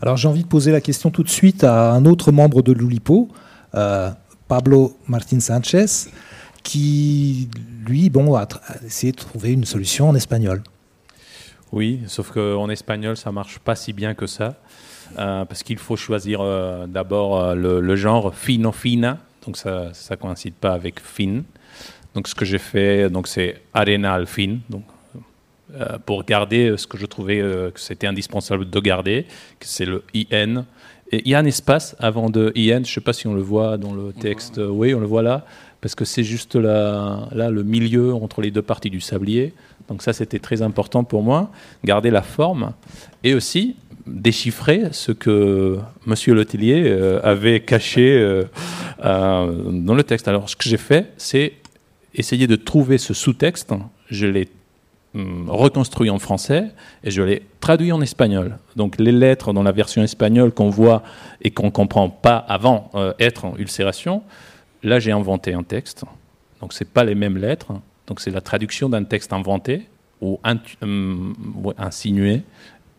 Alors, 0.02 0.18
j'ai 0.18 0.28
envie 0.28 0.44
de 0.44 0.50
poser 0.50 0.72
la 0.72 0.82
question 0.82 1.12
tout 1.12 1.24
de 1.24 1.30
suite 1.30 1.64
à 1.64 1.94
un 1.94 2.06
autre 2.06 2.32
membre 2.32 2.62
de 2.62 2.74
l'Oulipo, 2.74 3.30
Pablo 4.50 4.98
Martin 5.08 5.40
Sanchez, 5.40 6.10
qui, 6.64 7.48
lui, 7.86 8.10
bon, 8.10 8.36
a, 8.36 8.42
a 8.42 8.86
essayé 8.86 9.14
de 9.14 9.18
trouver 9.18 9.54
une 9.54 9.64
solution 9.64 10.10
en 10.10 10.16
espagnol. 10.16 10.62
Oui, 11.72 12.02
sauf 12.08 12.32
qu'en 12.32 12.70
espagnol, 12.70 13.16
ça 13.16 13.32
marche 13.32 13.60
pas 13.60 13.76
si 13.76 13.94
bien 13.94 14.16
que 14.16 14.26
ça, 14.26 14.56
euh, 15.18 15.46
parce 15.46 15.62
qu'il 15.62 15.78
faut 15.78 15.96
choisir 15.96 16.42
euh, 16.42 16.88
d'abord 16.88 17.40
euh, 17.40 17.56
le, 17.56 17.96
genre 17.96 18.34
fino 18.34 18.72
fina, 18.72 19.20
donc 19.46 19.56
ça 19.56 19.94
ça 19.94 20.18
coïncide 20.18 20.56
pas 20.56 20.74
avec 20.74 21.00
fin. 21.00 21.44
Donc 22.16 22.28
ce 22.28 22.34
que 22.34 22.44
j'ai 22.44 22.58
fait, 22.58 23.10
donc 23.10 23.28
c'est 23.28 23.62
arenal 23.74 24.26
fin, 24.26 24.58
donc 24.70 24.84
pour 26.08 26.24
garder 26.24 26.76
ce 26.78 26.88
que 26.88 26.98
je 26.98 27.06
trouvais 27.06 27.38
que 27.38 27.80
c'était 27.80 28.08
indispensable 28.08 28.68
de 28.68 28.80
garder, 28.80 29.28
que 29.60 29.68
c'est 29.68 29.86
le 29.86 30.04
in. 30.32 30.66
Il 31.12 31.28
y 31.28 31.34
a 31.34 31.40
un 31.40 31.46
espace 31.46 31.96
avant 32.00 32.30
de 32.30 32.54
in, 32.56 32.84
je 32.84 32.94
sais 32.94 33.02
pas 33.02 33.14
si 33.14 33.26
on 33.28 33.34
le 33.34 33.42
voit 33.42 33.78
dans 33.78 33.94
le 33.94 34.14
texte, 34.14 34.60
oui, 34.64 34.94
on 34.94 35.00
le 35.00 35.08
voit 35.08 35.24
là, 35.24 35.46
parce 35.82 35.96
que 35.96 36.06
c'est 36.06 36.24
juste 36.24 36.56
là, 36.56 37.28
là 37.32 37.50
le 37.50 37.64
milieu 37.64 38.14
entre 38.14 38.42
les 38.42 38.52
deux 38.52 38.62
parties 38.62 38.90
du 38.90 39.02
sablier. 39.02 39.54
Donc 39.88 40.04
ça, 40.04 40.14
c'était 40.14 40.40
très 40.40 40.62
important 40.62 41.04
pour 41.04 41.24
moi, 41.24 41.52
garder 41.84 42.12
la 42.12 42.22
forme 42.22 42.74
et 43.24 43.34
aussi 43.34 43.76
déchiffrer 44.06 44.90
ce 44.92 45.12
que 45.12 45.80
Monsieur 46.06 46.34
Letellier 46.34 46.84
euh, 46.86 47.20
avait 47.24 47.60
caché 47.60 48.16
euh, 48.18 48.44
dans 49.02 49.96
le 49.96 50.04
texte. 50.04 50.28
Alors, 50.28 50.50
ce 50.50 50.56
que 50.56 50.70
j'ai 50.70 50.78
fait, 50.78 51.12
c'est 51.18 51.54
essayer 52.14 52.48
de 52.48 52.56
trouver 52.56 52.98
ce 52.98 53.14
sous-texte. 53.14 53.74
Je 54.10 54.26
l'ai 54.26 54.48
reconstruit 55.48 56.10
en 56.10 56.20
français 56.20 56.66
et 57.04 57.12
je 57.12 57.22
l'ai 57.22 57.44
traduit 57.60 57.92
en 57.92 58.02
espagnol. 58.02 58.58
Donc 58.76 59.00
les 59.00 59.12
lettres 59.12 59.54
dans 59.54 59.64
la 59.64 59.72
version 59.72 60.04
espagnole 60.04 60.52
qu'on 60.52 60.70
voit 60.70 61.04
et 61.42 61.52
qu'on 61.52 61.72
comprend 61.72 62.10
pas 62.10 62.38
avant 62.38 62.90
euh, 62.96 63.14
être 63.20 63.46
en 63.46 63.56
ulcération, 63.58 64.24
là 64.84 65.00
j'ai 65.00 65.12
inventé 65.12 65.54
un 65.54 65.64
texte. 65.64 66.06
Donc 66.62 66.74
c'est 66.74 66.90
pas 66.90 67.04
les 67.04 67.16
mêmes 67.16 67.38
lettres. 67.38 67.74
Donc 68.08 68.20
c'est 68.20 68.32
la 68.32 68.42
traduction 68.42 68.90
d'un 68.90 69.04
texte 69.04 69.34
inventé 69.34 69.88
ou 70.22 70.40
hum, 70.82 71.36
insinué. 71.78 72.42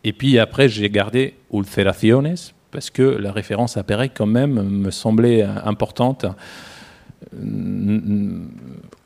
Et 0.05 0.13
puis 0.13 0.39
après 0.39 0.69
j'ai 0.69 0.89
gardé 0.89 1.35
ulceraciones 1.53 2.53
parce 2.71 2.91
que 2.91 3.03
la 3.03 3.33
référence 3.33 3.77
à 3.77 3.83
Pérec 3.83 4.13
quand 4.15 4.27
même 4.27 4.63
me 4.63 4.91
semblait 4.91 5.43
importante, 5.43 6.25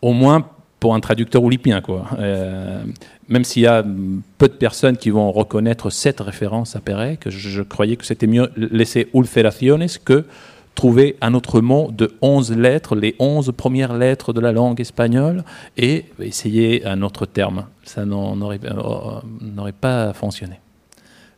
au 0.03 0.13
moins 0.13 0.47
pour 0.85 0.95
un 0.95 1.01
traducteur 1.01 1.43
oulipien. 1.43 1.81
Quoi. 1.81 2.05
Euh, 2.19 2.85
même 3.29 3.43
s'il 3.43 3.63
y 3.63 3.67
a 3.67 3.83
peu 4.37 4.49
de 4.49 4.53
personnes 4.53 4.99
qui 4.99 5.09
vont 5.09 5.33
reconnaître 5.33 5.89
cette 5.89 6.21
référence 6.21 6.77
à 6.77 6.81
Pérec, 6.81 7.21
je, 7.31 7.49
je 7.49 7.63
croyais 7.63 7.97
que 7.97 8.05
c'était 8.05 8.27
mieux 8.27 8.51
laisser 8.55 9.09
ulceraciones 9.15 9.87
que 10.05 10.27
trouver 10.75 11.17
un 11.23 11.33
autre 11.33 11.63
mot 11.63 11.91
de 11.91 12.13
11 12.21 12.53
lettres, 12.59 12.97
les 12.97 13.17
11 13.19 13.53
premières 13.57 13.97
lettres 13.97 14.35
de 14.35 14.43
la 14.43 14.53
langue 14.53 14.79
espagnole, 14.79 15.43
et 15.79 16.05
essayer 16.21 16.85
un 16.85 17.01
autre 17.01 17.25
terme. 17.25 17.65
Ça 17.85 18.05
n'aurait 18.05 18.59
pas 19.81 20.13
fonctionné. 20.13 20.61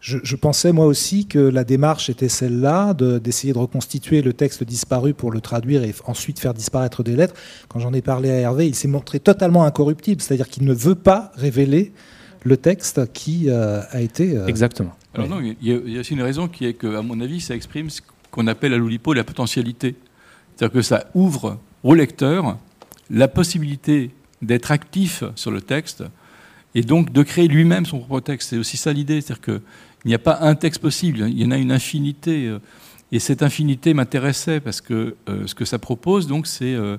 Je, 0.07 0.19
je, 0.23 0.37
pensais 0.37 0.71
moi 0.71 0.87
aussi 0.87 1.27
que 1.27 1.41
la 1.41 1.65
démarche 1.65 2.11
était 2.11 2.29
celle-là, 2.29 2.95
d'essayer 2.95 3.53
de, 3.53 3.59
de, 3.59 3.63
reconstituer 3.63 4.23
le 4.23 4.33
texte 4.35 4.63
disparu 4.63 5.15
pour 5.15 5.33
le 5.33 5.41
traduire 5.41 5.83
et 5.83 5.93
ensuite 6.05 6.39
faire 6.39 6.55
disparaître 6.55 7.03
des 7.03 7.17
lettres. 7.17 7.35
Quand 7.67 7.81
j'en 7.81 7.93
ai 7.93 8.03
parlé 8.03 8.31
à 8.31 8.35
Hervé, 8.35 8.69
il 8.69 8.77
s'est 8.77 8.87
montré 8.87 9.19
totalement 9.19 9.65
incorruptible, 9.65 10.23
c'est-à-dire 10.23 10.49
qu'il 10.49 10.65
ne 10.65 10.73
veut 10.73 10.95
pas 10.95 11.33
révéler 11.35 11.93
le 12.45 12.57
texte 12.57 13.13
qui 13.15 13.51
euh, 13.51 13.81
a 13.91 14.01
été... 14.01 14.37
Euh... 14.37 14.47
Exactement. 14.47 14.95
Alors 15.13 15.29
non, 15.29 15.41
il 15.41 15.57
y, 15.61 15.73
a, 15.73 15.81
il 15.85 15.93
y, 15.95 15.97
a 15.97 16.01
aussi 16.03 16.15
une 16.15 16.23
raison 16.23 16.47
qui 16.47 16.67
est 16.67 16.75
que, 16.75 16.95
à 16.95 17.03
mon 17.03 17.21
avis, 17.21 17.41
ça 17.41 17.57
exprime 17.57 17.91
ce 17.91 18.01
qu'on 18.31 18.47
appelle 18.47 18.75
à 18.75 18.77
l'Oulipo 18.77 19.13
la 19.13 19.25
potentialité. 19.25 19.97
C'est-à-dire 20.55 20.73
que 20.73 20.83
ça 20.83 21.07
ouvre 21.15 21.59
au 21.83 21.95
lecteur 21.95 22.59
la 23.11 23.27
possibilité 23.27 24.13
d'être 24.41 24.71
actif 24.71 25.25
sur 25.35 25.51
le 25.51 25.63
texte 25.63 26.05
et 26.77 26.83
donc 26.83 27.11
de 27.11 27.23
créer 27.25 27.49
lui-même 27.49 27.87
son 27.87 27.99
propre 27.99 28.21
texte. 28.21 28.51
C'est 28.51 28.59
aussi 28.59 28.77
ça 28.77 28.93
l'idée, 28.93 29.21
c'est-à-dire 29.21 29.41
que 29.41 29.63
il 30.07 30.09
n'y 30.09 30.15
a 30.15 30.19
pas 30.19 30.39
un 30.41 30.55
texte 30.55 30.81
possible, 30.81 31.27
il 31.29 31.39
y 31.39 31.45
en 31.45 31.51
a 31.51 31.59
une 31.59 31.73
infinité. 31.73 32.47
euh, 32.47 32.59
Et 33.13 33.19
cette 33.21 33.43
infinité 33.43 33.93
m'intéressait 33.95 34.61
parce 34.61 34.81
que 34.81 35.17
euh, 35.29 35.47
ce 35.47 35.55
que 35.55 35.65
ça 35.65 35.79
propose, 35.79 36.27
donc, 36.27 36.47
c'est 36.47 36.75
euh, 36.75 36.97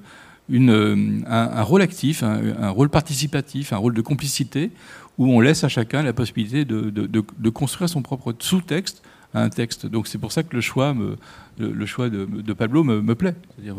un, 0.54 1.26
un, 1.26 1.64
rôle 1.64 1.82
actif, 1.82 2.22
un, 2.24 2.40
un, 2.62 2.70
rôle 2.70 2.90
participatif, 2.90 3.74
un 3.74 3.78
rôle 3.78 3.94
de 3.94 4.02
complicité, 4.02 4.72
où 5.18 5.26
on 5.32 5.40
laisse 5.42 5.64
à 5.64 5.70
chacun 5.70 6.04
la 6.04 6.14
possibilité 6.14 6.64
de, 6.66 6.90
de, 6.90 7.08
de, 7.08 7.24
de 7.38 7.50
construire 7.50 7.90
son 7.90 8.02
propre 8.02 8.34
sous-texte 8.40 9.02
à 9.34 9.42
un 9.44 9.50
texte. 9.50 9.86
Donc 9.86 10.08
c'est 10.08 10.18
pour 10.20 10.32
ça 10.32 10.44
que 10.44 10.56
le 10.56 10.62
choix, 10.62 10.94
me, 10.94 11.18
le, 11.58 11.72
le 11.72 11.86
choix 11.86 12.10
de, 12.10 12.54
Pablo 12.54 12.84
me, 12.84 13.02
me 13.02 13.16
plaît. 13.16 13.36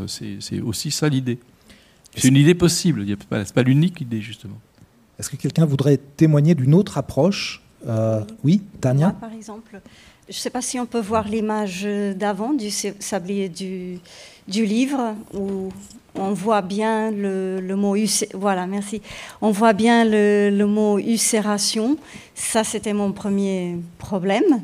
C'est, 0.09 0.61
aussi 0.61 0.91
ça 0.91 1.09
l'idée. 1.09 1.39
C'est 2.17 2.29
une 2.29 2.37
idée 2.37 2.55
possible. 2.55 3.05
Pas- 3.29 3.45
C'est 3.45 3.55
pas 3.55 3.63
l'unique 3.63 4.01
idée 4.01 4.21
justement. 4.21 4.59
Est-ce 5.19 5.31
que 5.31 5.37
quelqu'un 5.37 5.65
voudrait 5.65 5.97
témoigner 6.17 6.55
d'une 6.55 6.75
autre 6.75 6.99
approche 6.99 7.63
Euh, 7.87 8.23
Oui, 8.45 8.63
Tania 8.81 9.11
par 9.11 9.33
exemple, 9.33 9.81
je 10.29 10.35
ne 10.35 10.39
sais 10.39 10.51
pas 10.51 10.63
si 10.63 10.79
on 10.81 10.87
peut 10.87 11.01
voir 11.01 11.29
l'image 11.29 11.87
d'avant 12.17 12.53
du 12.53 12.71
sa- 12.71 12.99
sablier 12.99 13.49
du, 13.49 14.01
livre 14.49 15.15
où 15.35 15.71
on 16.15 16.33
voit 16.33 16.63
bien 16.63 17.11
le, 17.11 17.61
mot 17.77 17.95
voilà 18.35 18.67
merci. 18.67 19.01
On 19.41 19.51
voit 19.51 19.73
bien 19.73 20.05
le 20.05 20.65
mot 20.65 20.99
ulcération. 20.99 21.97
Ça 22.35 22.65
c'était 22.65 22.93
mon 22.95 23.13
premier 23.13 23.77
problème 23.99 24.63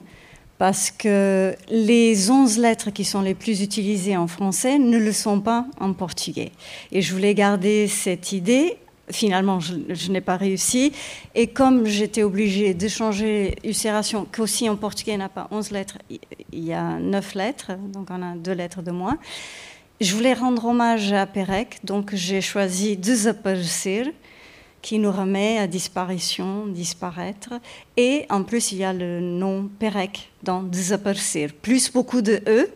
parce 0.58 0.90
que 0.90 1.54
les 1.68 2.30
11 2.30 2.58
lettres 2.58 2.90
qui 2.90 3.04
sont 3.04 3.20
les 3.20 3.34
plus 3.34 3.60
utilisées 3.60 4.16
en 4.16 4.26
français 4.26 4.78
ne 4.78 4.98
le 4.98 5.12
sont 5.12 5.40
pas 5.40 5.66
en 5.80 5.92
portugais. 5.92 6.52
Et 6.92 7.02
je 7.02 7.12
voulais 7.12 7.34
garder 7.34 7.88
cette 7.88 8.32
idée 8.32 8.76
finalement 9.10 9.60
je, 9.60 10.10
n'ai 10.10 10.20
pas 10.20 10.36
réussi 10.36 10.92
et 11.34 11.48
comme 11.48 11.86
j'étais 11.86 12.22
obligée 12.22 12.74
de 12.74 12.88
changer 12.88 13.56
ulcération, 13.64 14.26
qu'aussi 14.30 14.68
en 14.68 14.76
portugais 14.76 15.16
n'a 15.16 15.28
pas 15.28 15.48
11 15.50 15.70
lettres, 15.70 15.98
il- 16.10 16.20
y 16.52 16.72
a 16.72 16.98
9 16.98 17.34
lettres, 17.34 17.72
donc 17.92 18.08
on 18.10 18.22
a 18.22 18.36
deux 18.36 18.52
lettres 18.52 18.82
de 18.82 18.90
moins. 18.90 19.18
Je 20.00 20.14
voulais 20.14 20.34
rendre 20.34 20.64
hommage 20.64 21.12
à 21.12 21.26
Perec, 21.26 21.78
donc 21.84 22.14
j'ai 22.14 22.40
choisi 22.40 22.96
Desaparecer, 22.96 24.12
qui 24.82 24.98
nous 24.98 25.12
remet 25.12 25.58
à 25.58 25.66
disparition, 25.66 26.66
disparaître. 26.66 27.54
Et 27.96 28.26
en 28.28 28.42
plus, 28.42 28.72
il 28.72 28.78
y 28.78 28.84
a 28.84 28.92
le 28.92 29.20
nom 29.20 29.70
Perec 29.78 30.30
dans 30.42 30.62
Desaparecer, 30.62 31.48
plus 31.48 31.90
beaucoup 31.90 32.20
de 32.22 32.42
E, 32.46 32.68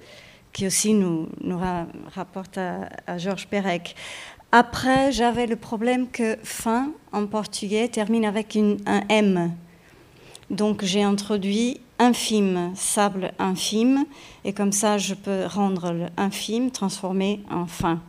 qui 0.52 0.66
aussi 0.66 0.94
nous, 0.94 1.28
nous 1.40 1.58
ra- 1.58 1.86
rapporte 2.14 2.58
à, 2.58 3.18
Georges 3.18 3.46
Perec. 3.46 3.94
Après, 4.50 5.12
j'avais 5.12 5.46
le 5.46 5.56
problème 5.56 6.08
que 6.08 6.38
fin 6.42 6.92
en 7.12 7.26
portugais 7.26 7.88
termine 7.88 8.24
avec 8.24 8.56
un 8.56 9.02
M. 9.08 9.52
Donc 10.50 10.82
j'ai 10.84 11.02
introduit 11.02 11.80
infime, 11.98 12.72
sable 12.74 13.32
infime, 13.38 14.06
et 14.44 14.52
comme 14.52 14.72
ça 14.72 14.96
je 14.96 15.14
peux 15.14 15.44
rendre 15.46 15.92
le 15.92 16.06
infime 16.16 16.70
transformé 16.70 17.40
en 17.50 17.66
fin. 17.66 18.00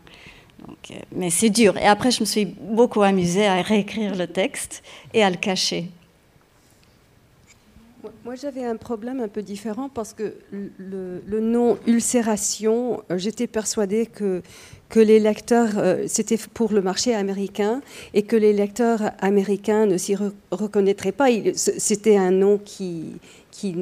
Donc, 0.65 0.77
euh, 0.91 0.95
mais 1.11 1.29
c'est 1.29 1.49
dur. 1.49 1.77
Et 1.77 1.87
après, 1.87 2.11
je 2.11 2.21
me 2.21 2.25
suis 2.25 2.45
beaucoup 2.45 3.01
amusée 3.01 3.47
à 3.47 3.61
réécrire 3.61 4.15
le 4.15 4.27
texte 4.27 4.83
et 5.13 5.23
à 5.23 5.29
le 5.29 5.37
cacher. 5.37 5.89
Moi- 8.23 8.35
j'avais 8.35 8.63
un 8.63 8.75
problème 8.77 9.19
un 9.19 9.27
peu 9.27 9.41
différent 9.41 9.89
parce 9.89 10.13
que 10.13 10.33
le- 10.51 11.39
nom 11.41 11.77
ulcération, 11.87 13.01
euh, 13.11 13.17
j'étais 13.17 13.47
persuadée 13.47 14.05
que, 14.05 14.41
que 14.87 14.99
les 14.99 15.19
lecteurs, 15.19 15.71
euh, 15.77 16.03
c'était 16.07 16.37
pour 16.53 16.71
le 16.71 16.81
marché 16.81 17.13
américain 17.13 17.81
et 18.13 18.21
que 18.23 18.35
les 18.35 18.53
lecteurs 18.53 19.01
américains 19.19 19.85
ne 19.85 19.97
s'y 19.97 20.15
re- 20.15 20.31
reconnaîtraient 20.51 21.11
pas. 21.11 21.27
C'était 21.55 22.15
un 22.17 22.31
nom 22.31 22.57
qui, 22.63 23.17
qui, 23.51 23.75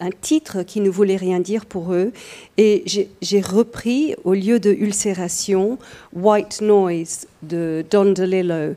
un 0.00 0.10
titre 0.10 0.62
qui 0.62 0.80
ne 0.80 0.90
voulait 0.90 1.16
rien 1.16 1.40
dire 1.40 1.64
pour 1.64 1.94
eux. 1.94 2.12
Et 2.58 2.84
j'ai 3.22 3.40
repris, 3.40 4.14
au 4.24 4.34
lieu 4.34 4.60
de 4.60 4.72
ulcération, 4.72 5.78
White 6.12 6.60
Noise 6.60 7.26
de 7.42 7.84
Don 7.90 8.12
DeLillo. 8.12 8.74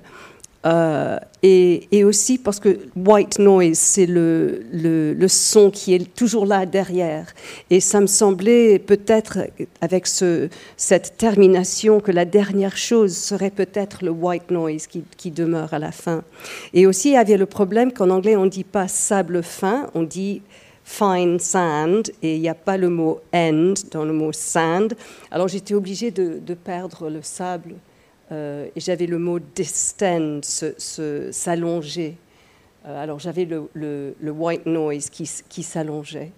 Euh, 0.65 1.17
et, 1.43 2.03
aussi 2.03 2.37
parce 2.37 2.59
que 2.59 2.79
white 2.95 3.39
noise, 3.39 3.77
c'est 3.77 4.05
le, 4.05 4.65
le, 4.71 5.13
le 5.13 5.27
son 5.27 5.71
qui 5.71 5.93
est 5.93 6.13
toujours 6.15 6.45
là 6.45 6.65
derrière. 6.65 7.27
Et 7.69 7.79
ça 7.79 8.01
me 8.01 8.07
semblait 8.07 8.79
peut-être, 8.79 9.39
avec 9.81 10.07
ce, 10.07 10.49
cette 10.75 11.17
termination, 11.17 11.99
que 11.99 12.11
la 12.11 12.25
dernière 12.25 12.75
chose 12.75 13.15
serait 13.15 13.51
peut-être 13.51 14.03
le 14.03 14.11
white 14.11 14.51
noise 14.51 14.87
qui, 14.87 15.03
qui 15.15 15.31
demeure 15.31 15.73
à 15.73 15.79
la 15.79 15.91
fin. 15.91 16.23
Et 16.73 16.87
aussi, 16.87 17.09
il 17.09 17.13
y 17.13 17.17
avait 17.17 17.37
le 17.37 17.45
problème 17.45 17.91
qu'en 17.91 18.09
anglais, 18.09 18.35
on 18.35 18.45
ne 18.45 18.49
dit 18.49 18.63
pas 18.63 18.87
sable 18.87 19.43
fin, 19.43 19.89
on 19.93 20.03
dit 20.03 20.41
fine 20.83 21.37
sand, 21.37 22.09
et 22.23 22.35
il 22.35 22.41
n'y 22.41 22.49
a 22.49 22.55
pas 22.55 22.77
le 22.77 22.89
mot 22.89 23.19
end 23.33 23.73
dans 23.91 24.05
le 24.05 24.13
mot 24.13 24.31
sand. 24.31 24.93
Alors 25.31 25.49
j'étais 25.49 25.73
obligée 25.73 26.11
de, 26.11 26.39
de 26.39 26.53
perdre 26.53 27.09
le 27.09 27.21
sable. 27.21 27.75
Euh, 28.31 28.67
et 28.75 28.79
j'avais 28.79 29.05
le 29.07 29.19
mot 29.19 29.39
distend, 29.39 30.41
s'allonger. 31.31 32.17
Euh, 32.85 33.03
alors 33.03 33.19
j'avais 33.19 33.45
le, 33.45 33.69
le- 33.73 34.15
le 34.19 34.31
white 34.31 34.65
noise 34.65 35.09
qui, 35.09 35.63
s'allongeait. 35.63 36.31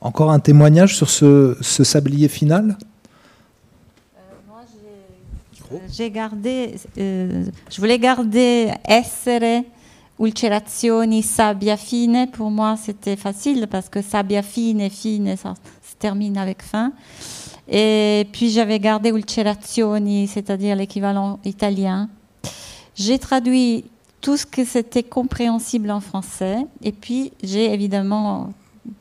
Encore 0.00 0.30
un 0.30 0.40
témoignage 0.40 0.96
sur 0.96 1.10
ce, 1.10 1.56
ce 1.60 1.84
sablier 1.84 2.28
final? 2.28 2.78
J'ai 5.92 6.10
gardé, 6.10 6.74
euh, 6.98 7.44
je 7.70 7.80
voulais 7.80 7.98
garder 7.98 8.72
essere, 8.88 9.62
ulcerazioni, 10.18 11.22
sabbia 11.22 11.76
fine. 11.76 12.26
Pour 12.32 12.50
moi, 12.50 12.76
c'était 12.76 13.14
facile 13.16 13.68
parce 13.70 13.88
que 13.88 14.02
sabbia 14.02 14.42
fine, 14.42 14.90
fine, 14.90 15.36
ça 15.36 15.54
se 15.88 15.94
termine 15.96 16.36
avec 16.38 16.62
fin. 16.62 16.92
Et 17.70 18.26
puis 18.32 18.50
j'avais 18.50 18.80
gardé 18.80 19.10
ulcerazioni, 19.10 20.26
c'est-à-dire 20.26 20.74
l'équivalent 20.74 21.38
italien. 21.44 22.08
J'ai 22.96 23.18
traduit 23.18 23.84
tout 24.20 24.36
ce 24.36 24.44
que 24.44 24.64
c'était 24.64 25.04
compréhensible 25.04 25.90
en 25.90 26.00
français. 26.00 26.66
Et 26.82 26.92
puis 26.92 27.32
j'ai 27.42 27.72
évidemment 27.72 28.52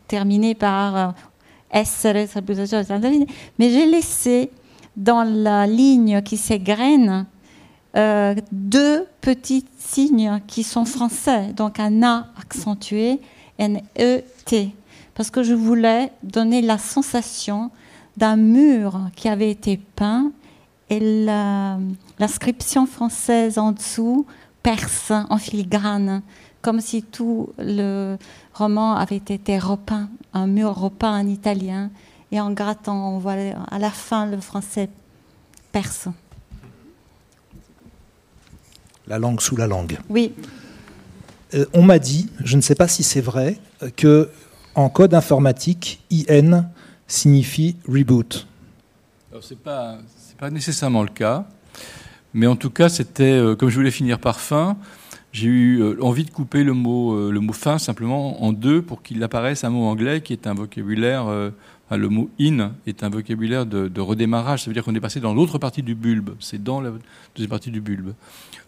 terminé 0.07 0.53
par 0.53 0.95
euh, 0.95 1.07
essere, 1.73 2.27
mais 3.57 3.69
j'ai 3.71 3.85
laissé 3.85 4.51
dans 4.95 5.23
la 5.23 5.65
ligne 5.65 6.21
qui 6.21 6.37
s'égrène 6.37 7.25
euh, 7.95 8.35
deux 8.51 9.07
petits 9.21 9.65
signes 9.79 10.41
qui 10.45 10.63
sont 10.63 10.85
français, 10.85 11.53
donc 11.55 11.79
un 11.79 12.03
A 12.03 12.27
accentué 12.39 13.19
un 13.59 13.75
ET, 13.95 14.69
parce 15.15 15.31
que 15.31 15.43
je 15.43 15.53
voulais 15.53 16.11
donner 16.23 16.61
la 16.61 16.77
sensation 16.77 17.71
d'un 18.19 18.35
mur 18.35 18.99
qui 19.15 19.29
avait 19.29 19.49
été 19.49 19.77
peint 19.95 20.31
et 20.89 20.99
l'inscription 22.19 22.85
française 22.85 23.57
en 23.57 23.71
dessous 23.71 24.25
perse 24.61 25.11
en 25.11 25.37
filigrane, 25.37 26.21
comme 26.61 26.81
si 26.81 27.01
tout 27.01 27.49
le 27.57 28.17
roman 28.53 28.95
avait 28.95 29.15
été 29.15 29.57
repeint, 29.57 30.09
un 30.33 30.47
mur 30.47 30.75
repeint 30.75 31.19
en 31.19 31.27
italien, 31.27 31.89
et 32.31 32.39
en 32.39 32.51
grattant, 32.51 33.15
on 33.15 33.19
voit 33.19 33.37
à 33.71 33.79
la 33.79 33.89
fin 33.89 34.25
le 34.25 34.39
français 34.39 34.89
perse. 35.71 36.09
La 39.07 39.17
langue 39.17 39.41
sous 39.41 39.55
la 39.55 39.65
langue. 39.65 39.97
Oui, 40.09 40.33
Euh, 41.53 41.65
on 41.73 41.81
m'a 41.81 41.97
dit, 41.99 42.29
je 42.43 42.55
ne 42.57 42.61
sais 42.61 42.75
pas 42.75 42.87
si 42.87 43.03
c'est 43.03 43.21
vrai, 43.21 43.57
euh, 43.81 43.89
que 43.95 44.29
en 44.75 44.89
code 44.89 45.13
informatique, 45.13 46.03
IN 46.11 46.69
signifie 47.09 47.75
reboot. 47.87 48.47
Alors, 49.31 49.43
c'est 49.43 49.59
pas, 49.59 49.99
nécessairement 50.49 51.03
le 51.03 51.09
cas, 51.09 51.45
mais 52.33 52.47
en 52.47 52.55
tout 52.55 52.69
cas, 52.69 52.87
c'était, 52.87 53.23
euh, 53.23 53.55
comme 53.55 53.69
je 53.69 53.75
voulais 53.75 53.91
finir 53.91 54.19
par 54.19 54.39
fin, 54.39 54.77
j'ai 55.31 55.47
eu 55.47 55.81
euh, 55.81 56.01
envie 56.01 56.23
de 56.23 56.31
couper 56.31 56.63
le 56.63 56.73
mot, 56.73 57.13
euh, 57.13 57.31
le 57.31 57.39
mot 57.39 57.53
fin 57.53 57.77
simplement 57.77 58.41
en 58.43 58.53
deux 58.53 58.81
pour 58.81 59.03
qu'il 59.03 59.21
apparaisse 59.21 59.63
un 59.63 59.69
mot 59.69 59.85
anglais 59.85 60.21
qui 60.21 60.33
est 60.33 60.47
un 60.47 60.53
vocabulaire, 60.53 61.51
le 61.97 62.09
mot 62.09 62.29
in 62.39 62.73
est 62.85 63.03
un 63.03 63.09
vocabulaire 63.09 63.65
de, 63.65 64.01
redémarrage, 64.01 64.63
ça 64.63 64.69
veut 64.69 64.73
dire 64.73 64.83
qu'on 64.83 64.95
est 64.95 64.99
passé 64.99 65.19
dans 65.19 65.33
l'autre 65.33 65.57
partie 65.57 65.81
du 65.81 65.95
bulbe, 65.95 66.31
c'est 66.39 66.63
dans 66.63 66.81
la 66.81 66.91
deuxième 67.35 67.49
partie 67.49 67.71
du 67.71 67.81
bulbe. 67.81 68.13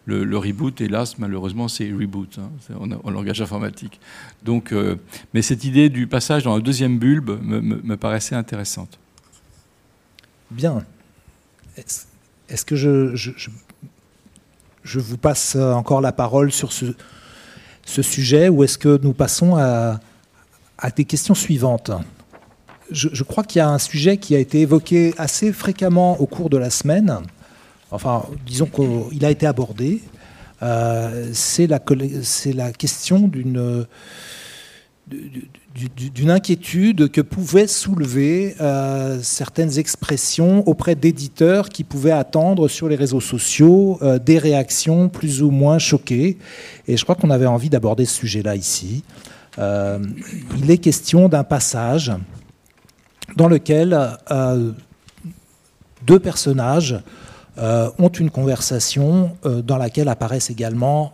Le, 0.05 0.37
reboot, 0.37 0.81
hélas, 0.81 1.19
malheureusement, 1.19 1.67
c'est 1.67 1.91
reboot 1.91 2.39
hein, 2.39 2.49
en, 3.03 3.11
langage 3.11 3.41
informatique. 3.41 3.99
Euh, 4.47 4.95
mais 5.33 5.43
cette 5.43 5.63
idée 5.63 5.89
du 5.89 6.07
passage 6.07 6.43
dans 6.43 6.55
le 6.55 6.63
deuxième 6.63 6.97
bulbe 6.97 7.39
me- 7.43 7.97
paraissait 7.97 8.35
intéressante. 8.35 8.97
Bien. 10.49 10.83
Est-ce 11.77 12.65
que 12.65 12.75
je, 12.75 14.99
vous 14.99 15.17
passe 15.17 15.55
encore 15.55 16.01
la 16.01 16.11
parole 16.11 16.51
sur 16.51 16.73
ce, 16.73 16.93
sujet 17.85 18.49
ou 18.49 18.63
est-ce 18.63 18.79
que 18.79 18.99
nous 19.03 19.13
passons 19.13 19.55
à 19.55 19.99
des 20.95 21.05
questions 21.05 21.35
suivantes? 21.35 21.91
Je, 22.91 23.23
crois 23.23 23.43
qu'il 23.43 23.59
y 23.59 23.61
a 23.61 23.69
un 23.69 23.79
sujet 23.79 24.17
qui 24.17 24.35
a 24.35 24.39
été 24.39 24.61
évoqué 24.61 25.13
assez 25.17 25.51
fréquemment 25.53 26.19
au 26.19 26.25
cours 26.25 26.49
de 26.49 26.57
la 26.57 26.69
semaine. 26.69 27.19
Enfin, 27.91 28.25
disons 28.45 28.67
qu'il 28.67 29.25
a 29.25 29.31
été 29.31 29.45
abordé. 29.45 30.01
Euh, 30.63 31.29
c'est 31.33 31.67
la, 31.67 31.79
question 31.79 33.27
d'une 33.27 33.87
inquiétude 36.29 37.09
que 37.09 37.21
pouvaient 37.21 37.67
soulever 37.67 38.55
euh, 38.61 39.19
certaines 39.23 39.79
expressions 39.79 40.67
auprès 40.67 40.95
d'éditeurs 40.95 41.69
qui 41.69 41.83
pouvaient 41.83 42.11
attendre 42.11 42.67
sur 42.67 42.87
les 42.87 42.95
réseaux 42.95 43.21
sociaux 43.21 43.97
euh, 44.01 44.19
des 44.19 44.37
réactions 44.37 45.09
plus 45.09 45.41
ou 45.41 45.49
moins 45.49 45.79
choquées. 45.79 46.37
Et 46.87 46.95
je 46.95 47.03
crois 47.03 47.15
qu'on 47.15 47.31
avait 47.31 47.47
envie 47.47 47.69
d'aborder 47.69 48.05
ce 48.05 48.15
sujet-là 48.15 48.55
ici. 48.55 49.03
Il 49.57 50.71
est 50.71 50.77
question 50.77 51.27
d'un 51.27 51.43
passage 51.43 52.13
dans 53.35 53.47
lequel 53.47 54.17
deux 56.05 56.19
personnages 56.19 56.99
ont 57.57 58.09
une 58.09 58.29
conversation 58.29 59.35
dans 59.43 59.77
laquelle 59.77 60.09
apparaissent 60.09 60.49
également 60.49 61.13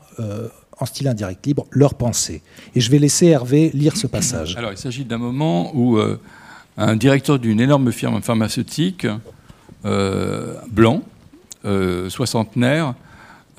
en 0.79 0.85
style 0.85 1.07
indirect 1.07 1.45
libre 1.45 1.65
leurs 1.71 1.95
pensées. 1.95 2.41
Et 2.75 2.81
je 2.81 2.91
vais 2.91 2.99
laisser 2.99 3.27
Hervé 3.27 3.71
lire 3.73 3.97
ce 3.97 4.07
passage. 4.07 4.55
Alors, 4.57 4.71
il 4.71 4.77
s'agit 4.77 5.05
d'un 5.05 5.17
moment 5.17 5.71
où 5.75 5.97
euh, 5.97 6.19
un 6.77 6.95
directeur 6.95 7.39
d'une 7.39 7.59
énorme 7.59 7.91
firme 7.91 8.21
pharmaceutique, 8.21 9.07
euh, 9.85 10.55
blanc, 10.71 11.01
euh, 11.65 12.09
soixantenaire, 12.09 12.93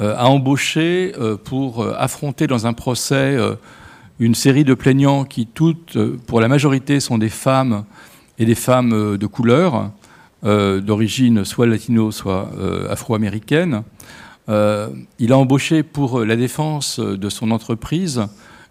a 0.00 0.28
embauché 0.28 1.12
pour 1.42 1.84
affronter 1.84 2.46
dans 2.46 2.68
un 2.68 2.72
procès 2.72 3.36
une 4.20 4.36
série 4.36 4.62
de 4.62 4.74
plaignants 4.74 5.24
qui, 5.24 5.44
toutes, 5.44 5.98
pour 6.28 6.40
la 6.40 6.46
majorité, 6.46 7.00
sont 7.00 7.18
des 7.18 7.28
femmes 7.28 7.84
et 8.38 8.44
des 8.44 8.54
femmes 8.54 9.16
de 9.16 9.26
couleur, 9.26 9.90
d'origine 10.42 11.44
soit 11.44 11.66
latino, 11.66 12.10
soit 12.12 12.50
afro-américaine. 12.88 13.82
Euh, 14.48 14.88
il 15.18 15.32
a 15.32 15.38
embauché 15.38 15.82
pour 15.82 16.24
la 16.24 16.36
défense 16.36 17.00
de 17.00 17.28
son 17.28 17.50
entreprise 17.50 18.26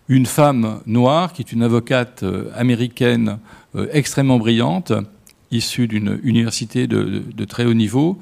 une 0.09 0.25
femme 0.25 0.79
noire 0.85 1.33
qui 1.33 1.41
est 1.41 1.51
une 1.51 1.63
avocate 1.63 2.23
euh, 2.23 2.49
américaine 2.55 3.39
euh, 3.75 3.87
extrêmement 3.91 4.39
brillante, 4.39 4.93
issue 5.51 5.87
d'une 5.87 6.19
université 6.23 6.87
de, 6.87 7.45
très 7.45 7.65
haut 7.65 7.73
niveau, 7.73 8.17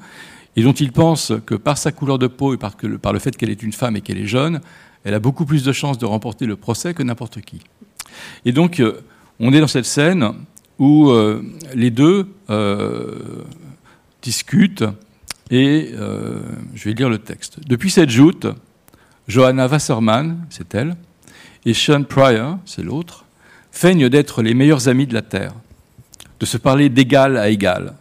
et 0.56 0.62
dont 0.62 0.72
il 0.72 0.92
pense 0.92 1.32
que 1.44 1.54
par 1.54 1.78
sa 1.78 1.92
couleur 1.92 2.18
de 2.18 2.26
peau 2.26 2.54
et 2.54 2.56
par 2.56 3.12
le 3.12 3.18
fait 3.18 3.36
qu'elle 3.36 3.50
est 3.50 3.62
une 3.62 3.72
femme 3.72 3.96
et 3.96 4.00
qu'elle 4.00 4.18
est 4.18 4.26
jeune, 4.26 4.60
elle 5.04 5.14
a 5.14 5.18
beaucoup 5.18 5.44
plus 5.44 5.64
de 5.64 5.72
chances 5.72 5.98
de 5.98 6.06
remporter 6.06 6.46
le 6.46 6.56
procès 6.56 6.94
que 6.94 7.02
n'importe 7.02 7.40
qui. 7.40 7.60
Et 8.44 8.52
donc, 8.52 8.80
on 9.40 9.52
est 9.52 9.60
dans 9.60 9.66
cette 9.66 9.86
scène 9.86 10.34
où 10.78 11.12
les 11.74 11.90
deux 11.90 12.28
discutent 14.22 14.84
et 15.50 15.92
euh, 15.94 16.40
je 16.74 16.88
vais 16.88 16.94
lire 16.94 17.08
le 17.08 17.18
texte. 17.18 17.58
Depuis 17.66 17.90
cette 17.90 18.10
joute, 18.10 18.46
Johanna 19.28 19.66
Wasserman, 19.66 20.44
c'est 20.50 20.74
elle, 20.74 20.96
et 21.64 21.74
Sean 21.74 22.02
Pryor, 22.02 22.58
c'est 22.64 22.82
l'autre, 22.82 23.24
feignent 23.70 24.08
d'être 24.08 24.42
les 24.42 24.54
meilleurs 24.54 24.88
amis 24.88 25.06
de 25.06 25.14
la 25.14 25.22
Terre, 25.22 25.52
de 26.40 26.46
se 26.46 26.56
parler 26.56 26.88
d'égal 26.88 27.36
à 27.36 27.48
égal. 27.48 27.94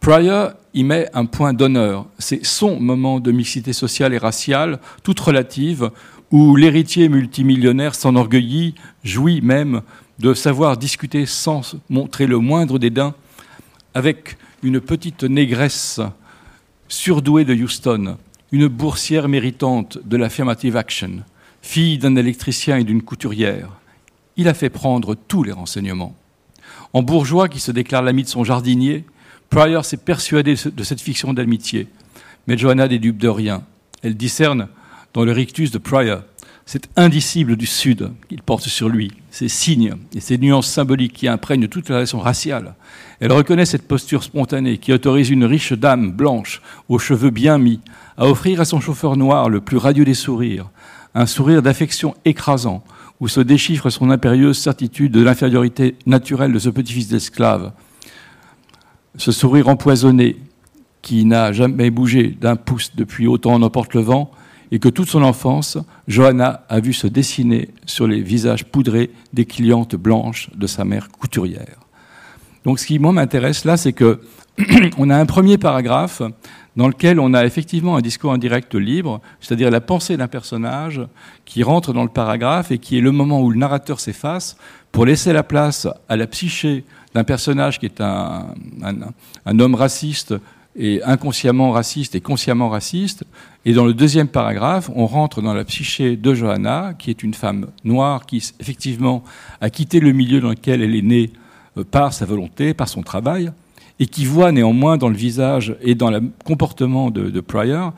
Pryor 0.00 0.52
y 0.74 0.84
met 0.84 1.08
un 1.14 1.26
point 1.26 1.52
d'honneur. 1.52 2.06
C'est 2.18 2.44
son 2.44 2.80
moment 2.80 3.20
de 3.20 3.30
mixité 3.30 3.72
sociale 3.72 4.14
et 4.14 4.18
raciale, 4.18 4.80
toute 5.02 5.20
relative, 5.20 5.90
où 6.30 6.56
l'héritier 6.56 7.08
multimillionnaire 7.08 7.94
s'enorgueillit, 7.94 8.74
jouit 9.04 9.42
même 9.42 9.82
de 10.18 10.34
savoir 10.34 10.76
discuter 10.76 11.26
sans 11.26 11.74
montrer 11.88 12.26
le 12.26 12.38
moindre 12.38 12.78
dédain 12.78 13.14
avec 13.94 14.36
une 14.62 14.80
petite 14.80 15.24
négresse 15.24 16.00
surdouée 16.88 17.44
de 17.44 17.54
Houston, 17.54 18.16
une 18.52 18.68
boursière 18.68 19.28
méritante 19.28 19.98
de 20.04 20.16
l'affirmative 20.16 20.76
action, 20.76 21.22
fille 21.62 21.98
d'un 21.98 22.16
électricien 22.16 22.76
et 22.76 22.84
d'une 22.84 23.02
couturière. 23.02 23.70
Il 24.36 24.48
a 24.48 24.54
fait 24.54 24.70
prendre 24.70 25.14
tous 25.14 25.42
les 25.42 25.52
renseignements. 25.52 26.14
En 26.92 27.02
bourgeois 27.02 27.48
qui 27.48 27.60
se 27.60 27.72
déclare 27.72 28.02
l'ami 28.02 28.22
de 28.24 28.28
son 28.28 28.44
jardinier, 28.44 29.04
Pryor 29.50 29.84
s'est 29.84 29.96
persuadé 29.96 30.54
de 30.54 30.82
cette 30.82 31.00
fiction 31.00 31.32
d'amitié. 31.34 31.88
Mais 32.46 32.56
Johanna 32.56 32.88
n'est 32.88 32.98
dupe 32.98 33.18
de 33.18 33.28
rien. 33.28 33.62
Elle 34.02 34.16
discerne 34.16 34.68
dans 35.14 35.24
le 35.24 35.32
rictus 35.32 35.70
de 35.70 35.78
Pryor 35.78 36.22
cet 36.66 36.88
indicible 36.96 37.56
du 37.56 37.66
Sud 37.66 38.10
qu'il 38.28 38.42
porte 38.42 38.62
sur 38.62 38.88
lui, 38.88 39.12
ces 39.30 39.48
signes 39.48 39.94
et 40.14 40.20
ces 40.20 40.38
nuances 40.38 40.68
symboliques 40.68 41.12
qui 41.12 41.28
imprègnent 41.28 41.68
toute 41.68 41.88
la 41.88 41.96
relation 41.96 42.20
raciale. 42.20 42.74
Elle 43.20 43.32
reconnaît 43.32 43.66
cette 43.66 43.88
posture 43.88 44.22
spontanée 44.22 44.78
qui 44.78 44.92
autorise 44.92 45.30
une 45.30 45.44
riche 45.44 45.72
dame 45.72 46.12
blanche, 46.12 46.62
aux 46.88 46.98
cheveux 46.98 47.30
bien 47.30 47.58
mis, 47.58 47.80
à 48.16 48.26
offrir 48.26 48.60
à 48.60 48.64
son 48.64 48.80
chauffeur 48.80 49.16
noir 49.16 49.48
le 49.48 49.60
plus 49.60 49.76
radieux 49.76 50.04
des 50.04 50.14
sourires, 50.14 50.70
un 51.14 51.26
sourire 51.26 51.62
d'affection 51.62 52.14
écrasant, 52.24 52.84
où 53.20 53.28
se 53.28 53.40
déchiffre 53.40 53.90
son 53.90 54.10
impérieuse 54.10 54.58
certitude 54.58 55.12
de 55.12 55.22
l'infériorité 55.22 55.96
naturelle 56.06 56.52
de 56.52 56.58
ce 56.58 56.70
petit-fils 56.70 57.08
d'esclave. 57.08 57.72
Ce 59.16 59.30
sourire 59.30 59.68
empoisonné, 59.68 60.36
qui 61.02 61.24
n'a 61.24 61.52
jamais 61.52 61.90
bougé 61.90 62.28
d'un 62.40 62.56
pouce 62.56 62.92
depuis 62.94 63.26
autant 63.26 63.54
en 63.54 63.62
emporte 63.62 63.94
le 63.94 64.00
vent, 64.00 64.30
et 64.72 64.78
que 64.78 64.88
toute 64.88 65.08
son 65.08 65.22
enfance, 65.22 65.76
Johanna 66.08 66.64
a 66.70 66.80
vu 66.80 66.94
se 66.94 67.06
dessiner 67.06 67.68
sur 67.84 68.06
les 68.06 68.22
visages 68.22 68.64
poudrés 68.64 69.10
des 69.34 69.44
clientes 69.44 69.94
blanches 69.94 70.48
de 70.54 70.66
sa 70.66 70.86
mère 70.86 71.08
couturière. 71.10 71.78
Donc 72.64 72.80
ce 72.80 72.86
qui 72.86 72.98
moi 72.98 73.12
m'intéresse 73.12 73.66
là, 73.66 73.76
c'est 73.76 73.92
que 73.92 74.20
on 74.98 75.10
a 75.10 75.16
un 75.16 75.26
premier 75.26 75.58
paragraphe 75.58 76.22
dans 76.74 76.88
lequel 76.88 77.20
on 77.20 77.34
a 77.34 77.44
effectivement 77.44 77.96
un 77.96 78.00
discours 78.00 78.32
indirect 78.32 78.74
libre, 78.74 79.20
c'est-à-dire 79.40 79.70
la 79.70 79.82
pensée 79.82 80.16
d'un 80.16 80.26
personnage 80.26 81.02
qui 81.44 81.62
rentre 81.62 81.92
dans 81.92 82.02
le 82.02 82.08
paragraphe 82.08 82.70
et 82.70 82.78
qui 82.78 82.96
est 82.96 83.02
le 83.02 83.12
moment 83.12 83.42
où 83.42 83.50
le 83.50 83.58
narrateur 83.58 84.00
s'efface 84.00 84.56
pour 84.90 85.04
laisser 85.04 85.34
la 85.34 85.42
place 85.42 85.86
à 86.08 86.16
la 86.16 86.26
psyché 86.26 86.84
d'un 87.14 87.24
personnage 87.24 87.78
qui 87.78 87.84
est 87.84 88.00
un, 88.00 88.46
un 89.44 89.58
homme 89.58 89.74
raciste 89.74 90.34
et 90.76 91.02
inconsciemment 91.02 91.70
raciste 91.70 92.14
et 92.14 92.20
consciemment 92.20 92.68
raciste. 92.68 93.24
Et 93.64 93.72
dans 93.72 93.84
le 93.84 93.94
deuxième 93.94 94.28
paragraphe, 94.28 94.90
on 94.94 95.06
rentre 95.06 95.42
dans 95.42 95.54
la 95.54 95.64
psyché 95.64 96.16
de 96.16 96.34
Johanna, 96.34 96.94
qui 96.98 97.10
est 97.10 97.22
une 97.22 97.34
femme 97.34 97.68
noire 97.84 98.26
qui, 98.26 98.42
effectivement, 98.60 99.22
a 99.60 99.70
quitté 99.70 100.00
le 100.00 100.12
milieu 100.12 100.40
dans 100.40 100.50
lequel 100.50 100.82
elle 100.82 100.94
est 100.94 101.02
née 101.02 101.30
euh, 101.76 101.84
par 101.84 102.12
sa 102.12 102.24
volonté, 102.24 102.74
par 102.74 102.88
son 102.88 103.02
travail, 103.02 103.52
et 104.00 104.06
qui 104.06 104.24
voit 104.24 104.52
néanmoins 104.52 104.96
dans 104.96 105.08
le 105.08 105.16
visage 105.16 105.76
et 105.82 105.94
dans 105.94 106.10
le 106.10 106.22
comportement 106.44 107.10
de, 107.10 107.40
Pryor 107.40 107.92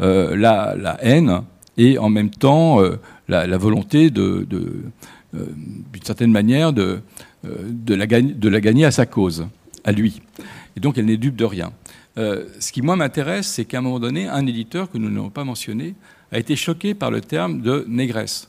euh, 0.00 0.36
la, 0.36 0.96
haine 1.00 1.42
et 1.78 1.98
en 1.98 2.08
même 2.08 2.30
temps 2.30 2.80
euh, 2.82 2.98
la, 3.28 3.56
volonté 3.56 4.10
d'une 4.10 4.90
certaine 6.02 6.32
manière 6.32 6.72
de, 6.72 7.00
la, 7.88 8.06
de 8.06 8.48
la 8.48 8.60
gagner 8.60 8.84
à 8.84 8.90
sa 8.90 9.06
cause, 9.06 9.46
à 9.84 9.92
lui. 9.92 10.20
Et 10.76 10.80
donc 10.80 10.98
elle 10.98 11.06
n'est 11.06 11.16
dupe 11.16 11.36
de 11.36 11.44
rien. 11.44 11.72
Euh, 12.18 12.46
ce 12.60 12.72
qui, 12.72 12.82
moi, 12.82 12.96
m'intéresse, 12.96 13.46
c'est 13.46 13.64
qu'à 13.64 13.78
un 13.78 13.82
moment 13.82 14.00
donné, 14.00 14.26
un 14.26 14.46
éditeur, 14.46 14.90
que 14.90 14.98
nous 14.98 15.10
n'avons 15.10 15.30
pas 15.30 15.44
mentionné, 15.44 15.94
a 16.32 16.38
été 16.38 16.56
choqué 16.56 16.94
par 16.94 17.10
le 17.10 17.20
terme 17.20 17.60
de 17.60 17.84
négresse. 17.88 18.48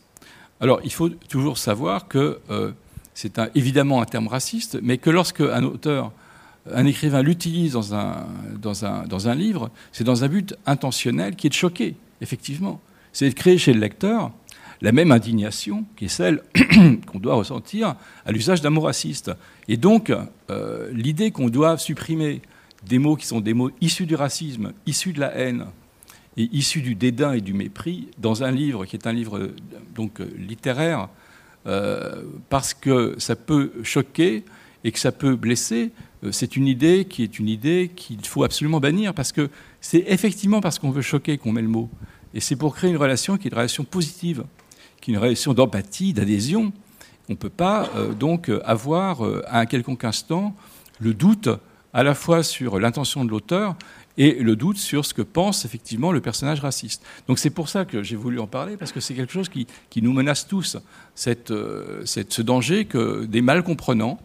Alors, 0.62 0.80
il 0.84 0.92
faut 0.92 1.10
toujours 1.10 1.58
savoir 1.58 2.08
que 2.08 2.40
euh, 2.50 2.72
c'est 3.14 3.40
évidemment 3.56 4.02
un 4.02 4.06
terme 4.06 4.28
raciste, 4.28 4.80
mais 4.82 4.98
que 4.98 5.10
lorsque 5.10 5.42
un 5.42 5.64
auteur, 5.64 6.12
un 6.74 6.86
écrivain 6.86 7.22
l'utilise 7.22 7.74
dans 7.74 7.94
un, 7.94 8.26
dans, 8.60 8.86
un, 8.86 9.04
dans 9.04 9.28
un 9.28 9.36
livre, 9.36 9.70
c'est 9.92 10.04
dans 10.04 10.24
un 10.24 10.28
but 10.28 10.56
intentionnel 10.66 11.36
qui 11.36 11.48
est 11.48 11.50
de 11.50 11.56
choquer, 11.56 11.96
effectivement. 12.22 12.80
C'est 13.14 13.30
de 13.30 13.36
créer 13.36 13.58
chez 13.58 13.74
le 13.74 13.80
lecteur 13.80 14.32
la 14.82 14.92
même 14.92 15.12
indignation 15.12 15.86
qui 15.96 16.06
est 16.06 16.10
celle 16.10 16.44
qu'on 17.12 17.20
doit 17.20 17.36
ressentir 17.36 17.96
à 18.26 18.32
l'usage 18.32 18.62
d'un 18.62 18.70
mot 18.70 18.82
raciste. 18.82 19.32
Et 19.68 19.78
donc, 19.78 20.14
euh, 20.50 20.90
l'idée 20.94 21.32
qu'on 21.32 21.50
doit 21.50 21.78
supprimer 21.78 22.42
des 22.88 23.00
mots 23.00 23.16
qui 23.16 23.26
sont 23.26 23.42
des 23.42 23.54
mots 23.54 23.72
issus 23.82 24.06
du 24.06 24.16
racisme, 24.16 24.74
issus 24.86 25.14
de 25.14 25.20
la 25.20 25.36
haine 25.36 25.68
et 26.38 26.50
issus 26.52 26.82
du 26.82 26.96
dédain 26.96 27.34
et 27.34 27.42
du 27.42 27.54
mépris 27.54 28.10
dans 28.18 28.44
un 28.44 28.52
livre 28.52 28.86
qui 28.86 28.96
est 28.96 29.08
un 29.08 29.14
livre 29.14 29.52
donc 29.96 30.20
littéraire, 30.38 31.10
euh, 31.68 32.24
parce 32.50 32.74
que 32.74 33.16
ça 33.18 33.36
peut 33.36 33.74
choquer 33.84 34.46
et 34.86 34.92
que 34.94 35.00
ça 35.00 35.12
peut 35.12 35.36
blesser. 35.36 35.92
Euh, 36.24 36.32
c'est 36.32 36.56
une 36.56 36.68
idée 36.68 37.06
qui 37.06 37.24
est 37.24 37.40
une 37.40 37.50
idée 37.50 37.92
qu'il 37.94 38.26
faut 38.26 38.44
absolument 38.44 38.80
bannir 38.80 39.14
parce 39.14 39.34
que 39.34 39.50
c'est 39.82 40.06
effectivement 40.08 40.62
parce 40.62 40.80
qu'on 40.80 40.92
veut 40.92 41.02
choquer 41.02 41.38
qu'on 41.38 41.52
met 41.52 41.62
le 41.62 41.68
mot. 41.68 41.90
Et 42.34 42.40
c'est 42.40 42.56
pour 42.56 42.74
créer 42.74 42.90
une 42.90 42.98
relation 42.98 43.38
qui 43.38 43.48
est 43.48 43.52
une 43.52 43.58
relation 43.58 43.84
positive, 43.84 44.46
qui 45.02 45.12
est 45.12 45.16
une 45.16 45.20
relation 45.20 45.54
d'empathie, 45.54 46.14
d'adhésion. 46.14 46.72
On 47.28 47.34
ne 47.34 47.38
peut 47.38 47.50
pas 47.50 47.90
euh, 47.96 48.14
donc 48.14 48.50
avoir 48.64 49.22
à 49.48 49.60
un 49.60 49.66
quelconque 49.66 50.06
instant 50.06 50.56
le 51.00 51.14
doute 51.14 51.50
à 51.94 52.04
la 52.04 52.14
fois 52.14 52.44
sur 52.44 52.80
l'intention 52.80 53.26
de 53.26 53.32
l'auteur 53.32 53.76
et 54.18 54.34
le 54.34 54.56
doute 54.56 54.78
sur 54.78 55.06
ce 55.06 55.14
que 55.14 55.22
pense 55.22 55.64
effectivement 55.66 56.12
le 56.12 56.22
personnage 56.22 56.60
raciste. 56.60 57.04
Donc 57.28 57.40
c'est 57.40 57.50
pour 57.50 57.70
ça 57.70 57.86
que 57.86 58.04
j'ai 58.04 58.16
voulu 58.16 58.40
en 58.40 58.48
parler, 58.48 58.78
parce 58.78 58.92
que 58.92 59.00
c'est 59.00 59.14
quelque 59.14 59.32
chose 59.32 59.50
qui, 59.50 59.68
nous 60.02 60.14
menace 60.14 60.48
tous, 60.48 60.78
euh, 61.28 62.04
ce 62.06 62.42
danger 62.42 62.86
que 62.86 63.26
des 63.26 63.42
mal 63.42 63.64
comprenants 63.64 64.20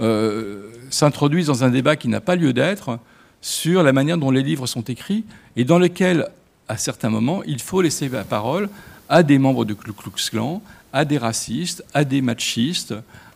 euh, 0.00 0.70
s'introduisent 0.90 1.46
dans 1.46 1.64
un 1.64 1.70
débat 1.70 1.96
qui 1.96 2.08
n'a 2.08 2.20
pas 2.20 2.36
lieu 2.36 2.52
d'être 2.52 2.98
sur 3.40 3.82
la 3.82 3.92
manière 3.92 4.18
dont 4.18 4.30
les 4.30 4.42
livres 4.42 4.66
sont 4.66 4.82
écrits 4.82 5.24
et 5.56 5.64
dans 5.64 5.78
lequel, 5.78 6.28
à 6.68 6.76
certains 6.76 7.10
moments, 7.10 7.42
il 7.44 7.60
faut 7.60 7.82
laisser 7.82 8.08
la 8.08 8.24
parole 8.24 8.68
à 9.08 9.22
des 9.22 9.38
membres 9.38 9.64
de 9.64 9.74
Ku 9.74 9.92
Klux 9.92 10.30
Klan, 10.30 10.62
à 10.92 11.04
des 11.04 11.18
racistes, 11.18 11.84
à 11.92 12.04
des 12.04 12.22
machistes, 12.22 12.94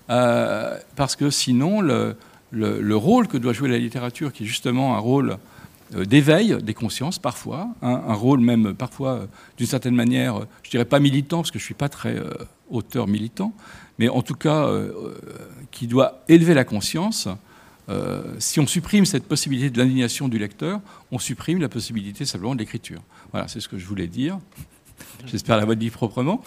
euh, 0.08 0.78
parce 0.94 1.16
que 1.16 1.30
sinon, 1.30 1.80
le, 1.80 2.16
le, 2.50 2.80
le, 2.80 2.96
rôle 2.96 3.28
que 3.28 3.36
doit 3.36 3.52
jouer 3.52 3.68
la 3.68 3.78
littérature, 3.78 4.32
qui 4.32 4.44
est 4.44 4.46
justement 4.46 4.96
un 4.96 4.98
rôle 4.98 5.38
euh, 5.94 6.04
d'éveil 6.04 6.56
des 6.62 6.74
consciences 6.74 7.18
parfois, 7.20 7.68
hein, 7.80 8.02
un 8.08 8.14
rôle 8.14 8.40
même 8.40 8.74
parfois 8.74 9.10
euh, 9.10 9.26
d'une 9.56 9.68
certaine 9.68 9.94
manière, 9.94 10.40
euh, 10.40 10.48
je 10.64 10.70
dirais 10.70 10.84
pas 10.84 10.98
militant, 10.98 11.38
parce 11.38 11.52
que 11.52 11.60
je 11.60 11.64
suis 11.64 11.74
pas 11.74 11.88
très 11.88 12.16
euh, 12.16 12.32
auteur 12.70 13.06
militant, 13.06 13.52
mais 13.98 14.08
en 14.08 14.22
tout 14.22 14.34
cas 14.34 14.66
euh, 14.66 15.14
qui 15.70 15.86
doit 15.86 16.24
élever 16.28 16.54
la 16.54 16.64
conscience. 16.64 17.28
si 18.38 18.58
on 18.58 18.66
supprime 18.66 19.06
cette 19.06 19.28
possibilité 19.28 19.70
de 19.70 19.78
l'indignation 19.78 20.26
du 20.26 20.38
lecteur, 20.38 20.80
on 21.12 21.20
supprime 21.20 21.60
la 21.60 21.68
possibilité 21.68 22.24
simplement 22.24 22.54
de 22.56 22.58
l'écriture. 22.58 23.00
Voilà, 23.30 23.46
c'est 23.46 23.60
ce 23.60 23.68
que 23.68 23.78
je 23.78 23.86
voulais 23.86 24.08
dire. 24.08 24.40
J'espère 25.24 25.56
l'avoir 25.56 25.76
dit 25.76 25.90
proprement. 25.90 26.42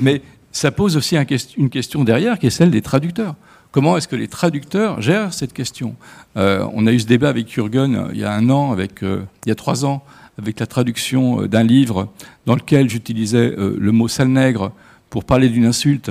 mais 0.00 0.22
ça 0.50 0.72
pose 0.72 0.96
aussi 0.96 1.16
un, 1.16 1.24
une 1.56 1.70
question 1.70 2.02
derrière 2.02 2.36
qui 2.40 2.48
est 2.48 2.50
celle 2.50 2.72
des 2.72 2.82
traducteurs. 2.82 3.36
Comment 3.76 3.98
est-ce 3.98 4.08
que 4.08 4.16
les 4.16 4.26
traducteurs 4.26 5.02
gèrent 5.02 5.34
cette 5.34 5.52
question 5.52 5.96
euh, 6.38 6.66
On 6.72 6.86
a 6.86 6.92
eu 6.92 7.00
ce 7.00 7.06
débat 7.06 7.28
avec 7.28 7.52
Jürgen 7.52 7.94
euh, 7.94 8.08
il 8.14 8.18
y 8.18 8.24
a 8.24 8.32
un 8.32 8.48
an, 8.48 8.72
avec, 8.72 9.02
euh, 9.02 9.22
il 9.44 9.50
y 9.50 9.52
a 9.52 9.54
trois 9.54 9.84
ans, 9.84 10.02
avec 10.38 10.58
la 10.60 10.66
traduction 10.66 11.42
d'un 11.42 11.62
livre 11.62 12.10
dans 12.46 12.54
lequel 12.54 12.88
j'utilisais 12.88 13.54
le 13.54 13.92
mot 13.92 14.08
sale 14.08 14.28
nègre 14.28 14.72
pour 15.10 15.24
parler 15.24 15.50
d'une 15.50 15.66
insulte 15.66 16.10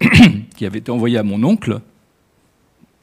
qui 0.56 0.64
avait 0.64 0.78
été 0.78 0.92
envoyée 0.92 1.18
à 1.18 1.24
mon 1.24 1.42
oncle. 1.42 1.80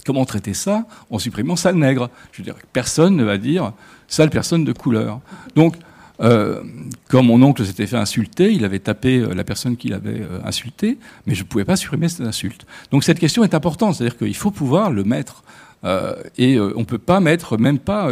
Comment 0.06 0.24
traiter 0.24 0.54
ça 0.54 0.86
en 1.10 1.20
supprimant 1.20 1.58
sale 1.58 1.76
nègre? 1.76 2.10
Je 2.32 2.38
veux 2.38 2.46
dire, 2.46 2.56
personne 2.72 3.18
ne 3.18 3.26
va 3.26 3.38
dire 3.38 3.74
sale 4.08 4.30
personne 4.30 4.64
de 4.64 4.72
couleur. 4.72 5.20
Donc, 5.58 5.76
euh, 6.24 6.62
quand 7.10 7.22
mon 7.22 7.42
oncle 7.44 7.66
s'était 7.66 7.86
fait 7.86 7.98
insulter, 7.98 8.52
il 8.52 8.64
avait 8.64 8.80
tapé 8.80 9.20
euh, 9.20 9.34
la 9.34 9.44
personne 9.44 9.76
qui 9.76 9.90
l'avait 9.90 10.22
euh, 10.22 10.40
insulté, 10.46 10.98
mais 11.26 11.36
je 11.36 11.44
ne 11.44 11.48
pouvais 11.48 11.66
pas 11.66 11.76
supprimer 11.76 12.08
cette 12.08 12.26
insulte. 12.26 12.66
Donc 12.92 13.04
cette 13.04 13.20
question 13.20 13.44
est 13.44 13.54
importante, 13.54 13.96
c'est-à-dire 13.96 14.18
qu'il 14.18 14.36
faut 14.36 14.52
pouvoir 14.52 14.90
le 14.92 15.04
mettre. 15.04 15.44
Euh, 15.84 16.16
et 16.38 16.60
on 16.60 16.80
ne 16.80 16.86
peut 16.86 16.98
pas 16.98 17.20
mettre, 17.20 17.58
même 17.58 17.78
pas, 17.78 18.10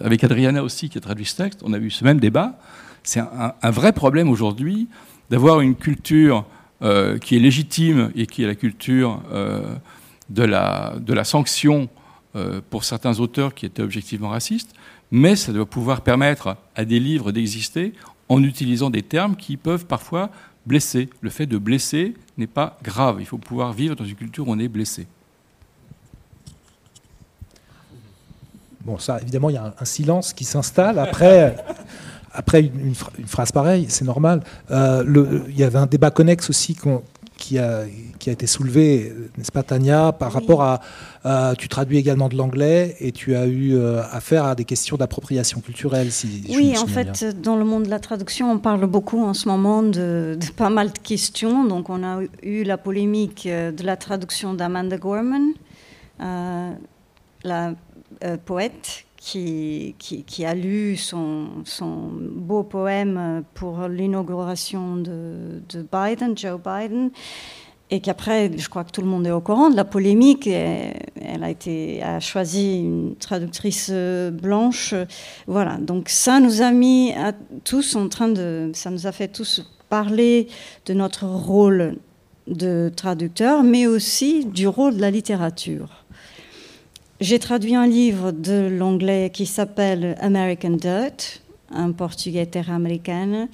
avec 0.00 0.22
Adriana 0.22 0.62
aussi 0.62 0.88
qui 0.88 0.98
a 0.98 1.00
traduit 1.00 1.24
ce 1.24 1.36
texte, 1.36 1.60
on 1.64 1.72
a 1.72 1.78
eu 1.78 1.90
ce 1.90 2.04
même 2.04 2.20
débat. 2.20 2.58
C'est 3.02 3.20
un, 3.20 3.70
vrai 3.70 3.92
problème 3.92 4.30
aujourd'hui 4.30 4.86
d'avoir 5.28 5.60
une 5.60 5.74
culture 5.74 6.44
qui 7.20 7.36
est 7.36 7.40
légitime 7.40 8.12
et 8.14 8.26
qui 8.26 8.44
est 8.44 8.46
la 8.46 8.54
culture 8.54 9.20
de 10.30 10.44
la 10.44 11.24
sanction 11.24 11.88
pour 12.70 12.84
certains 12.84 13.18
auteurs 13.18 13.54
qui 13.54 13.66
étaient 13.66 13.82
objectivement 13.82 14.28
racistes, 14.28 14.72
mais 15.12 15.36
ça 15.36 15.52
doit 15.52 15.66
pouvoir 15.66 16.00
permettre 16.00 16.56
à 16.74 16.84
des 16.84 16.98
livres 16.98 17.30
d'exister 17.30 17.92
en 18.30 18.42
utilisant 18.42 18.88
des 18.88 19.02
termes 19.02 19.36
qui 19.36 19.58
peuvent 19.58 19.84
parfois 19.84 20.30
blesser. 20.64 21.10
Le 21.20 21.28
fait 21.28 21.44
de 21.46 21.58
blesser 21.58 22.14
n'est 22.38 22.46
pas 22.46 22.78
grave. 22.82 23.18
Il 23.20 23.26
faut 23.26 23.36
pouvoir 23.36 23.74
vivre 23.74 23.94
dans 23.94 24.06
une 24.06 24.14
culture 24.14 24.48
où 24.48 24.52
on 24.52 24.58
est 24.58 24.68
blessé. 24.68 25.06
Bon, 28.84 28.98
ça, 28.98 29.20
évidemment, 29.20 29.50
il 29.50 29.54
y 29.54 29.58
a 29.58 29.74
un, 29.78 29.84
silence 29.84 30.32
qui 30.32 30.44
s'installe 30.44 30.98
après, 30.98 31.56
après 32.32 32.62
une, 32.62 32.94
phrase 33.26 33.52
pareille, 33.52 33.86
c'est 33.90 34.06
normal. 34.06 34.42
Euh, 34.70 35.44
il 35.48 35.58
y 35.58 35.62
avait 35.62 35.78
un 35.78 35.86
débat 35.86 36.10
connexe 36.10 36.48
aussi 36.48 36.74
qui 37.36 37.58
a, 37.58 37.84
qui 38.18 38.30
a 38.30 38.32
été 38.32 38.46
soulevé, 38.46 39.12
n'est-ce 39.36 39.52
pas 39.52 39.62
Tania, 39.62 40.12
par 40.12 40.28
oui. 40.28 40.34
rapport 40.34 40.62
à... 40.62 40.80
Euh, 41.24 41.54
tu 41.54 41.68
traduis 41.68 41.98
également 41.98 42.28
de 42.28 42.36
l'anglais 42.36 42.96
et 43.00 43.12
tu 43.12 43.34
as 43.34 43.46
eu 43.46 43.74
euh, 43.74 44.02
affaire 44.10 44.44
à 44.44 44.54
des 44.54 44.64
questions 44.64 44.96
d'appropriation 44.96 45.60
culturelle. 45.60 46.10
Si 46.10 46.44
oui, 46.50 46.76
en 46.78 46.86
fait, 46.86 47.20
bien. 47.20 47.32
dans 47.42 47.56
le 47.56 47.64
monde 47.64 47.84
de 47.84 47.90
la 47.90 48.00
traduction, 48.00 48.50
on 48.50 48.58
parle 48.58 48.86
beaucoup 48.86 49.22
en 49.22 49.34
ce 49.34 49.48
moment 49.48 49.82
de, 49.82 50.36
de, 50.40 50.52
pas 50.56 50.70
mal 50.70 50.92
de 50.92 50.98
questions. 50.98 51.64
Donc 51.64 51.90
on 51.90 52.02
a 52.02 52.20
eu 52.42 52.64
la 52.64 52.78
polémique 52.78 53.46
de 53.46 53.84
la 53.84 53.96
traduction 53.96 54.54
d'Amanda 54.54 54.96
Gorman, 54.96 55.52
euh, 56.20 56.72
la 57.44 57.74
poète 58.44 59.04
qui, 59.22 60.44
a 60.44 60.54
lu 60.54 60.96
son, 60.96 61.46
beau 62.34 62.64
poème 62.64 63.44
pour 63.54 63.86
l'inauguration 63.88 64.96
de, 64.96 65.62
de, 65.68 65.86
Biden, 65.92 66.36
Joe 66.36 66.58
Biden, 66.58 67.10
et 67.90 68.00
qu'après, 68.00 68.50
je 68.56 68.68
crois 68.68 68.84
que 68.84 68.90
tout 68.90 69.02
le 69.02 69.06
monde 69.06 69.26
est 69.26 69.30
au 69.30 69.40
courant 69.40 69.70
de 69.70 69.76
la 69.76 69.84
polémique. 69.84 70.46
Elle 70.46 71.44
a, 71.44 71.50
été, 71.50 72.02
a 72.02 72.20
choisi 72.20 72.80
une 72.80 73.16
traductrice 73.16 73.90
euh, 73.92 74.30
blanche. 74.30 74.94
Voilà, 75.46 75.76
donc 75.76 76.08
ça 76.08 76.40
nous 76.40 76.62
a 76.62 76.72
mis 76.72 77.12
tous 77.64 77.94
en 77.94 78.08
train 78.08 78.28
de. 78.28 78.70
Ça 78.74 78.90
nous 78.90 79.06
a 79.06 79.12
fait 79.12 79.28
tous 79.28 79.62
parler 79.90 80.48
de 80.86 80.94
notre 80.94 81.26
rôle 81.26 81.98
de 82.46 82.90
traducteur, 82.96 83.62
mais 83.62 83.86
aussi 83.86 84.46
du 84.46 84.66
rôle 84.66 84.96
de 84.96 85.00
la 85.00 85.10
littérature. 85.10 86.01
J'ai 87.22 87.38
traduit 87.38 87.76
un 87.76 87.86
livre 87.86 88.32
de 88.32 88.66
l'anglais 88.66 89.30
qui 89.32 89.46
s'appelle 89.46 90.16
American 90.20 90.70
Dirt, 90.70 91.40
un 91.70 91.92
portugais 91.92 92.46
terre 92.46 92.72
américaine, 92.72 93.48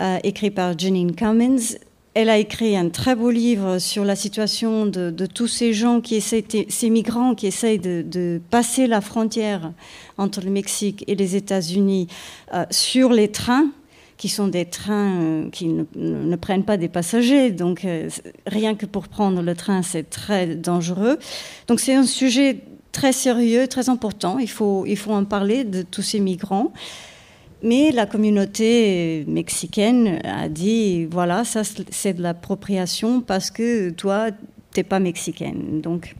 euh, 0.00 0.18
écrit 0.24 0.50
par 0.50 0.76
Janine 0.76 1.14
Cummins. 1.14 1.76
Elle 2.14 2.28
a 2.28 2.38
écrit 2.38 2.76
un 2.76 2.88
très 2.88 3.14
beau 3.14 3.30
livre 3.30 3.78
sur 3.78 4.04
la 4.04 4.16
situation 4.16 4.86
de, 4.86 5.26
tous 5.26 5.46
ces 5.46 5.72
gens 5.72 6.00
qui 6.00 6.16
essaient, 6.16 6.44
ces 6.68 6.90
migrants 6.90 7.36
qui 7.36 7.46
essayent 7.46 7.78
de, 7.78 8.40
passer 8.50 8.88
la 8.88 9.00
frontière 9.00 9.70
entre 10.18 10.40
le 10.40 10.50
Mexique 10.50 11.04
et 11.06 11.14
les 11.14 11.36
États-Unis 11.36 12.08
euh, 12.52 12.64
sur 12.72 13.12
les 13.12 13.28
trains 13.28 13.68
qui 14.16 14.28
sont 14.28 14.48
des 14.48 14.64
trains 14.64 15.20
euh, 15.20 15.50
qui 15.50 15.68
ne, 15.68 15.84
ne, 15.94 16.36
prennent 16.36 16.64
pas 16.64 16.78
des 16.78 16.88
passagers. 16.88 17.52
Donc, 17.52 17.86
rien 18.44 18.74
que 18.74 18.86
pour 18.86 19.06
prendre 19.06 19.40
le 19.40 19.54
train, 19.54 19.82
c'est 19.82 20.10
très 20.10 20.56
dangereux. 20.56 21.20
Donc, 21.68 21.78
c'est 21.78 21.94
un 21.94 22.06
sujet 22.06 22.58
très 22.94 23.12
sérieux, 23.12 23.66
très 23.66 23.90
important. 23.90 24.38
Il 24.38 24.48
faut, 24.48 24.86
il 24.86 24.96
faut 24.96 25.12
en 25.12 25.26
parler 25.26 25.64
de 25.64 25.82
tous 25.82 26.00
ces 26.00 26.20
migrants. 26.20 26.72
Mais 27.62 27.92
la 27.92 28.06
communauté 28.06 29.24
mexicaine 29.26 30.20
a 30.24 30.48
dit 30.48 31.06
voilà, 31.06 31.44
ça 31.44 31.62
c'est 31.90 32.14
de 32.14 32.22
l'appropriation 32.22 33.20
parce 33.20 33.50
que 33.50 33.90
toi, 33.90 34.30
tu 34.30 34.36
n'es 34.76 34.84
pas 34.84 35.00
mexicaine. 35.00 35.80
Donc, 35.80 36.14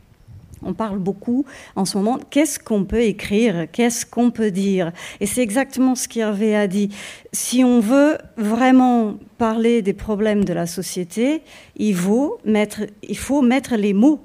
on 0.63 0.73
parle 0.73 0.99
beaucoup 0.99 1.45
en 1.77 1.85
ce 1.85 1.99
moment. 1.99 2.19
Qu'est-ce 2.31 2.59
qu'on 2.59 2.85
peut 2.85 3.03
écrire? 3.03 3.67
Qu'est-ce 3.71 4.07
qu'on 4.07 4.31
peut 4.31 4.51
dire? 4.51 4.93
Et 5.21 5.27
c'est 5.27 5.43
exactement 5.43 5.95
ce 5.95 6.09
qu'Hervé 6.09 6.57
a 6.57 6.67
dit. 6.67 6.89
Si 7.33 7.63
on 7.63 7.81
veut 7.81 8.17
vraiment 8.39 9.19
parler 9.37 9.83
des 9.83 9.93
problèmes 9.93 10.45
de 10.45 10.55
la 10.55 10.67
société, 10.67 11.43
il 11.77 11.95
faut 11.95 12.39
mettre 12.47 13.77
les 13.77 13.93
mots 13.93 14.23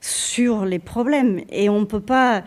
sur 0.00 0.64
les 0.64 0.78
problèmes. 0.78 1.40
Et 1.50 1.68
on 1.68 1.80
ne 1.80 1.84
peut 1.84 2.00
pas 2.00 2.44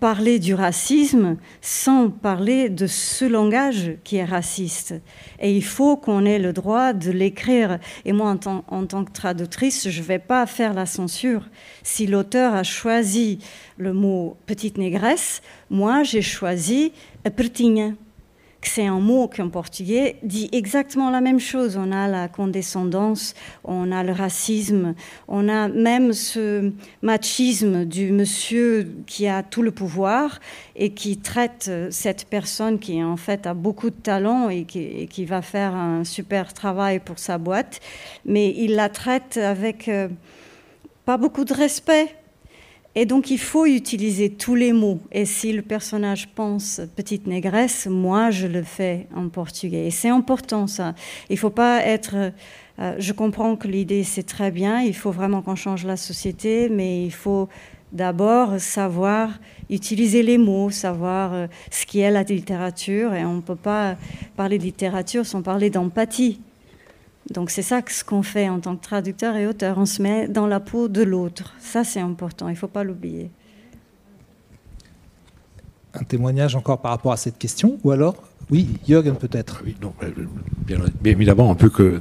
parler 0.00 0.38
du 0.38 0.54
racisme 0.54 1.36
sans 1.60 2.10
parler 2.10 2.68
de 2.68 2.86
ce 2.86 3.24
langage 3.24 3.96
qui 4.04 4.16
est 4.16 4.24
raciste. 4.24 4.94
Et 5.40 5.56
il 5.56 5.64
faut 5.64 5.96
qu'on 5.96 6.24
ait 6.24 6.38
le 6.38 6.52
droit 6.52 6.92
de 6.92 7.10
l'écrire. 7.10 7.78
Et 8.04 8.12
moi, 8.12 8.30
en 8.30 8.86
tant, 8.86 9.04
que 9.04 9.12
traductrice, 9.12 9.88
je 9.88 10.00
ne 10.00 10.06
vais 10.06 10.18
pas 10.18 10.46
faire 10.46 10.74
la 10.74 10.86
censure. 10.86 11.48
Si 11.82 12.06
l'auteur 12.06 12.54
a 12.54 12.62
choisi 12.62 13.38
le 13.76 13.92
mot 13.92 14.36
petite 14.46 14.78
négresse, 14.78 15.42
moi, 15.70 16.02
j'ai 16.02 16.22
choisi 16.22 16.92
pretinha 17.36 17.92
que 18.60 18.68
c'est 18.68 18.86
un 18.86 18.98
mot 18.98 19.28
qu'en 19.28 19.48
portugais 19.48 20.16
dit 20.22 20.48
exactement 20.52 21.10
la 21.10 21.20
même 21.20 21.38
chose. 21.38 21.76
On 21.76 21.92
a 21.92 22.08
la 22.08 22.28
condescendance, 22.28 23.34
on 23.64 23.92
a 23.92 24.02
le 24.02 24.12
racisme, 24.12 24.94
on 25.28 25.48
a 25.48 25.68
même 25.68 26.12
ce 26.12 26.72
machisme 27.02 27.84
du 27.84 28.10
monsieur 28.10 28.92
qui 29.06 29.28
a 29.28 29.42
tout 29.42 29.62
le 29.62 29.70
pouvoir 29.70 30.40
et 30.74 30.90
qui 30.90 31.18
traite 31.18 31.70
cette 31.90 32.26
personne 32.26 32.78
qui 32.78 33.02
en 33.02 33.16
fait 33.16 33.46
a 33.46 33.54
beaucoup 33.54 33.90
de 33.90 33.96
talent 33.96 34.48
et 34.48 34.64
qui, 34.64 34.80
et 34.80 35.06
qui 35.06 35.24
va 35.24 35.42
faire 35.42 35.74
un 35.74 36.04
super 36.04 36.52
travail 36.52 36.98
pour 36.98 37.18
sa 37.18 37.38
boîte, 37.38 37.80
mais 38.24 38.52
il 38.56 38.74
la 38.74 38.88
traite 38.88 39.36
avec 39.36 39.88
euh, 39.88 40.08
pas 41.04 41.16
beaucoup 41.16 41.44
de 41.44 41.54
respect 41.54 42.17
et 43.00 43.06
donc 43.06 43.30
il 43.30 43.38
faut 43.38 43.64
utiliser 43.64 44.28
tous 44.28 44.56
les 44.56 44.72
mots. 44.72 44.98
Et 45.12 45.24
si 45.24 45.52
le 45.52 45.62
personnage 45.62 46.26
pense 46.34 46.80
petite 46.96 47.28
négresse, 47.28 47.86
moi 47.86 48.32
je 48.32 48.48
le 48.48 48.64
fais 48.64 49.06
en 49.14 49.28
portugais. 49.28 49.86
Et 49.86 49.92
c'est 49.92 50.08
important 50.08 50.66
ça. 50.66 50.96
Il 51.30 51.34
ne 51.34 51.38
faut 51.38 51.50
pas 51.50 51.80
être... 51.84 52.32
Euh, 52.80 52.96
je 52.98 53.12
comprends 53.12 53.54
que 53.54 53.68
l'idée 53.68 54.02
c'est 54.02 54.24
très 54.24 54.50
bien, 54.50 54.80
il 54.80 54.96
faut 54.96 55.12
vraiment 55.12 55.42
qu'on 55.42 55.54
change 55.54 55.86
la 55.86 55.96
société, 55.96 56.68
mais 56.68 57.04
il 57.04 57.12
faut 57.12 57.48
d'abord 57.92 58.58
savoir 58.58 59.30
utiliser 59.70 60.24
les 60.24 60.36
mots, 60.36 60.70
savoir 60.70 61.34
euh, 61.34 61.46
ce 61.70 61.86
qui 61.86 62.00
est 62.00 62.10
la 62.10 62.24
littérature. 62.24 63.14
Et 63.14 63.24
on 63.24 63.34
ne 63.34 63.42
peut 63.42 63.54
pas 63.54 63.96
parler 64.36 64.58
de 64.58 64.64
littérature 64.64 65.24
sans 65.24 65.42
parler 65.42 65.70
d'empathie. 65.70 66.40
Donc 67.30 67.50
c'est 67.50 67.62
ça 67.62 67.82
ce 67.86 68.04
qu'on 68.04 68.22
fait 68.22 68.48
en 68.48 68.60
tant 68.60 68.76
que 68.76 68.82
traducteur 68.82 69.36
et 69.36 69.46
auteur, 69.46 69.78
on 69.78 69.86
se 69.86 70.00
met 70.00 70.28
dans 70.28 70.46
la 70.46 70.60
peau 70.60 70.88
de 70.88 71.02
l'autre. 71.02 71.54
Ça 71.60 71.84
c'est 71.84 72.00
important, 72.00 72.48
il 72.48 72.52
ne 72.52 72.56
faut 72.56 72.68
pas 72.68 72.84
l'oublier. 72.84 73.30
un 75.94 76.04
témoignage 76.04 76.54
encore 76.54 76.80
par 76.80 76.92
rapport 76.92 77.12
à 77.12 77.16
cette 77.16 77.38
question? 77.38 77.78
Ou 77.84 77.90
alors, 77.90 78.16
oui, 78.50 78.68
Jürgen 78.86 79.16
peut-être. 79.16 79.62
Oui, 79.64 79.76
non, 79.82 79.92
euh, 80.02 80.10
bien, 80.66 80.78
bien 81.00 81.12
évidemment, 81.12 81.50
on 81.50 81.54
peut 81.54 81.70
que 81.70 82.00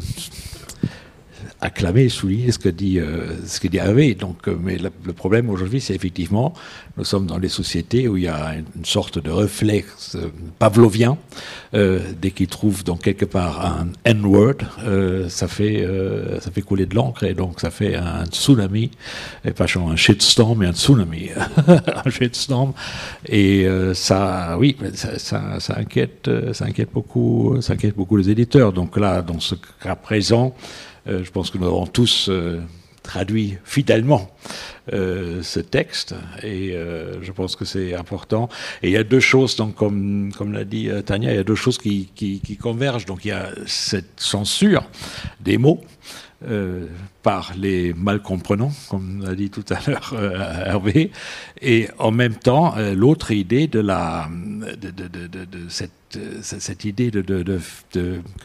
acclamer, 1.62 2.10
souligner 2.10 2.52
ce 2.52 2.60
que 2.60 2.70
dit, 2.70 3.00
euh, 3.00 3.46
ce 3.46 3.60
que 3.60 3.68
dit 3.68 3.78
Hervé. 3.78 4.16
Donc, 4.16 4.48
euh, 4.48 4.58
mais 4.62 4.78
le, 4.78 4.90
le 5.06 5.14
problème 5.14 5.50
aujourd'hui, 5.50 5.82
c'est 5.82 5.96
effectivement, 5.96 6.54
nous 6.98 7.04
sommes 7.04 7.28
dans 7.28 7.38
des 7.38 7.50
sociétés 7.50 8.08
où 8.08 8.18
il 8.18 8.24
y 8.24 8.28
a 8.28 8.56
une, 8.56 8.86
sorte 8.86 9.20
de 9.20 9.30
réflexe 9.30 10.16
euh, 10.16 10.30
pavlovien. 10.60 11.18
Euh, 11.74 12.00
dès 12.20 12.32
qu'ils 12.32 12.48
trouvent 12.48 12.84
donc 12.84 13.02
quelque 13.02 13.26
part 13.26 13.66
un 13.66 13.88
N-word, 14.06 14.56
euh, 14.84 15.30
ça 15.30 15.48
fait 15.48 15.86
euh, 15.86 16.40
ça 16.40 16.50
fait 16.50 16.62
couler 16.62 16.86
de 16.86 16.96
l'encre 16.96 17.24
et 17.24 17.34
donc 17.34 17.60
ça 17.60 17.70
fait 17.70 17.96
un 17.96 18.26
tsunami, 18.26 18.90
et 19.46 19.52
pas 19.52 19.68
seulement 19.68 19.92
un 19.92 19.96
shitstorm, 19.96 20.60
mais 20.60 20.68
un 20.68 20.74
tsunami, 20.74 21.30
un 22.06 22.10
shitstorm. 22.10 22.74
Et 23.28 23.68
ça, 23.94 24.58
oui, 24.58 24.78
ça, 24.94 25.20
ça, 25.20 25.60
ça 25.60 25.78
inquiète, 25.78 26.30
ça 26.54 26.66
inquiète 26.66 26.90
beaucoup, 26.94 27.58
ça 27.62 27.74
inquiète 27.74 27.96
beaucoup 27.96 28.18
les 28.18 28.30
éditeurs. 28.30 28.74
Donc 28.74 28.98
là, 28.98 29.22
dans 29.22 29.40
ce 29.40 29.56
cas 29.84 29.96
présent. 29.96 30.56
Euh, 31.08 31.24
je 31.24 31.32
pense 31.32 31.50
que 31.50 31.58
nous 31.58 31.68
avons 31.68 31.88
tous 31.88 32.28
euh, 32.30 32.62
traduit 33.04 33.58
fidèlement 33.64 34.30
euh, 34.92 35.42
ce 35.42 35.60
texte 35.60 36.14
et 36.44 36.76
je 37.22 37.32
pense 37.32 37.56
que 37.56 37.66
c'est 37.66 37.94
important. 37.94 38.50
Et 38.84 38.90
il 38.90 38.94
y 38.94 38.98
a 38.98 39.04
deux 39.04 39.20
choses, 39.20 39.56
donc, 39.56 39.76
comme, 39.76 40.32
comme 40.38 40.52
l'a 40.52 40.66
dit 40.66 40.90
Tania, 41.06 41.32
il 41.32 41.38
y 41.38 41.40
a 41.40 41.44
deux 41.44 41.56
choses 41.56 41.78
qui 41.78 42.60
convergent. 42.62 43.06
Donc 43.06 43.24
il 43.24 43.30
y 43.30 43.32
a 43.32 43.50
cette 43.66 44.20
censure 44.20 44.84
des 45.40 45.58
mots. 45.58 45.82
Euh, 46.46 46.86
par 47.24 47.54
les 47.58 47.94
mal 47.96 48.22
comprenants, 48.22 48.72
comme 48.90 49.24
l'a 49.26 49.34
dit 49.34 49.50
tout 49.50 49.66
à 49.72 49.80
l'heure 49.90 50.14
euh, 50.14 50.68
Hervé, 50.68 51.10
et 51.64 51.88
en 51.98 52.12
même 52.12 52.36
temps 52.36 52.78
euh, 52.78 52.94
l'autre 52.94 53.32
idée 53.32 53.66
de 53.66 53.84
cette, 55.68 56.86
idée 56.86 57.10
de, 57.10 57.60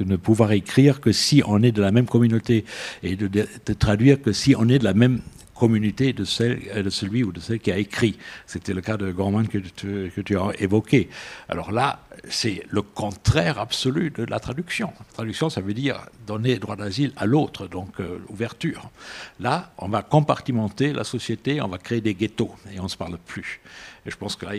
ne 0.01 0.17
pouvoir 0.17 0.53
écrire 0.53 1.03
que 1.03 1.13
si 1.13 1.43
on 1.47 1.63
est 1.63 1.71
de 1.71 1.83
la 1.83 1.91
même 1.91 2.07
communauté 2.07 2.65
et 3.03 3.15
de 3.15 3.75
traduire 3.75 4.23
que 4.23 4.33
si 4.33 4.57
on 4.57 4.71
est 4.71 4.79
de 4.79 4.85
la 4.85 4.95
même 4.95 5.21
communauté 5.63 6.13
de, 6.13 6.25
celle, 6.25 6.83
de 6.83 6.91
celui 6.91 7.23
ou 7.23 7.31
de 7.31 7.39
celle 7.39 7.61
qui 7.61 7.71
a 7.71 7.79
écrit. 7.79 8.19
C'était 8.47 8.75
le 8.75 8.81
cas 8.81 8.97
de 8.97 9.13
Gorman 9.13 9.47
que 9.47 9.59
tu, 9.59 10.37
as 10.37 10.51
évoqué. 10.59 11.09
Alors 11.49 11.71
là, 11.71 12.01
c'est 12.29 12.65
le 12.69 12.83
contraire 12.83 13.61
absolu 13.61 14.11
de 14.11 14.25
la 14.25 14.41
traduction. 14.41 14.93
La 14.99 15.15
traduction, 15.15 15.51
ça 15.51 15.61
veut 15.61 15.73
dire 15.73 16.01
donner 16.27 16.59
droit 16.59 16.75
d'asile 16.75 17.13
à 17.17 17.27
l'autre, 17.27 17.69
donc 17.69 18.01
euh, 18.01 18.19
ouverture. 18.29 18.91
Là, 19.39 19.71
on 19.79 19.89
va 19.89 20.03
compartimenter 20.03 20.93
la 20.93 21.05
société, 21.05 21.61
on 21.61 21.69
va 21.69 21.79
créer 21.79 22.01
des 22.01 22.15
ghettos 22.15 22.57
et 22.75 22.81
on 22.81 22.85
ne 22.85 22.89
se 22.89 22.97
parle 22.97 23.17
plus. 23.25 23.61
Et 24.05 24.11
je 24.11 24.17
pense 24.17 24.35
que 24.35 24.47
là, 24.47 24.53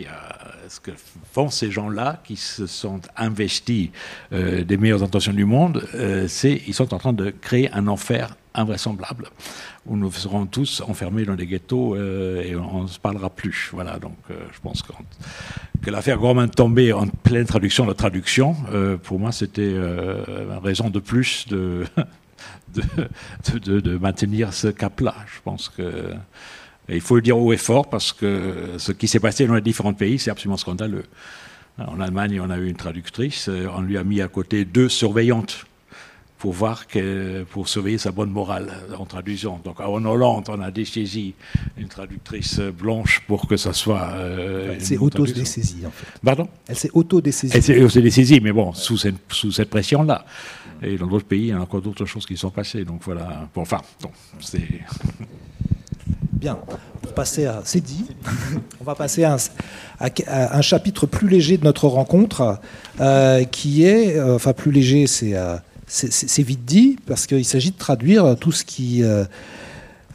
ce 0.68 0.80
que 0.80 0.90
font 1.32 1.50
ces 1.50 1.70
gens-là 1.70 2.20
qui 2.24 2.36
se 2.36 2.66
sont 2.66 3.00
investis 3.16 3.90
euh, 4.32 4.64
des 4.64 4.78
meilleures 4.78 5.02
intentions 5.02 5.34
du 5.34 5.44
monde, 5.44 5.86
euh, 5.94 6.26
c'est 6.28 6.62
ils 6.66 6.72
sont 6.72 6.94
en 6.94 6.98
train 6.98 7.12
de 7.12 7.30
créer 7.30 7.70
un 7.72 7.86
enfer 7.86 8.36
invraisemblable 8.54 9.28
où 9.84 9.96
nous 9.96 10.10
serons 10.12 10.46
tous 10.46 10.80
enfermés 10.80 11.26
dans 11.26 11.34
des 11.34 11.46
ghettos 11.46 11.94
euh, 11.94 12.42
et 12.42 12.56
on 12.56 12.84
ne 12.84 12.86
se 12.86 12.98
parlera 12.98 13.28
plus. 13.28 13.68
Voilà, 13.72 13.98
donc 13.98 14.16
je 14.30 14.60
pense 14.62 14.82
que, 14.82 15.90
l'affaire 15.90 16.16
Gorman 16.16 16.48
tombée 16.48 16.94
en 16.94 17.06
pleine 17.06 17.44
traduction 17.44 17.84
de 17.84 17.92
traduction, 17.92 18.56
pour 19.02 19.18
moi, 19.18 19.32
c'était 19.32 19.72
une 19.72 20.58
raison 20.62 20.88
de 20.88 21.00
plus 21.00 21.46
de, 21.48 21.84
de, 22.74 23.80
de 23.80 23.98
maintenir 23.98 24.54
ce 24.54 24.68
cap-là. 24.68 25.14
Je 25.26 25.42
pense 25.42 25.68
que. 25.68 26.14
Et 26.88 26.96
il 26.96 27.00
faut 27.00 27.16
le 27.16 27.22
dire 27.22 27.38
haut 27.38 27.52
et 27.52 27.56
fort 27.56 27.88
parce 27.88 28.12
que 28.12 28.74
ce 28.78 28.92
qui 28.92 29.08
s'est 29.08 29.20
passé 29.20 29.46
dans 29.46 29.54
les 29.54 29.60
différents 29.60 29.94
pays, 29.94 30.18
c'est 30.18 30.30
absolument 30.30 30.56
scandaleux. 30.56 31.04
En 31.78 32.00
Allemagne, 32.00 32.40
on 32.40 32.50
a 32.50 32.58
eu 32.58 32.68
une 32.68 32.76
traductrice, 32.76 33.48
on 33.48 33.80
lui 33.80 33.98
a 33.98 34.04
mis 34.04 34.20
à 34.20 34.28
côté 34.28 34.64
deux 34.64 34.88
surveillantes 34.88 35.66
pour 36.38 36.52
voir 36.52 36.86
que, 36.86 37.44
pour 37.44 37.68
surveiller 37.68 37.96
sa 37.96 38.12
bonne 38.12 38.30
morale 38.30 38.70
en 38.98 39.06
traduisant. 39.06 39.62
Donc 39.64 39.80
en 39.80 40.04
Hollande, 40.04 40.44
on 40.48 40.60
a 40.60 40.70
dessaisi 40.70 41.32
une 41.78 41.88
traductrice 41.88 42.60
blanche 42.60 43.22
pour 43.26 43.48
que 43.48 43.56
ça 43.56 43.72
soit. 43.72 44.10
Euh, 44.12 44.74
Elle 44.74 44.84
s'est 44.84 44.98
auto-dessaisie 44.98 45.86
en 45.86 45.90
fait. 45.90 46.06
Pardon? 46.22 46.46
Elle 46.68 46.76
s'est 46.76 46.90
auto-dessaisie. 46.92 47.56
Elle 47.56 47.62
s'est 47.62 47.82
auto-dessaisie, 47.82 48.40
mais 48.40 48.52
bon, 48.52 48.74
sous 48.74 48.98
cette, 48.98 49.16
sous 49.30 49.52
cette 49.52 49.70
pression-là. 49.70 50.26
Et 50.82 50.98
dans 50.98 51.06
d'autres 51.06 51.24
pays, 51.24 51.44
il 51.44 51.48
y 51.48 51.52
a 51.52 51.60
encore 51.62 51.80
d'autres 51.80 52.04
choses 52.04 52.26
qui 52.26 52.36
sont 52.36 52.50
passées. 52.50 52.84
Donc 52.84 53.00
voilà. 53.04 53.48
Bon, 53.54 53.62
enfin, 53.62 53.80
bon, 54.02 54.10
c'est. 54.38 54.68
Bien, 56.32 56.58
on 57.02 57.06
va 57.06 57.12
passer 57.12 57.46
à, 57.46 57.62
c'est 57.64 57.80
dit. 57.80 58.06
on 58.80 58.84
va 58.84 58.94
passer 58.94 59.24
à 59.24 59.36
un, 59.98 60.62
chapitre 60.62 61.06
plus 61.06 61.28
léger 61.28 61.56
de 61.56 61.64
notre 61.64 61.86
rencontre, 61.86 62.58
euh, 63.00 63.44
qui 63.44 63.84
est, 63.84 64.16
euh, 64.16 64.34
enfin 64.34 64.52
plus 64.52 64.70
léger, 64.72 65.06
c'est, 65.06 65.34
euh, 65.34 65.56
c'est, 65.86 66.42
vite 66.42 66.64
dit, 66.64 66.98
parce 67.06 67.26
qu'il 67.26 67.44
s'agit 67.44 67.70
de 67.70 67.78
traduire 67.78 68.36
tout 68.38 68.52
ce 68.52 68.64
qui 68.64 69.02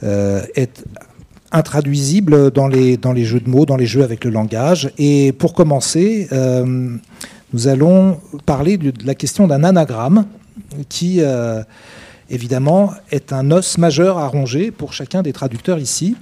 est 0.02 0.86
intraduisible 1.52 2.52
dans 2.52 2.68
les, 2.68 2.98
dans 2.98 3.14
les 3.14 3.26
jeux 3.26 3.40
de 3.40 3.50
mots, 3.50 3.66
dans 3.66 3.78
les 3.78 3.86
jeux 3.86 4.04
avec 4.04 4.24
le 4.24 4.30
langage. 4.30 4.92
Et 4.98 5.32
pour 5.32 5.54
commencer, 5.54 6.28
nous 7.54 7.68
allons 7.68 8.20
parler 8.46 8.78
de, 8.78 8.94
la 9.06 9.16
question 9.16 9.48
d'un 9.48 9.64
anagramme 9.64 10.26
qui 10.90 11.22
évidemment, 12.30 12.94
est 13.12 13.34
un 13.34 13.52
os 13.52 13.78
majeur 13.78 14.18
à 14.18 14.28
ronger 14.28 14.72
pour 14.72 14.94
chacun 14.94 15.22
des 15.22 15.34
traducteurs 15.34 15.80
ici. 15.80 16.16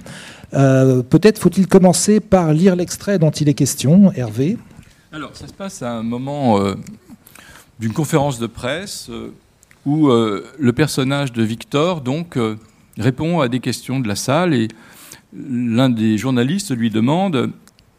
Euh, 0.54 1.02
Peut-être 1.02 1.38
faut-il 1.38 1.66
commencer 1.66 2.20
par 2.20 2.52
lire 2.52 2.76
l'extrait 2.76 3.18
dont 3.18 3.30
il 3.30 3.48
est 3.48 3.54
question, 3.54 4.12
Hervé. 4.12 4.56
Alors, 5.12 5.34
ça 5.34 5.46
se 5.46 5.52
passe 5.52 5.82
à 5.82 5.92
un 5.92 6.02
moment 6.02 6.60
euh, 6.60 6.74
d'une 7.78 7.92
conférence 7.92 8.38
de 8.38 8.46
presse 8.46 9.08
euh, 9.10 9.32
où 9.86 10.08
le 10.10 10.72
personnage 10.74 11.32
de 11.32 11.42
Victor 11.42 12.02
donc 12.02 12.38
répond 12.98 13.40
à 13.40 13.48
des 13.48 13.60
questions 13.60 14.00
de 14.00 14.08
la 14.08 14.16
salle 14.16 14.52
et 14.52 14.68
l'un 15.32 15.88
des 15.88 16.18
journalistes 16.18 16.76
lui 16.76 16.90
demande 16.90 17.52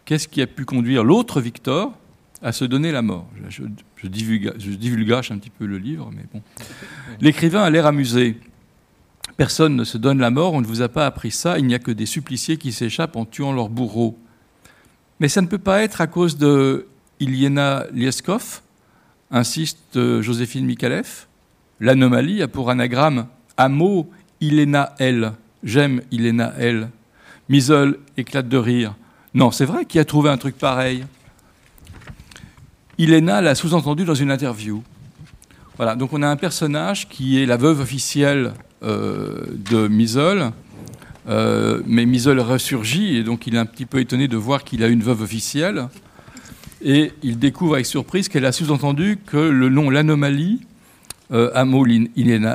qu'est-ce 0.05 0.27
qui 0.27 0.43
a 0.43 0.45
pu 0.45 0.65
conduire 0.65 1.03
l'autre 1.03 1.41
Victor 1.41 1.93
à 2.41 2.51
se 2.51 2.65
donner 2.65 2.91
la 2.91 3.01
mort. 3.01 3.27
Je, 3.49 3.63
un 3.63 5.37
petit 5.37 5.49
peu 5.49 5.65
le 5.65 5.77
livre. 5.77 6.09
L'écrivain 7.21 7.63
a 7.63 7.69
l'air 7.69 7.85
amusé. 7.85 8.39
Personne 9.37 9.75
ne 9.75 9.83
se 9.83 9.97
donne 9.97 10.19
la 10.19 10.31
mort, 10.31 10.53
on 10.53 10.61
ne 10.61 10.65
vous 10.65 10.81
a 10.81 10.89
pas 10.89 11.05
appris 11.05 11.31
ça, 11.31 11.59
il 11.59 11.65
n'y 11.65 11.75
a 11.75 11.79
que 11.79 11.91
des 11.91 12.05
suppliciés 12.05 12.57
qui 12.57 12.71
s'échappent 12.71 13.15
en 13.15 13.25
tuant 13.25 13.53
leur 13.53 13.69
bourreau. 13.69 14.17
Mais 15.19 15.29
ça 15.29 15.41
ne 15.41 15.47
peut 15.47 15.57
pas 15.57 15.81
être 15.81 16.01
à 16.01 16.07
cause 16.07 16.37
de 16.37 16.87
Iliena 17.19 17.85
Lieskov, 17.93 18.61
insiste 19.31 20.21
Joséphine 20.21 20.65
Mikalev. 20.65 21.27
L'anomalie 21.79 22.41
a 22.41 22.47
pour 22.47 22.69
anagramme 22.69 23.27
Amo 23.55 24.09
Ilena 24.41 24.93
L. 24.99 25.33
J'aime 25.63 26.01
Ilena 26.11 26.53
L. 26.57 26.89
Misol 27.47 27.99
éclate 28.17 28.47
de 28.47 28.57
rire. 28.57 28.95
Non, 29.33 29.51
c'est 29.51 29.65
vrai 29.65 29.85
qui 29.85 29.99
a 29.99 30.05
trouvé 30.05 30.29
un 30.29 30.37
truc 30.37 30.57
pareil. 30.57 31.05
Ilena 32.99 33.39
l'a 33.39 33.55
sous-entendu 33.55 34.03
dans 34.03 34.13
une 34.13 34.29
interview. 34.29 34.83
Voilà, 35.77 35.95
donc 35.95 36.11
on 36.11 36.21
a 36.21 36.27
un 36.27 36.35
personnage 36.35 37.07
qui 37.07 37.41
est 37.41 37.45
la 37.45 37.55
veuve 37.55 37.79
officielle 37.79 38.51
euh, 38.83 39.45
de 39.69 39.87
Misol, 39.87 40.51
euh, 41.29 41.81
mais 41.87 42.05
Misol 42.05 42.41
ressurgit 42.41 43.15
et 43.15 43.23
donc 43.23 43.47
il 43.47 43.55
est 43.55 43.57
un 43.57 43.65
petit 43.65 43.85
peu 43.85 44.01
étonné 44.01 44.27
de 44.27 44.35
voir 44.35 44.65
qu'il 44.65 44.83
a 44.83 44.87
une 44.87 45.01
veuve 45.01 45.21
officielle. 45.21 45.87
Et 46.81 47.13
il 47.23 47.39
découvre 47.39 47.75
avec 47.75 47.85
surprise 47.85 48.27
qu'elle 48.27 48.45
a 48.45 48.51
sous-entendu 48.51 49.17
que 49.25 49.37
le 49.37 49.69
nom 49.69 49.89
L'Anomalie, 49.89 50.59
euh, 51.31 51.51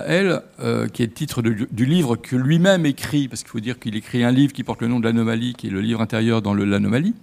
L, 0.06 0.42
euh, 0.60 0.88
qui 0.88 1.02
est 1.02 1.06
le 1.06 1.12
titre 1.12 1.42
de, 1.42 1.66
du 1.70 1.86
livre 1.86 2.16
que 2.16 2.36
lui-même 2.36 2.86
écrit, 2.86 3.28
parce 3.28 3.42
qu'il 3.42 3.50
faut 3.50 3.60
dire 3.60 3.78
qu'il 3.78 3.96
écrit 3.96 4.24
un 4.24 4.32
livre 4.32 4.52
qui 4.52 4.64
porte 4.64 4.82
le 4.82 4.88
nom 4.88 5.00
de 5.00 5.04
l'Anomalie, 5.04 5.54
qui 5.54 5.68
est 5.68 5.70
le 5.70 5.80
livre 5.80 6.00
intérieur 6.00 6.42
dans 6.42 6.54
l'Anomalie, 6.54 7.14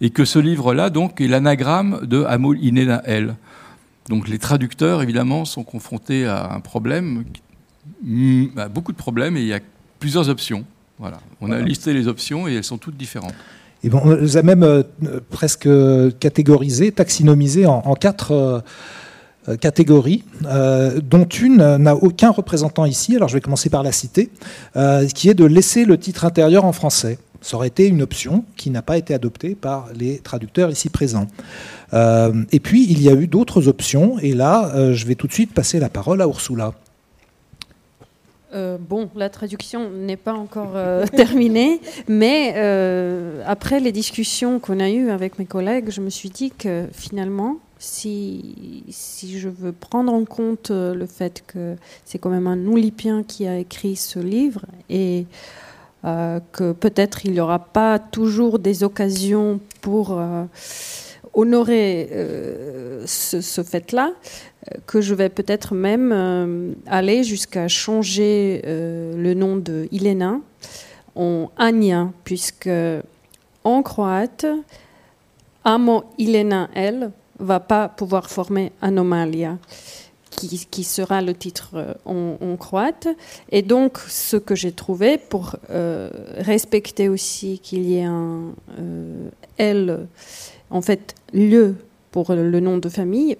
et 0.00 0.10
que 0.10 0.24
ce 0.24 0.38
livre-là, 0.38 0.90
donc, 0.90 1.20
est 1.20 1.28
l'anagramme 1.28 2.00
de 2.06 2.24
Amo 2.24 2.54
Ilena 2.54 3.02
L. 3.04 3.36
Donc 4.08 4.28
les 4.28 4.38
traducteurs, 4.38 5.02
évidemment, 5.02 5.44
sont 5.44 5.62
confrontés 5.62 6.26
à 6.26 6.52
un 6.52 6.60
problème, 6.60 7.24
à 8.56 8.68
beaucoup 8.68 8.92
de 8.92 8.96
problèmes, 8.96 9.36
et 9.36 9.40
il 9.40 9.46
y 9.46 9.54
a 9.54 9.60
plusieurs 10.00 10.28
options. 10.28 10.64
Voilà. 10.98 11.20
On 11.40 11.46
voilà. 11.46 11.62
a 11.62 11.66
listé 11.66 11.94
les 11.94 12.08
options 12.08 12.48
et 12.48 12.54
elles 12.54 12.64
sont 12.64 12.78
toutes 12.78 12.96
différentes. 12.96 13.34
Et 13.82 13.88
bon, 13.88 14.00
on 14.04 14.14
les 14.14 14.36
a 14.36 14.42
même 14.42 14.62
euh, 14.62 14.82
presque 15.30 15.68
catégorisées, 16.18 16.92
taxinomisées 16.92 17.64
en, 17.64 17.82
en 17.86 17.94
quatre 17.94 18.32
euh, 18.32 18.60
catégories, 19.60 20.24
euh, 20.46 21.00
dont 21.00 21.24
une 21.24 21.76
n'a 21.76 21.94
aucun 21.94 22.30
représentant 22.30 22.84
ici, 22.84 23.16
alors 23.16 23.28
je 23.28 23.34
vais 23.34 23.40
commencer 23.40 23.70
par 23.70 23.82
la 23.82 23.92
citer, 23.92 24.30
euh, 24.76 25.06
qui 25.08 25.28
est 25.28 25.34
de 25.34 25.44
laisser 25.44 25.84
le 25.84 25.98
titre 25.98 26.24
intérieur 26.24 26.64
en 26.64 26.72
français. 26.72 27.18
Ça 27.40 27.56
aurait 27.56 27.68
été 27.68 27.86
une 27.86 28.02
option 28.02 28.44
qui 28.56 28.70
n'a 28.70 28.82
pas 28.82 28.98
été 28.98 29.14
adoptée 29.14 29.54
par 29.54 29.88
les 29.98 30.18
traducteurs 30.18 30.70
ici 30.70 30.90
présents. 30.90 31.26
Euh, 31.94 32.44
et 32.52 32.60
puis, 32.60 32.86
il 32.90 33.02
y 33.02 33.08
a 33.08 33.14
eu 33.14 33.26
d'autres 33.26 33.66
options, 33.66 34.18
et 34.18 34.34
là, 34.34 34.70
euh, 34.74 34.92
je 34.92 35.06
vais 35.06 35.14
tout 35.14 35.26
de 35.26 35.32
suite 35.32 35.54
passer 35.54 35.80
la 35.80 35.88
parole 35.88 36.20
à 36.20 36.26
Ursula. 36.26 36.74
Euh, 38.52 38.78
bon, 38.78 39.08
la 39.14 39.28
traduction 39.28 39.90
n'est 39.90 40.16
pas 40.16 40.32
encore 40.32 40.72
euh, 40.74 41.06
terminée, 41.16 41.80
mais 42.08 42.54
euh, 42.56 43.42
après 43.46 43.80
les 43.80 43.92
discussions 43.92 44.58
qu'on 44.58 44.80
a 44.80 44.90
eues 44.90 45.10
avec 45.10 45.38
mes 45.38 45.44
collègues, 45.44 45.90
je 45.90 46.00
me 46.00 46.10
suis 46.10 46.30
dit 46.30 46.50
que 46.50 46.86
finalement, 46.92 47.58
si, 47.80 48.84
si 48.90 49.38
je 49.38 49.48
veux 49.48 49.72
prendre 49.72 50.12
en 50.12 50.26
compte 50.26 50.70
euh, 50.70 50.94
le 50.94 51.06
fait 51.06 51.42
que 51.46 51.76
c'est 52.04 52.18
quand 52.18 52.28
même 52.28 52.46
un 52.46 52.66
Oulipien 52.66 53.24
qui 53.24 53.46
a 53.46 53.58
écrit 53.58 53.96
ce 53.96 54.18
livre 54.18 54.66
et 54.90 55.24
euh, 56.04 56.40
que 56.52 56.72
peut-être 56.72 57.24
il 57.24 57.32
n'y 57.32 57.40
aura 57.40 57.58
pas 57.58 57.98
toujours 57.98 58.58
des 58.58 58.84
occasions 58.84 59.60
pour 59.80 60.12
euh, 60.12 60.44
honorer 61.32 62.10
ce, 63.06 63.62
fait-là, 63.62 64.12
que 64.86 65.00
je 65.00 65.14
vais 65.14 65.28
peut-être 65.28 65.74
même 65.74 66.74
aller 66.86 67.22
jusqu'à 67.22 67.68
changer 67.68 68.62
le 68.64 69.32
nom 69.34 69.56
de 69.56 69.86
Ilena 69.92 70.40
en 71.14 71.48
Anya, 71.56 72.10
puisque 72.24 72.68
en 73.62 73.82
croate, 73.84 74.44
Amo 75.64 76.02
Ilena 76.18 76.68
elle 76.74 77.12
va 77.40 77.60
pas 77.60 77.88
pouvoir 77.88 78.30
former 78.30 78.72
Anomalia, 78.80 79.58
qui, 80.30 80.66
qui 80.70 80.84
sera 80.84 81.22
le 81.22 81.34
titre 81.34 81.70
euh, 81.74 81.94
en, 82.04 82.56
croate. 82.56 83.08
Et 83.50 83.62
donc, 83.62 83.98
ce 83.98 84.36
que 84.36 84.54
j'ai 84.54 84.72
trouvé 84.72 85.18
pour 85.18 85.56
euh, 85.70 86.10
respecter 86.38 87.08
aussi 87.08 87.58
qu'il 87.58 87.82
y 87.82 87.96
ait 87.96 88.04
un 88.04 88.52
euh, 88.78 89.28
elle, 89.58 90.06
en 90.70 90.82
fait, 90.82 91.14
le 91.32 91.74
pour 92.10 92.32
le 92.32 92.58
nom 92.58 92.78
de 92.78 92.88
famille, 92.88 93.36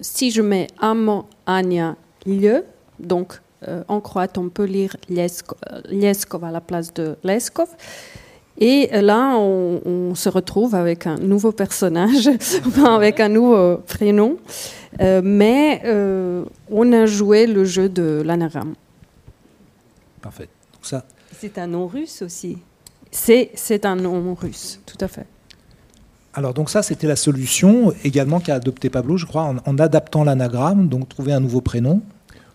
si 0.00 0.30
je 0.30 0.42
mets 0.42 0.66
Amo 0.80 1.26
Anya 1.46 1.94
le, 2.26 2.64
donc 2.98 3.40
en 3.86 4.00
croate 4.00 4.38
on 4.38 4.48
peut 4.48 4.64
lire 4.64 4.96
Lieskov 5.08 6.42
à 6.42 6.50
la 6.50 6.60
place 6.60 6.92
de 6.92 7.16
Leskov. 7.22 7.68
Et 8.60 8.88
là, 9.00 9.36
on, 9.38 9.80
on 9.86 10.14
se 10.14 10.28
retrouve 10.28 10.74
avec 10.74 11.06
un 11.06 11.16
nouveau 11.16 11.50
personnage, 11.50 12.28
enfin, 12.66 12.94
avec 12.94 13.18
un 13.18 13.30
nouveau 13.30 13.78
prénom. 13.78 14.36
Euh, 15.00 15.20
mais 15.24 15.80
euh, 15.84 16.44
on 16.70 16.92
a 16.92 17.06
joué 17.06 17.46
le 17.46 17.64
jeu 17.64 17.88
de 17.88 18.22
l'anagramme. 18.24 18.74
Parfait. 20.20 20.48
Donc 20.72 20.84
ça, 20.84 21.04
C'est 21.38 21.58
un 21.58 21.66
nom 21.66 21.86
russe 21.86 22.22
aussi. 22.22 22.58
C'est, 23.10 23.50
c'est 23.54 23.86
un 23.86 23.96
nom 23.96 24.34
russe, 24.34 24.80
tout 24.86 24.98
à 25.00 25.08
fait. 25.08 25.26
alors 26.34 26.54
donc 26.54 26.70
ça, 26.70 26.82
c'était 26.82 27.08
la 27.08 27.16
solution 27.16 27.92
également 28.04 28.38
qu'a 28.38 28.54
adopté 28.54 28.88
Pablo, 28.90 29.16
je 29.16 29.26
crois, 29.26 29.42
en, 29.42 29.56
en 29.64 29.78
adaptant 29.78 30.22
l'anagramme, 30.22 30.88
donc 30.88 31.08
trouver 31.08 31.32
un 31.32 31.40
nouveau 31.40 31.60
prénom. 31.60 32.02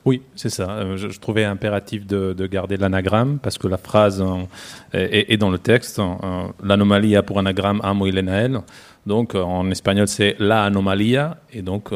Oui, 0.06 0.22
c'est 0.36 0.49
ça. 0.49 0.70
Euh, 0.70 0.97
Je, 0.97 1.20
trouvais 1.20 1.43
impératif 1.43 2.06
de, 2.06 2.34
de 2.34 2.45
garder 2.45 2.78
l'anagramme 2.78 3.39
parce 3.39 3.58
que 3.58 3.68
la 3.68 3.78
phrase 3.78 4.22
euh, 4.22 4.45
est, 4.93 5.38
dans 5.38 5.49
le 5.49 5.58
texte. 5.58 5.97
Euh, 5.97 6.47
L'anomalia 6.64 7.24
pour 7.24 7.39
anagramme 7.39 7.82
amo 7.84 8.06
Ilenael. 8.06 8.62
Donc 9.08 9.36
en 9.36 9.70
espagnol 9.70 10.08
c'est 10.08 10.36
la 10.39 10.64
anomalia 10.64 11.38
et 11.53 11.62
donc 11.62 11.91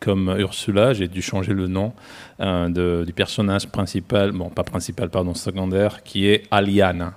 comme 0.00 0.34
Ursula, 0.36 0.92
j'ai 0.92 1.06
dû 1.06 1.22
changer 1.22 1.52
le 1.52 1.68
nom 1.68 1.92
du 2.40 3.12
personnage 3.12 3.68
principal, 3.68 4.32
bon 4.32 4.50
pas 4.50 4.64
principal 4.64 5.10
pardon, 5.10 5.34
secondaire, 5.34 6.02
qui 6.02 6.26
est 6.26 6.42
Aliana. 6.50 7.14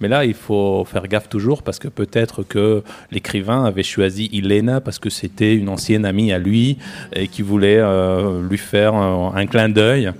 Mais 0.00 0.08
là, 0.08 0.24
il 0.24 0.34
faut 0.34 0.84
faire 0.84 1.06
gaffe 1.06 1.28
toujours 1.28 1.62
parce 1.62 1.78
que 1.78 1.88
peut-être 1.88 2.42
que 2.42 2.82
l'écrivain 3.12 3.64
avait 3.64 3.84
choisi 3.84 4.28
Ilena 4.32 4.80
parce 4.80 4.98
que 4.98 5.08
c'était 5.08 5.54
une 5.54 5.68
ancienne 5.68 6.04
amie 6.04 6.32
à 6.32 6.38
lui 6.38 6.78
et 7.12 7.28
qui 7.28 7.42
voulait 7.42 7.78
euh, 7.78 8.46
lui 8.48 8.58
faire 8.58 8.94
euh, 8.96 9.30
un 9.34 9.46
clin 9.46 9.68
d'œil. 9.68 10.12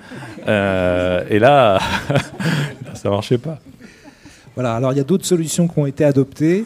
Euh, 0.46 1.24
et 1.28 1.38
là, 1.38 1.80
ça 2.94 3.10
marchait 3.10 3.38
pas. 3.38 3.58
Voilà, 4.54 4.76
alors 4.76 4.92
il 4.92 4.96
y 4.96 5.00
a 5.00 5.04
d'autres 5.04 5.26
solutions 5.26 5.66
qui 5.66 5.78
ont 5.80 5.86
été 5.86 6.04
adoptées, 6.04 6.64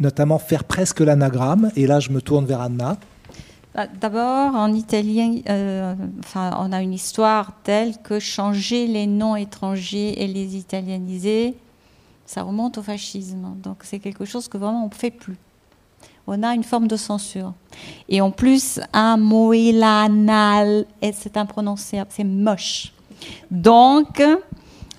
notamment 0.00 0.38
faire 0.38 0.64
presque 0.64 1.00
l'anagramme. 1.00 1.70
Et 1.76 1.86
là, 1.86 2.00
je 2.00 2.10
me 2.10 2.22
tourne 2.22 2.46
vers 2.46 2.62
Anna. 2.62 2.96
Bah, 3.78 3.86
D'abord, 3.86 4.56
en 4.56 4.74
italien, 4.74 5.36
euh, 5.48 5.94
enfin, 6.18 6.50
on 6.58 6.72
a 6.72 6.82
une 6.82 6.92
histoire 6.92 7.52
telle 7.62 7.96
que 7.98 8.18
changer 8.18 8.88
les 8.88 9.06
noms 9.06 9.36
étrangers 9.36 10.20
et 10.20 10.26
les 10.26 10.56
italianiser, 10.56 11.54
ça 12.26 12.42
remonte 12.42 12.78
au 12.78 12.82
fascisme. 12.82 13.54
Donc 13.62 13.82
c'est 13.84 14.00
quelque 14.00 14.24
chose 14.24 14.48
que 14.48 14.58
vraiment 14.58 14.82
on 14.82 14.88
ne 14.88 14.94
fait 14.94 15.12
plus. 15.12 15.36
On 16.26 16.42
a 16.42 16.56
une 16.56 16.64
forme 16.64 16.88
de 16.88 16.96
censure. 16.96 17.52
Et 18.08 18.20
en 18.20 18.32
plus, 18.32 18.80
un 18.92 19.16
moilanal, 19.16 20.84
et 21.00 21.12
c'est 21.12 21.36
imprononcable, 21.36 22.10
c'est 22.10 22.24
moche. 22.24 22.92
Donc, 23.48 24.20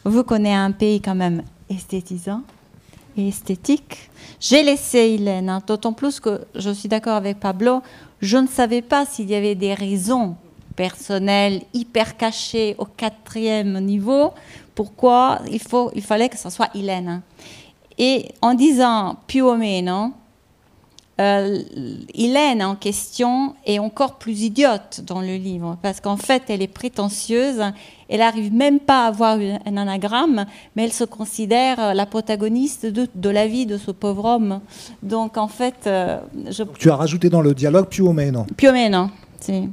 vous 0.06 0.24
connaissez 0.24 0.56
un 0.56 0.72
pays 0.72 1.02
quand 1.02 1.16
même 1.16 1.44
esthétisant 1.70 2.44
et 3.18 3.28
esthétique. 3.28 4.10
J'ai 4.40 4.64
laissé 4.64 5.00
Hélène, 5.00 5.50
hein, 5.50 5.62
d'autant 5.68 5.92
plus 5.92 6.22
que 6.22 6.46
je 6.56 6.70
suis 6.70 6.88
d'accord 6.88 7.16
avec 7.16 7.42
Pablo, 7.42 7.82
je 8.22 8.38
ne 8.38 8.48
savais 8.48 8.82
pas 8.82 9.06
s'il 9.06 9.30
y 9.30 9.36
avait 9.36 9.56
des 9.56 9.74
raisons 9.74 10.36
personnelles 10.76 11.62
hyper 11.74 12.16
cachées 12.18 12.76
au 12.78 12.86
quatrième 12.86 13.80
niveau, 13.80 14.32
pourquoi 14.76 15.40
il, 15.52 15.60
faut, 15.60 15.92
il 15.94 16.02
fallait 16.02 16.30
que 16.30 16.38
ce 16.38 16.50
soit 16.50 16.70
Hélène. 16.74 17.10
hein. 17.10 17.22
Et 17.98 18.30
en 18.42 18.54
disant 18.54 19.18
più 19.28 19.42
o 19.42 19.56
meno, 19.56 20.14
euh, 21.20 21.60
Hélène 22.14 22.64
en 22.64 22.76
question 22.76 23.54
est 23.66 23.80
encore 23.80 24.16
plus 24.18 24.42
idiote 24.42 25.02
dans 25.06 25.22
le 25.22 25.36
livre, 25.36 25.78
parce 25.82 26.00
qu'en 26.00 26.18
fait, 26.18 26.44
elle 26.50 26.62
est 26.62 26.68
prétentieuse, 26.68 27.62
elle 28.08 28.20
n'arrive 28.20 28.54
même 28.54 28.80
pas 28.80 29.06
à 29.06 29.08
avoir 29.08 29.38
un 29.66 29.78
anagramme, 29.78 30.46
mais 30.76 30.86
elle 30.86 30.94
se 30.94 31.04
considère 31.04 31.80
euh, 31.80 31.94
la 31.94 32.06
protagoniste 32.06 32.86
de, 32.86 33.08
de 33.14 33.30
la 33.30 33.48
vie 33.48 33.66
de 33.66 33.78
ce 33.78 33.92
pauvre 33.92 34.26
homme. 34.26 34.62
Donc 35.04 35.38
en 35.38 35.48
fait, 35.48 35.86
euh, 35.86 36.20
je... 36.50 36.64
Tu 36.78 36.90
as 36.90 36.96
rajouté 36.96 37.30
dans 37.30 37.42
le 37.42 37.54
dialogue 37.54 37.88
più 37.88 38.08
o 38.08 38.14
meno. 38.14 38.46
più 38.56 38.70
o 38.70 38.72
meno, 38.72 39.10
sì, 39.40 39.70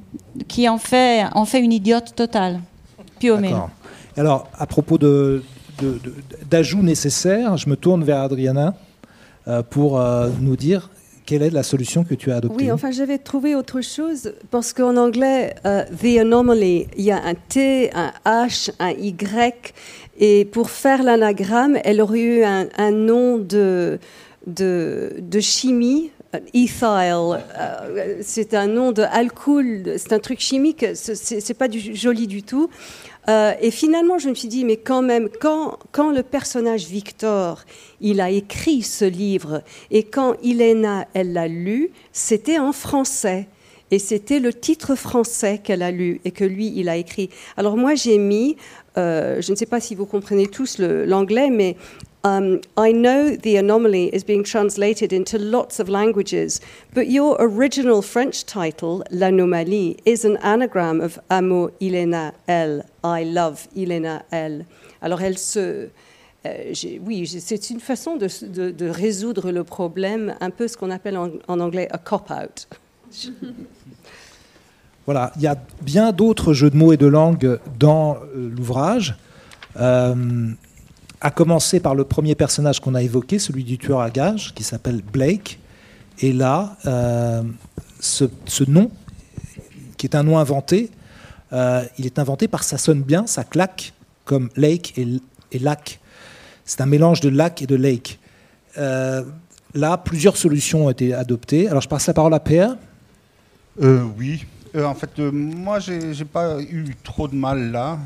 qui 0.49 0.69
en 0.69 0.79
fait, 0.79 1.25
en 1.35 1.45
fait 1.45 1.61
une 1.61 1.73
idiote 1.73 2.15
totale. 2.15 2.61
Più 3.19 3.31
o 3.33 3.37
meno. 3.39 3.55
D'accord. 3.55 3.71
Alors, 4.19 4.49
à 4.59 4.67
propos 4.67 4.99
de- 4.99 5.43
d'ajouts 6.51 6.83
nécessaires, 6.83 7.57
je 7.59 7.69
me 7.69 7.77
tourne 7.77 8.03
vers 8.03 8.23
Adriana 8.23 8.75
euh, 9.47 9.63
pour 9.63 10.01
euh, 10.01 10.31
nous 10.41 10.57
dire 10.57 10.89
quelle 11.27 11.43
est 11.43 11.51
la 11.51 11.63
solution 11.63 12.05
que 12.05 12.15
tu 12.15 12.31
as 12.31 12.37
adoptée. 12.37 12.65
Oui, 12.65 12.73
enfin, 12.73 12.91
j'avais 12.91 13.19
trouvé 13.19 13.55
autre 13.55 13.81
chose 13.81 14.33
parce 14.51 14.73
qu'en 14.73 14.97
anglais, 14.97 15.55
euh, 15.67 15.85
the 16.03 16.19
anomaly, 16.21 16.87
il 16.97 17.05
y 17.05 17.11
a 17.11 17.23
un 17.23 17.35
T, 17.35 17.91
un 17.95 18.13
H, 18.25 18.71
un 18.79 18.91
Y, 18.91 19.75
et 20.19 20.45
pour 20.47 20.71
faire 20.71 21.03
l'anagramme, 21.03 21.79
elle 21.85 22.01
aurait 22.01 22.21
eu 22.21 22.45
un, 22.45 22.91
nom 22.93 23.37
de, 23.39 23.99
de 24.47 25.41
chimie. 25.41 26.11
Ethyl, 26.55 27.39
euh, 27.59 28.17
c'est 28.23 28.55
un 28.55 28.67
nom 28.67 28.93
de 28.93 29.03
alcool, 29.03 29.95
c'est 29.99 30.13
un 30.13 30.19
truc 30.19 30.41
chimique, 30.41 30.85
c'est- 30.95 31.55
pas 31.55 31.69
du, 31.69 31.95
joli 31.95 32.27
du 32.27 32.43
tout. 32.43 32.69
Euh, 33.29 33.53
et 33.61 33.71
finalement, 33.71 34.19
je 34.19 34.29
me 34.29 34.35
suis 34.35 34.49
dit, 34.49 34.65
mais 34.65 34.77
quand 34.77 35.03
même, 35.03 35.29
quand, 35.41 35.79
quand 35.91 36.13
le 36.13 36.23
personnage 36.23 36.87
Victor, 36.87 37.65
il 38.01 38.21
a 38.21 38.31
écrit 38.31 38.83
ce 38.83 39.05
livre, 39.05 39.63
et 39.91 40.05
quand 40.05 40.35
Elena, 40.45 41.07
elle 41.13 41.33
l'a 41.33 41.49
lu, 41.49 41.91
c'était 42.13 42.59
en 42.59 42.73
français. 42.73 43.49
Et 43.93 44.01
c'était 44.01 44.41
le 44.41 44.53
titre 44.53 44.97
français 44.97 45.61
qu'elle 45.63 45.83
a 45.83 45.93
lu 45.93 46.21
et 46.25 46.33
que 46.33 46.45
lui, 46.45 46.73
il 46.75 46.89
a 46.89 46.97
écrit. 46.97 47.31
Alors 47.57 47.77
moi, 47.77 47.95
j'ai 47.95 48.19
mis, 48.19 48.57
euh, 48.99 49.41
je 49.41 49.53
ne 49.53 49.57
sais 49.57 49.67
pas 49.67 49.79
si 49.79 49.95
vous 49.95 50.07
comprenez 50.07 50.49
tous 50.49 50.79
l'anglais, 50.81 51.51
mais 51.51 51.77
um, 52.25 52.61
I 52.77 52.93
know 52.93 53.37
the 53.37 53.57
anomaly 53.57 54.15
is 54.15 54.25
being 54.25 54.45
translated 54.45 55.13
into 55.13 55.39
lots 55.39 55.79
of 55.79 55.89
languages, 55.89 56.61
but 56.93 57.09
your 57.09 57.37
original 57.39 58.03
French 58.03 58.45
title, 58.45 59.05
L'Anomalie, 59.11 59.99
is 60.05 60.25
an 60.25 60.37
anagram 60.39 61.01
of 61.01 61.19
Amo 61.31 61.69
Ilena 61.81 62.35
El. 62.49 62.83
I 63.05 63.23
love 63.25 63.69
Ilena 63.77 64.25
El. 64.33 64.67
Alors 65.01 65.23
elle 65.23 65.39
se. 65.39 65.91
euh, 66.47 66.73
oui, 67.05 67.27
c'est 67.27 67.71
une 67.71 67.81
façon 67.81 68.17
de, 68.17 68.89
résoudre 68.89 69.51
le 69.51 69.65
problème, 69.65 70.35
un 70.41 70.51
peu 70.51 70.69
ce 70.69 70.77
qu'on 70.77 70.91
appelle 70.91 71.17
en, 71.17 71.31
anglais 71.61 71.89
a 71.91 71.99
cop-out. 71.99 72.69
Voilà, 75.07 75.31
il 75.37 75.43
y 75.43 75.47
a 75.47 75.55
bien 75.83 76.11
d'autres 76.11 76.53
jeux 76.53 76.69
de 76.69 76.77
mots 76.77 76.93
et 76.93 76.97
de 76.97 77.07
langue 77.07 77.61
dans 77.79 78.17
euh, 78.17 78.51
l'ouvrage. 78.51 79.15
Euh, 79.79 80.51
à 81.21 81.31
commencer 81.31 81.81
par 81.81 81.95
le 81.95 82.05
premier 82.05 82.35
personnage 82.35 82.81
qu'on 82.81 82.95
a 82.95 83.03
évoqué, 83.03 83.39
celui 83.39 83.65
du 83.65 83.79
tueur 83.79 84.01
à 84.01 84.11
gages, 84.11 84.53
qui 84.55 84.63
s'appelle 84.63 85.03
Blake. 85.03 85.59
Et 86.21 86.33
là, 86.33 86.77
euh, 86.87 87.43
ce, 88.01 88.25
nom, 88.69 88.91
qui 89.97 90.07
est 90.07 90.15
un 90.15 90.23
nom 90.23 90.39
inventé, 90.39 90.91
euh, 91.53 91.85
il 91.99 92.07
est 92.07 92.19
inventé 92.19 92.49
par 92.49 92.65
ça 92.65 92.79
sonne 92.79 93.03
bien, 93.03 93.27
ça 93.27 93.45
claque, 93.45 93.93
comme 94.25 94.51
lake 94.57 94.95
et, 94.99 95.59
lac. 95.59 96.01
C'est 96.65 96.81
un 96.81 96.87
mélange 96.87 97.21
de 97.21 97.29
lac 97.29 97.63
et 97.63 97.67
de 97.67 97.77
lake. 97.77 98.19
Euh, 98.77 99.23
là, 99.75 99.97
plusieurs 99.97 100.37
solutions 100.37 100.87
ont 100.87 100.91
été 100.91 101.15
adoptées. 101.15 101.69
Alors, 101.69 101.81
je 101.81 101.89
passe 101.89 102.07
la 102.07 102.15
parole 102.15 102.35
à 102.35 102.41
Pierre. 102.41 102.77
Oui. 103.79 104.45
En 104.75 104.95
fait, 104.95 105.19
moi, 105.19 105.79
j'ai 105.79 106.25
pas 106.25 106.61
eu 106.61 106.95
trop 107.03 107.29
de 107.29 107.35
mal 107.35 107.71
là. 107.71 107.99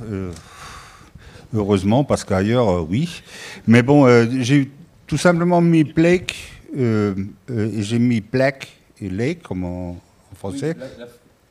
Heureusement, 1.55 2.05
parce 2.05 2.25
qu'ailleurs, 2.25 2.69
euh, 2.69 2.87
oui. 2.89 3.23
Mais 3.67 3.83
bon, 3.83 4.07
euh, 4.07 4.27
j'ai 4.41 4.71
tout 5.07 5.17
simplement 5.17 5.61
mis 5.61 5.85
Blake 5.85 6.37
euh, 6.79 7.15
et 7.49 7.83
j'ai 7.83 7.99
mis 7.99 8.21
Black 8.21 8.69
et 9.01 9.09
Lake, 9.09 9.43
comme 9.43 9.65
en, 9.65 9.91
en 9.91 10.35
français. 10.37 10.77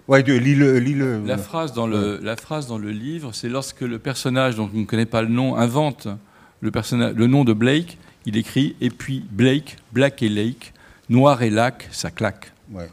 Ouais, 0.07 0.23
de 0.23 0.33
l'île. 0.33 0.63
l'île- 0.77 1.21
La 1.25 1.37
phrase 1.37 1.73
dans 1.73 1.85
le, 1.87 2.19
la 2.23 2.35
phrase 2.35 2.67
dans 2.67 2.77
le 2.77 2.89
livre, 2.91 3.31
c'est 3.33 3.49
lorsque 3.49 3.81
le 3.81 3.99
personnage 3.99 4.55
dont 4.55 4.69
on 4.73 4.79
ne 4.79 4.85
connaît 4.85 5.05
pas 5.05 5.21
le 5.21 5.27
nom 5.27 5.55
invente 5.55 6.07
le, 6.61 6.71
personnage, 6.71 7.13
le 7.15 7.27
nom 7.27 7.43
de 7.43 7.53
Blake, 7.53 7.97
il 8.25 8.35
écrit 8.37 8.75
et 8.81 8.89
puis 8.89 9.23
Blake, 9.31 9.77
Black 9.93 10.21
et 10.23 10.29
Lake, 10.29 10.73
noir 11.09 11.41
et 11.43 11.49
lac, 11.49 11.87
ça 11.91 12.09
claque. 12.11 12.51
Ouais. 12.71 12.87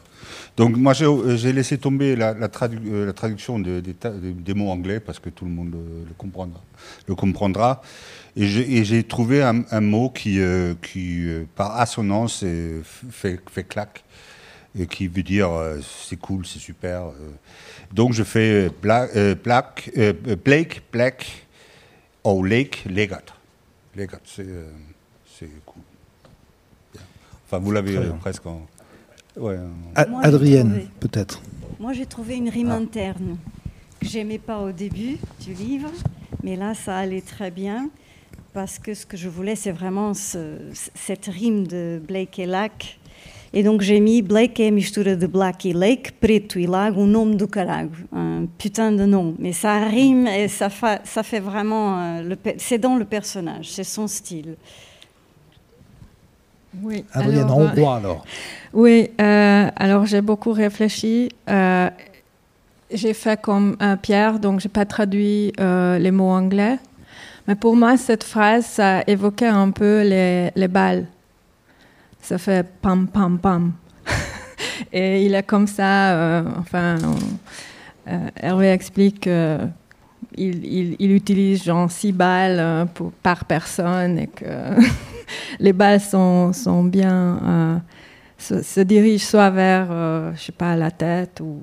Donc 0.55 0.75
moi 0.75 0.93
j'ai 0.93 1.05
euh, 1.05 1.37
j'ai 1.37 1.53
laissé 1.53 1.77
tomber 1.77 2.15
la, 2.15 2.33
la 2.33 2.47
tradu- 2.47 2.79
euh, 2.87 3.05
la 3.05 3.13
traduction 3.13 3.59
de- 3.59 3.79
des, 3.79 4.53
mots 4.55 4.69
anglais 4.71 4.99
parce 4.99 5.19
que 5.19 5.29
tout 5.29 5.45
le 5.45 5.51
monde 5.51 5.71
le, 5.71 6.05
le 6.07 6.13
comprendra. 6.17 6.61
Le 7.07 7.13
comprendra. 7.15 7.81
Et 8.35 8.47
j'ai 8.83 9.03
trouvé 9.03 9.41
un, 9.43 9.63
un 9.71 9.81
mot 9.81 10.09
qui, 10.09 10.39
euh, 10.39 10.73
qui 10.81 11.27
euh, 11.27 11.45
par 11.55 11.79
assonance, 11.79 12.41
euh, 12.43 12.81
fait, 12.83 13.39
fait 13.49 13.63
claque 13.63 14.03
et 14.77 14.85
qui 14.85 15.07
veut 15.07 15.23
dire 15.23 15.51
euh, 15.51 15.79
c'est 16.07 16.17
cool, 16.19 16.45
c'est 16.45 16.59
super. 16.59 17.07
euh. 17.07 17.31
Donc 17.93 18.13
je 18.13 18.23
fais 18.23 18.69
euh, 18.85 19.35
euh, 19.97 20.35
Blake, 20.43 20.81
Black, 20.91 21.47
ou 22.23 22.43
Lake, 22.43 22.83
Legat. 22.89 23.23
Legat, 23.95 24.19
c'est 24.25 24.43
euh, 24.47 24.69
cool. 25.65 25.81
Enfin, 27.45 27.59
vous 27.59 27.71
l'avez 27.71 27.95
euh, 27.95 28.11
presque 28.19 28.45
en. 28.45 28.65
Ouais, 29.39 29.57
Moi, 30.09 30.21
Adrienne, 30.23 30.69
trouvé. 30.69 30.87
peut-être. 30.99 31.41
Moi, 31.79 31.93
j'ai 31.93 32.05
trouvé 32.05 32.35
une 32.37 32.49
rime 32.49 32.71
interne 32.71 33.37
que 33.99 34.07
j'aimais 34.07 34.39
pas 34.39 34.59
au 34.61 34.71
début 34.71 35.17
du 35.45 35.53
livre, 35.53 35.91
mais 36.43 36.55
là, 36.55 36.73
ça 36.73 36.97
allait 36.97 37.21
très 37.21 37.51
bien 37.51 37.89
parce 38.53 38.79
que 38.79 38.93
ce 38.93 39.05
que 39.05 39.15
je 39.17 39.29
voulais, 39.29 39.55
c'est 39.55 39.71
vraiment 39.71 40.13
ce- 40.13 40.57
cette 40.95 41.25
rime 41.27 41.67
de 41.67 42.01
Blake 42.07 42.39
et 42.39 42.45
Lac. 42.47 42.97
E 43.53 43.63
donc 43.63 43.81
j'ai 43.81 44.01
mis 44.01 44.21
Blake 44.21 44.59
é 44.61 44.67
a 44.67 44.71
mistura 44.71 45.15
de 45.15 45.25
Black 45.25 45.65
e 45.65 45.71
Lake, 45.73 46.11
preto 46.19 46.59
e 46.59 46.67
lago, 46.67 47.01
um 47.01 47.07
nome 47.07 47.35
do 47.37 47.47
carago, 47.47 47.93
un 48.11 48.45
putain 48.57 48.91
de 48.91 49.05
nom. 49.05 49.35
Mais 49.39 49.53
ça 49.53 49.79
rime 49.87 50.27
et 50.27 50.49
ça, 50.49 50.69
fa- 50.69 50.99
ça 51.05 51.23
fait 51.23 51.39
vraiment, 51.39 51.97
euh, 51.97 52.35
c'est 52.57 52.77
dans 52.77 52.97
le 52.97 53.05
personnage, 53.05 53.69
c'est 53.71 53.85
son 53.85 54.07
style. 54.07 54.57
Oui, 56.81 57.05
Adrienne, 57.13 57.45
alors, 57.45 57.57
en 57.57 57.61
euh, 57.61 57.65
hongrois 57.65 57.95
alors. 57.97 58.25
Oui, 58.73 59.09
euh, 59.19 59.69
alors 59.75 60.05
j'ai 60.05 60.21
beaucoup 60.21 60.51
réfléchi. 60.51 61.29
Euh, 61.49 61.89
j'ai 62.91 63.13
fait 63.13 63.39
comme 63.41 63.75
euh, 63.81 63.95
Pierre, 63.95 64.39
donc 64.39 64.59
j'ai 64.59 64.69
pas 64.69 64.85
traduit 64.85 65.51
les 65.57 66.11
mots 66.11 66.29
anglais. 66.29 66.77
Mais 67.47 67.55
pour 67.55 67.75
moi, 67.75 67.95
cette 67.97 68.23
phrase, 68.25 68.65
ça 68.65 69.03
évoquait 69.07 69.47
un 69.47 69.71
peu 69.71 70.01
les, 70.03 70.51
les 70.55 70.67
balles. 70.67 71.05
Ça 72.21 72.37
fait 72.37 72.65
pam, 72.81 73.07
pam, 73.07 73.39
pam. 73.39 73.71
Et 74.93 75.25
il 75.25 75.33
est 75.33 75.43
comme 75.43 75.65
ça, 75.67 76.43
enfin, 76.59 76.97
Hervé 78.35 78.71
explique 78.71 79.21
qu'il 79.21 79.71
il, 80.35 80.95
il 80.99 81.11
utilise 81.13 81.63
genre 81.63 81.89
six 81.89 82.11
balles 82.11 82.87
pour- 82.93 83.11
par 83.23 83.45
personne 83.45 84.19
et 84.19 84.27
que 84.27 84.45
les 85.59 85.73
balles 85.73 85.99
sont, 86.01 86.53
sont 86.53 86.83
bien, 86.83 87.39
euh, 87.43 87.77
se, 88.37 88.61
se 88.63 88.79
dirigent 88.81 89.25
soit 89.25 89.49
vers, 89.49 89.87
euh, 89.89 90.31
je 90.35 90.41
sais 90.43 90.51
pas, 90.51 90.75
la 90.75 90.91
tête 90.91 91.39
ou 91.41 91.61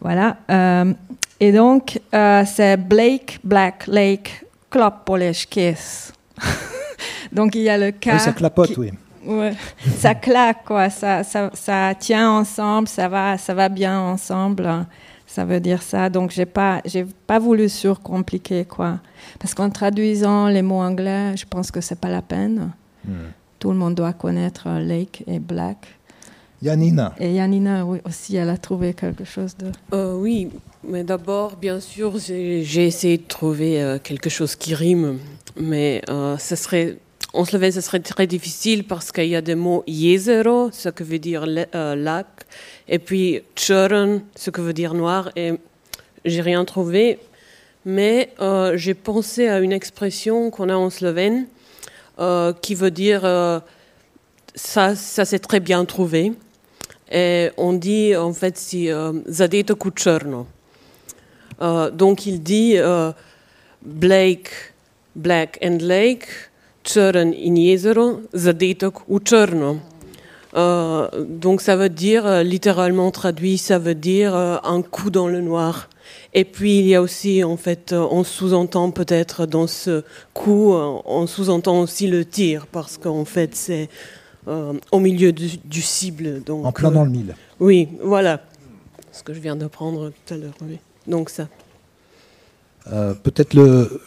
voilà. 0.00 0.36
Euh, 0.50 0.92
et 1.38 1.52
donc, 1.52 1.98
c'est 2.12 2.76
Blake, 2.76 3.38
Black, 3.42 3.86
Lake, 3.86 4.44
Kloppolish 4.70 5.46
Kiss. 5.48 6.12
donc, 7.32 7.54
il 7.54 7.62
y 7.62 7.68
a 7.70 7.78
le 7.78 7.90
cas. 7.92 8.14
Oui, 8.14 8.20
ça 8.20 8.32
clapote, 8.32 8.68
qui- 8.74 8.80
oui. 8.80 8.90
Ouais, 9.26 9.52
ça 9.98 10.14
claque, 10.14 10.64
quoi. 10.64 10.88
Ça, 10.88 11.22
ça, 11.24 11.50
ça 11.52 11.92
tient 11.98 12.30
ensemble, 12.30 12.88
ça 12.88 13.06
va, 13.08 13.36
ça 13.36 13.52
va 13.52 13.68
bien 13.68 13.98
ensemble. 14.00 14.86
Ça 15.32 15.44
veut 15.44 15.60
dire 15.60 15.80
ça. 15.80 16.10
Donc, 16.10 16.32
j'ai 16.32 16.44
pas, 16.44 16.80
j'ai 16.84 17.06
pas 17.28 17.38
voulu 17.38 17.68
surcompliquer, 17.68 18.64
quoi. 18.64 18.98
Parce 19.38 19.54
qu'en 19.54 19.70
traduisant 19.70 20.48
les 20.48 20.60
mots 20.60 20.80
anglais, 20.80 21.36
je 21.36 21.46
pense 21.46 21.70
que 21.70 21.80
c'est 21.80 22.00
pas 22.00 22.08
la 22.08 22.20
peine. 22.20 22.72
Tout 23.60 23.70
le 23.70 23.76
monde 23.76 23.94
doit 23.94 24.12
connaître 24.12 24.64
euh, 24.66 24.80
Lake 24.80 25.22
et 25.28 25.38
Black. 25.38 26.00
Yanina. 26.62 27.14
Et 27.20 27.34
Yanina, 27.34 27.86
oui, 27.86 28.00
aussi, 28.04 28.34
elle 28.36 28.50
a 28.50 28.56
trouvé 28.56 28.92
quelque 28.92 29.24
chose 29.24 29.56
de. 29.56 29.70
Euh, 29.94 30.16
oui, 30.16 30.48
mais 30.82 31.04
d'abord, 31.04 31.56
bien 31.56 31.78
sûr, 31.78 32.18
j'ai 32.18 32.64
j'ai 32.64 32.86
essayé 32.86 33.18
de 33.18 33.28
trouver 33.28 33.80
euh, 33.80 33.98
quelque 34.02 34.28
chose 34.28 34.56
qui 34.56 34.74
rime, 34.74 35.18
mais 35.56 36.02
euh, 36.10 36.36
ce 36.38 36.56
serait, 36.56 36.96
en 37.32 37.44
slovène, 37.44 37.72
ce 37.72 37.80
serait 37.80 38.00
très 38.00 38.26
difficile 38.26 38.84
parce 38.84 39.12
qu'il 39.12 39.28
y 39.28 39.36
a 39.36 39.40
des 39.40 39.54
mots 39.54 39.84
jezero, 39.86 40.70
ce 40.72 40.88
que 40.88 41.04
veut 41.04 41.18
dire 41.18 41.44
euh, 41.46 41.94
lac, 41.94 42.26
et 42.88 42.98
puis 42.98 43.42
črn, 43.54 44.22
ce 44.34 44.50
que 44.50 44.60
veut 44.60 44.72
dire 44.72 44.94
noir, 44.94 45.30
et 45.36 45.52
j'ai 46.24 46.40
rien 46.40 46.64
trouvé. 46.64 47.18
Mais 47.84 48.32
euh, 48.40 48.76
j'ai 48.76 48.94
pensé 48.94 49.48
à 49.48 49.60
une 49.60 49.72
expression 49.72 50.50
qu'on 50.50 50.68
a 50.68 50.76
en 50.76 50.90
slovène 50.90 51.46
euh, 52.18 52.52
qui 52.52 52.74
veut 52.74 52.90
dire 52.90 53.24
euh, 53.24 53.60
ça, 54.54 54.94
ça 54.94 55.24
c'est 55.24 55.38
très 55.38 55.60
bien 55.60 55.84
trouvé. 55.84 56.32
Et 57.10 57.50
on 57.56 57.72
dit 57.72 58.14
en 58.16 58.32
fait 58.32 58.58
si 58.58 58.90
euh, 58.90 59.12
zadeto 59.28 59.76
ku 59.76 59.90
črno. 59.92 60.46
Euh, 61.62 61.90
donc 61.90 62.26
il 62.26 62.42
dit 62.42 62.76
Blake, 63.82 64.50
Black 65.16 65.58
and 65.62 65.78
Lake, 65.80 66.49
črn 66.84 67.34
in 67.34 67.56
jezero, 67.56 68.20
zadetok 68.34 69.02
u 69.08 69.20
črno. 69.20 69.78
Euh, 70.56 71.08
donc 71.28 71.60
ça 71.60 71.76
veut 71.76 71.88
dire, 71.88 72.26
euh, 72.26 72.42
littéralement 72.42 73.10
traduit, 73.10 73.56
ça 73.56 73.78
veut 73.78 73.94
dire 73.94 74.34
euh, 74.34 74.56
un 74.64 74.82
coup 74.82 75.10
dans 75.10 75.28
le 75.28 75.40
noir. 75.40 75.88
Et 76.34 76.44
puis 76.44 76.80
il 76.80 76.86
y 76.86 76.94
a 76.94 77.02
aussi, 77.02 77.44
en 77.44 77.56
fait, 77.56 77.92
on 77.92 78.24
sous-entend 78.24 78.90
peut-être 78.90 79.46
dans 79.46 79.66
ce 79.66 80.02
coup, 80.34 80.72
on 80.72 81.26
sous-entend 81.26 81.80
aussi 81.80 82.08
le 82.08 82.24
tir, 82.24 82.66
parce 82.66 82.98
qu'en 82.98 83.24
fait 83.24 83.54
c'est 83.54 83.88
euh, 84.48 84.72
au 84.90 84.98
milieu 84.98 85.32
du, 85.32 85.58
du 85.64 85.82
cible. 85.82 86.42
Donc, 86.42 86.66
En 86.66 86.72
plein 86.72 86.90
dans 86.90 87.04
le 87.04 87.10
mille. 87.10 87.34
Oui, 87.60 87.88
voilà. 88.02 88.40
Ce 89.12 89.22
que 89.22 89.34
je 89.34 89.40
viens 89.40 89.56
d'apprendre 89.56 90.10
tout 90.26 90.34
à 90.34 90.36
l'heure. 90.36 90.54
Oui. 90.62 90.78
Donc 91.06 91.30
ça. 91.30 91.48
Peut-être 93.22 93.54
le, 93.54 94.00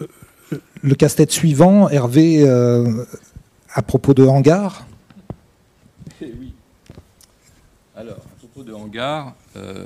le 0.81 0.95
casse-tête 0.95 1.31
suivant, 1.31 1.89
Hervé, 1.89 2.43
euh, 2.47 3.05
à 3.73 3.81
propos 3.81 4.13
de 4.13 4.23
hangar. 4.23 4.85
Eh 6.21 6.33
oui. 6.39 6.53
Alors, 7.95 8.17
à 8.17 8.39
propos 8.39 8.63
de 8.63 8.73
hangar, 8.73 9.35
euh, 9.55 9.85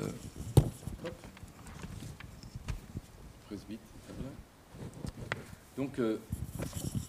donc 5.76 5.90
euh, 5.98 6.16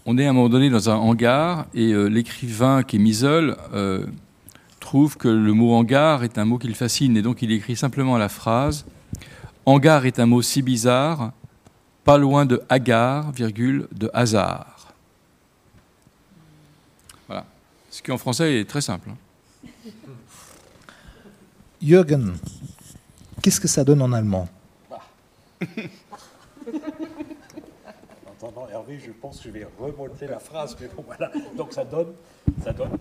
on 0.06 0.18
est 0.18 0.26
à 0.26 0.30
un 0.30 0.34
moment 0.34 0.50
donné 0.50 0.70
dans 0.70 0.90
un 0.90 0.96
hangar 0.96 1.66
et 1.74 1.94
l'écrivain 1.94 2.84
qui 2.84 2.98
est 2.98 3.00
Misol 3.00 3.58
trouve 4.80 5.18
que 5.18 5.28
le 5.28 5.54
mot 5.54 5.74
hangar 5.74 6.24
est 6.24 6.38
un 6.38 6.46
mot 6.46 6.58
qui 6.58 6.68
le 6.68 6.74
fascine 6.74 7.18
et 7.18 7.22
donc 7.22 7.42
il 7.42 7.52
écrit 7.52 7.76
simplement 7.76 8.18
la 8.18 8.30
phrase 8.30 8.86
Hangar 9.70 10.08
est 10.08 10.20
un 10.20 10.26
mot 10.26 10.42
si 10.42 10.64
bizarre, 10.64 11.32
pas 12.10 12.18
loin 12.18 12.44
de 12.44 12.60
hagar, 12.70 13.32
virgule, 13.32 13.88
de 13.92 14.10
hasard. 14.16 14.92
Voilà. 17.28 17.46
Ce 17.92 18.02
qui 18.02 18.12
en 18.12 18.18
français 18.18 18.62
est 18.62 18.66
très 18.68 18.82
simple. 18.82 19.10
hein. 19.12 19.18
Jürgen, 21.80 22.36
qu'est-ce 23.44 23.62
que 23.62 23.68
ça 23.68 23.84
donne 23.84 24.02
en 24.02 24.12
allemand? 24.12 24.50
Je 28.98 29.12
pense 29.12 29.38
que 29.38 29.50
je 29.50 29.54
vais 29.54 29.68
remonter 29.78 30.26
la 30.26 30.40
phrase. 30.40 30.76
Donc 31.58 31.74
ça 31.74 31.84
donne, 31.84 32.14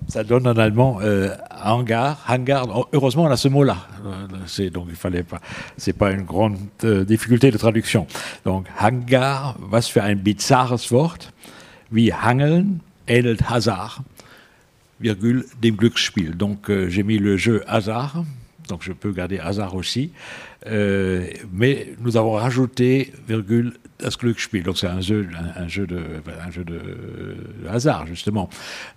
ça 0.06 0.22
donne, 0.22 0.46
en 0.46 0.56
allemand 0.56 0.98
euh, 1.00 1.34
hangar. 1.64 2.26
Oh, 2.74 2.86
Heureusement, 2.92 3.22
on 3.24 3.30
a 3.30 3.36
ce 3.38 3.48
mot-là. 3.48 3.76
Euh, 4.04 4.26
C'est 4.46 4.68
donc 4.68 4.86
il 4.90 4.96
fallait 4.96 5.22
pas. 5.22 5.40
C'est 5.78 5.94
pas 5.94 6.12
une 6.12 6.22
grande 6.22 6.58
euh, 6.84 7.04
difficulté 7.04 7.50
de 7.50 7.56
traduction. 7.56 8.06
Donc 8.44 8.66
hangar, 8.78 9.56
was 9.70 9.88
für 9.88 10.02
ein 10.02 10.16
bizarres 10.16 10.90
Wort, 10.92 11.32
wie 11.90 12.12
hangeln 12.12 12.80
ähnelt 13.06 13.50
Hasard, 13.50 14.00
virgule 15.00 15.46
dem 15.62 15.76
Glücksspiel. 15.76 16.36
Donc 16.36 16.70
j'ai 16.88 17.02
mis 17.02 17.18
le 17.18 17.38
jeu 17.38 17.64
hasard 17.66 18.24
donc 18.68 18.82
je 18.82 18.92
peux 18.92 19.12
garder 19.12 19.38
hasard 19.38 19.74
aussi. 19.74 20.12
Euh, 20.68 21.26
mais 21.52 21.94
nous 22.00 22.16
avons 22.16 22.32
rajouté 22.32 23.12
virgule 23.26 23.74
das 23.98 24.16
Glücksspiel, 24.18 24.62
donc 24.62 24.78
c'est 24.78 24.86
un 24.86 25.00
jeu, 25.00 25.28
un, 25.36 25.64
un, 25.64 25.68
jeu 25.68 25.86
de, 25.86 26.00
un 26.46 26.50
jeu 26.50 26.62
de, 26.64 26.74
de, 26.74 27.68
hasard 27.68 28.06
justement. 28.06 28.48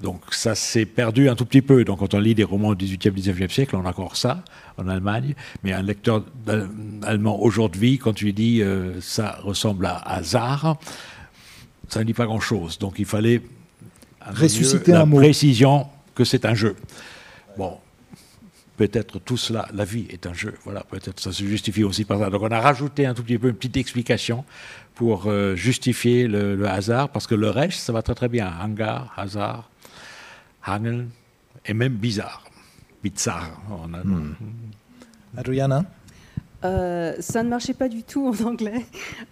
Donc 0.02 0.22
ça 0.32 0.54
s'est 0.54 0.86
perdu 0.86 1.30
un 1.30 1.36
tout 1.36 1.46
petit 1.46 1.62
peu. 1.62 1.84
Donc 1.84 2.00
quand 2.00 2.14
on 2.14 2.20
lit 2.20 2.36
des 2.36 2.44
romans 2.44 2.76
du 2.76 2.86
18e, 2.86 3.12
19e 3.12 3.50
siècle, 3.50 3.76
on 3.76 3.86
a 3.86 3.90
encore 3.90 4.18
ça 4.18 4.44
en 4.78 4.88
Allemagne. 4.88 5.34
Mais 5.64 5.74
un 5.74 5.82
lecteur 5.82 6.26
allemand 7.04 7.40
aujourd'hui, 7.42 7.98
quand 7.98 8.14
tu 8.14 8.26
lui 8.26 8.34
dis 8.34 8.62
euh, 8.62 9.00
ça 9.02 9.40
ressemble 9.44 9.86
à 9.86 9.98
hasard, 9.98 10.78
ça 11.88 12.00
ne 12.00 12.06
dit 12.06 12.14
pas 12.14 12.26
grand-chose. 12.26 12.78
Donc 12.78 13.00
il 13.00 13.06
fallait 13.06 13.42
ressusciter 14.26 14.92
la 14.92 15.02
un 15.02 15.06
mot. 15.06 15.18
précision 15.18 15.88
que 16.16 16.24
c'est 16.26 16.46
un 16.46 16.54
jeu. 16.54 16.76
Bon, 17.58 17.78
peut-être 18.88 19.20
tout 19.20 19.38
cela, 19.38 19.68
la 19.76 19.86
vie 19.86 20.08
est 20.10 20.26
un 20.26 20.34
jeu. 20.34 20.56
Voilà, 20.64 20.84
peut-être 20.84 21.20
ça 21.20 21.32
se 21.32 21.44
justifie 21.44 21.84
aussi 21.84 22.04
par 22.04 22.18
ça. 22.18 22.32
Donc 22.32 22.42
on 22.42 22.50
a 22.50 22.60
rajouté 22.60 23.06
un 23.06 23.14
tout 23.14 23.22
petit 23.22 23.38
peu 23.38 23.50
une 23.50 23.56
petite 23.56 23.78
explication 23.78 24.44
pour 24.96 25.28
euh, 25.28 25.56
justifier 25.56 26.28
le, 26.28 26.56
le, 26.56 26.68
hasard, 26.68 27.10
parce 27.10 27.28
que 27.28 27.36
le 27.36 27.52
reste, 27.52 27.80
ça 27.80 27.94
va 27.94 28.02
très 28.02 28.16
très 28.16 28.28
bien. 28.28 28.52
Hangar, 28.60 29.14
hasard, 29.16 29.70
hangeln, 30.66 31.10
et 31.64 31.76
même 31.76 31.94
bizarre. 31.94 32.44
Bizarre 33.04 33.62
en 33.70 33.94
allemand. 33.94 34.18
Hmm. 34.18 35.38
Adriana? 35.38 35.86
Euh, 36.66 37.14
ça 37.20 37.44
ne 37.44 37.50
marchait 37.50 37.76
pas 37.76 37.88
du 37.88 38.02
tout 38.02 38.28
en 38.28 38.48
anglais 38.48 38.86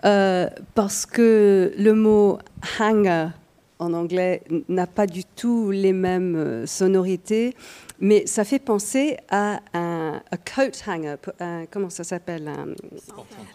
euh, 0.06 0.48
parce 0.76 1.06
que 1.08 1.74
le 1.78 1.94
mot 1.94 2.38
hanger 2.80 3.30
en 3.80 3.94
anglais 3.94 4.44
n'a 4.68 4.88
pas 4.88 5.08
du 5.08 5.24
tout 5.24 5.72
les 5.72 5.94
mêmes 5.94 6.66
sonorités, 6.68 7.56
mais 8.00 8.26
ça 8.26 8.44
fait 8.44 8.60
penser 8.60 9.18
à 9.30 9.60
un 9.74 10.22
a 10.32 10.38
coat 10.38 10.72
hanger, 10.88 11.16
un, 11.40 11.66
comment 11.66 11.90
ça 11.90 12.04
s'appelle 12.04 12.48
un, 12.48 12.74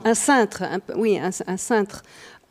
un, 0.05 0.15
cintre, 0.15 0.63
un, 0.63 0.81
oui, 0.97 1.19
un, 1.19 1.31
un 1.47 1.57
cintre. 1.57 2.03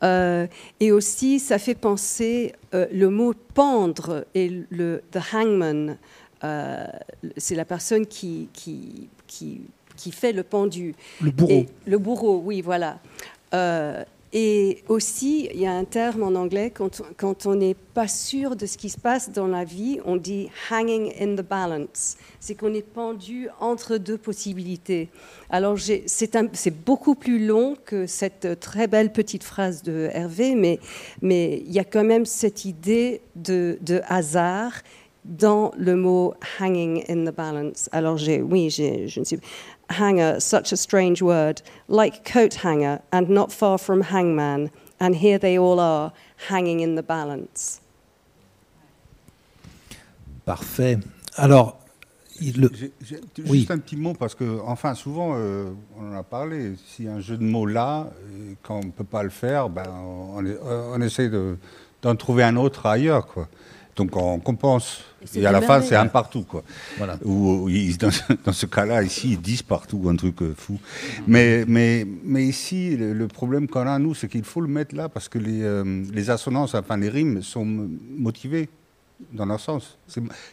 Euh, 0.02 0.46
et 0.80 0.92
aussi, 0.92 1.38
ça 1.38 1.58
fait 1.58 1.74
penser 1.74 2.52
euh, 2.74 2.86
le 2.92 3.08
mot 3.10 3.32
pendre 3.54 4.26
et 4.34 4.64
le 4.70 5.02
the 5.12 5.20
hangman, 5.32 5.96
euh, 6.42 6.86
c'est 7.36 7.54
la 7.54 7.64
personne 7.64 8.06
qui, 8.06 8.48
qui, 8.52 9.08
qui, 9.26 9.62
qui, 9.96 10.10
fait 10.10 10.32
le 10.32 10.42
pendu. 10.42 10.94
Le 11.20 11.30
bourreau. 11.30 11.52
Et, 11.52 11.68
le 11.86 11.98
bourreau, 11.98 12.42
oui, 12.44 12.60
voilà. 12.60 12.98
Et 14.36 14.82
aussi, 14.88 15.48
il 15.54 15.60
y 15.60 15.66
a 15.66 15.72
un 15.72 15.84
terme 15.84 16.24
en 16.24 16.34
anglais, 16.34 16.72
quand, 16.72 17.46
on 17.46 17.54
n'est 17.54 17.76
pas 17.94 18.08
sûr 18.08 18.56
de 18.56 18.66
ce 18.66 18.76
qui 18.76 18.90
se 18.90 18.98
passe 18.98 19.30
dans 19.30 19.46
la 19.46 19.62
vie, 19.62 20.00
on 20.04 20.16
dit 20.16 20.48
hanging 20.68 21.12
in 21.20 21.36
the 21.36 21.46
balance. 21.46 22.16
C'est 22.40 22.56
qu'on 22.56 22.74
est 22.74 22.82
pendu 22.82 23.48
entre 23.60 23.96
deux 23.96 24.18
possibilités. 24.18 25.08
Alors, 25.50 25.78
c'est 25.78 26.84
beaucoup 26.84 27.14
plus 27.14 27.46
long 27.46 27.76
que 27.84 28.08
cette 28.08 28.58
très 28.58 28.88
belle 28.88 29.12
petite 29.12 29.44
phrase 29.44 29.84
de 29.84 30.08
Hervé, 30.12 30.56
mais, 30.56 30.80
il 31.64 31.72
y 31.72 31.78
a 31.78 31.84
quand 31.84 32.04
même 32.04 32.26
cette 32.26 32.64
idée 32.64 33.20
de 33.36 34.00
hasard 34.08 34.72
dans 35.24 35.72
le 35.78 35.96
mot 35.96 36.34
hanging 36.60 37.02
in 37.08 37.24
the 37.24 37.34
balance. 37.34 37.88
Alors, 37.92 38.18
oui, 38.50 38.68
je 38.70 39.20
ne 39.20 39.24
sais 39.24 39.38
pas 39.38 39.46
hanger, 39.90 40.40
such 40.40 40.72
a 40.72 40.76
strange 40.76 41.22
word, 41.22 41.62
like 41.88 42.24
coat 42.24 42.54
hanger, 42.54 43.00
and 43.12 43.28
not 43.28 43.52
far 43.52 43.78
from 43.78 44.02
hangman, 44.02 44.70
and 45.00 45.16
here 45.16 45.38
they 45.38 45.58
all 45.58 45.80
are, 45.80 46.12
hanging 46.48 46.80
in 46.80 46.94
the 46.94 47.02
balance. 47.02 47.80
Parfait. 50.44 50.98
Alors, 51.36 51.78
juste 52.40 52.92
oui. 53.46 53.66
un 53.70 53.78
petit 53.78 53.96
mot 53.96 54.14
parce 54.14 54.34
que, 54.34 54.60
enfin, 54.66 54.94
souvent, 54.94 55.34
euh, 55.36 55.70
on 55.98 56.12
en 56.12 56.18
a 56.18 56.22
parlé. 56.22 56.74
S'il 56.86 57.06
y 57.06 57.08
a 57.08 57.14
un 57.14 57.20
jeu 57.20 57.36
de 57.36 57.44
mots 57.44 57.66
là, 57.66 58.10
quand 58.62 58.76
on 58.76 58.86
ne 58.86 58.90
peut 58.90 59.04
pas 59.04 59.22
le 59.22 59.30
faire, 59.30 59.68
ben, 59.68 59.88
on, 59.88 60.44
on 60.66 61.00
essaie 61.00 61.28
de, 61.28 61.56
d'en 62.02 62.14
trouver 62.16 62.42
un 62.42 62.56
autre 62.56 62.86
ailleurs, 62.86 63.26
quoi. 63.26 63.48
Donc 63.96 64.16
on 64.16 64.38
compense. 64.40 65.04
Et, 65.34 65.40
et 65.40 65.46
à 65.46 65.52
la 65.52 65.62
fin, 65.62 65.80
c'est 65.80 65.96
un 65.96 66.06
partout. 66.06 66.42
Quoi. 66.42 66.62
Voilà. 66.98 67.18
Ou, 67.24 67.68
dans, 67.98 68.10
dans, 68.44 68.52
ce 68.52 68.66
cas-là, 68.66 69.02
ici, 69.02 69.32
ils 69.32 69.40
disent 69.40 69.62
partout, 69.62 70.06
un 70.08 70.16
truc 70.16 70.42
euh, 70.42 70.54
fou. 70.56 70.78
Mais, 71.26 71.64
mais, 71.66 72.06
mais 72.24 72.44
ici, 72.44 72.96
le, 72.96 73.12
le 73.12 73.28
problème 73.28 73.68
qu'on 73.68 73.86
a, 73.86 73.98
nous, 73.98 74.14
c'est 74.14 74.28
qu'il 74.28 74.44
faut 74.44 74.60
le 74.60 74.68
mettre 74.68 74.94
là 74.94 75.08
parce 75.08 75.28
que 75.28 75.38
les, 75.38 75.62
euh, 75.62 76.04
les 76.12 76.30
assonances, 76.30 76.74
enfin 76.74 76.96
les 76.96 77.08
rimes, 77.08 77.42
sont 77.42 77.64
motivées 77.64 78.68
dans 79.32 79.46
leur 79.46 79.60
sens. 79.60 79.96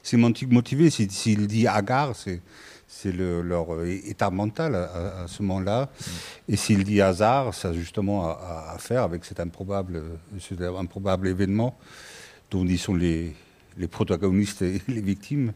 C'est 0.03 0.17
motivé. 0.17 0.89
S'il 0.89 1.11
si, 1.11 1.35
dit 1.35 1.67
agar, 1.67 2.15
c'est 2.15 2.41
c'est 2.93 3.13
le, 3.13 3.41
leur 3.41 3.67
état 3.85 4.29
mental 4.29 4.75
à, 4.75 5.23
à 5.23 5.27
ce 5.27 5.41
moment-là. 5.43 5.89
Et 6.49 6.57
s'il 6.57 6.83
dit 6.83 6.99
hasard, 7.01 7.53
ça 7.53 7.69
a 7.69 7.73
justement 7.73 8.25
à, 8.27 8.73
à, 8.73 8.77
faire 8.79 9.03
avec 9.03 9.23
cet 9.23 9.39
improbable, 9.39 10.03
cet 10.39 10.61
improbable 10.61 11.29
événement 11.29 11.77
dont 12.51 12.65
ils 12.65 12.77
sont 12.77 12.93
les, 12.93 13.33
les 13.77 13.87
protagonistes 13.87 14.61
et 14.61 14.81
les 14.87 15.01
victimes. 15.01 15.53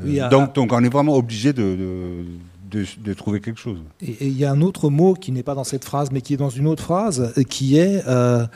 Oui, 0.00 0.20
euh, 0.20 0.28
donc, 0.28 0.54
donc 0.54 0.72
on 0.72 0.82
est 0.82 0.88
vraiment 0.88 1.16
obligé 1.16 1.52
de, 1.52 1.62
de, 1.62 2.24
de, 2.70 2.86
de, 2.98 3.12
trouver 3.12 3.40
quelque 3.40 3.58
chose. 3.58 3.78
Et 4.00 4.28
il 4.28 4.38
y 4.38 4.44
a 4.44 4.52
un 4.52 4.60
autre 4.60 4.88
mot 4.88 5.14
qui 5.14 5.32
n'est 5.32 5.42
pas 5.42 5.56
dans 5.56 5.64
cette 5.64 5.84
phrase, 5.84 6.10
mais 6.12 6.20
qui 6.20 6.34
est 6.34 6.36
dans 6.36 6.50
une 6.50 6.68
autre 6.68 6.84
phrase, 6.84 7.34
qui 7.48 7.76
est 7.76 8.06
euh, 8.06 8.46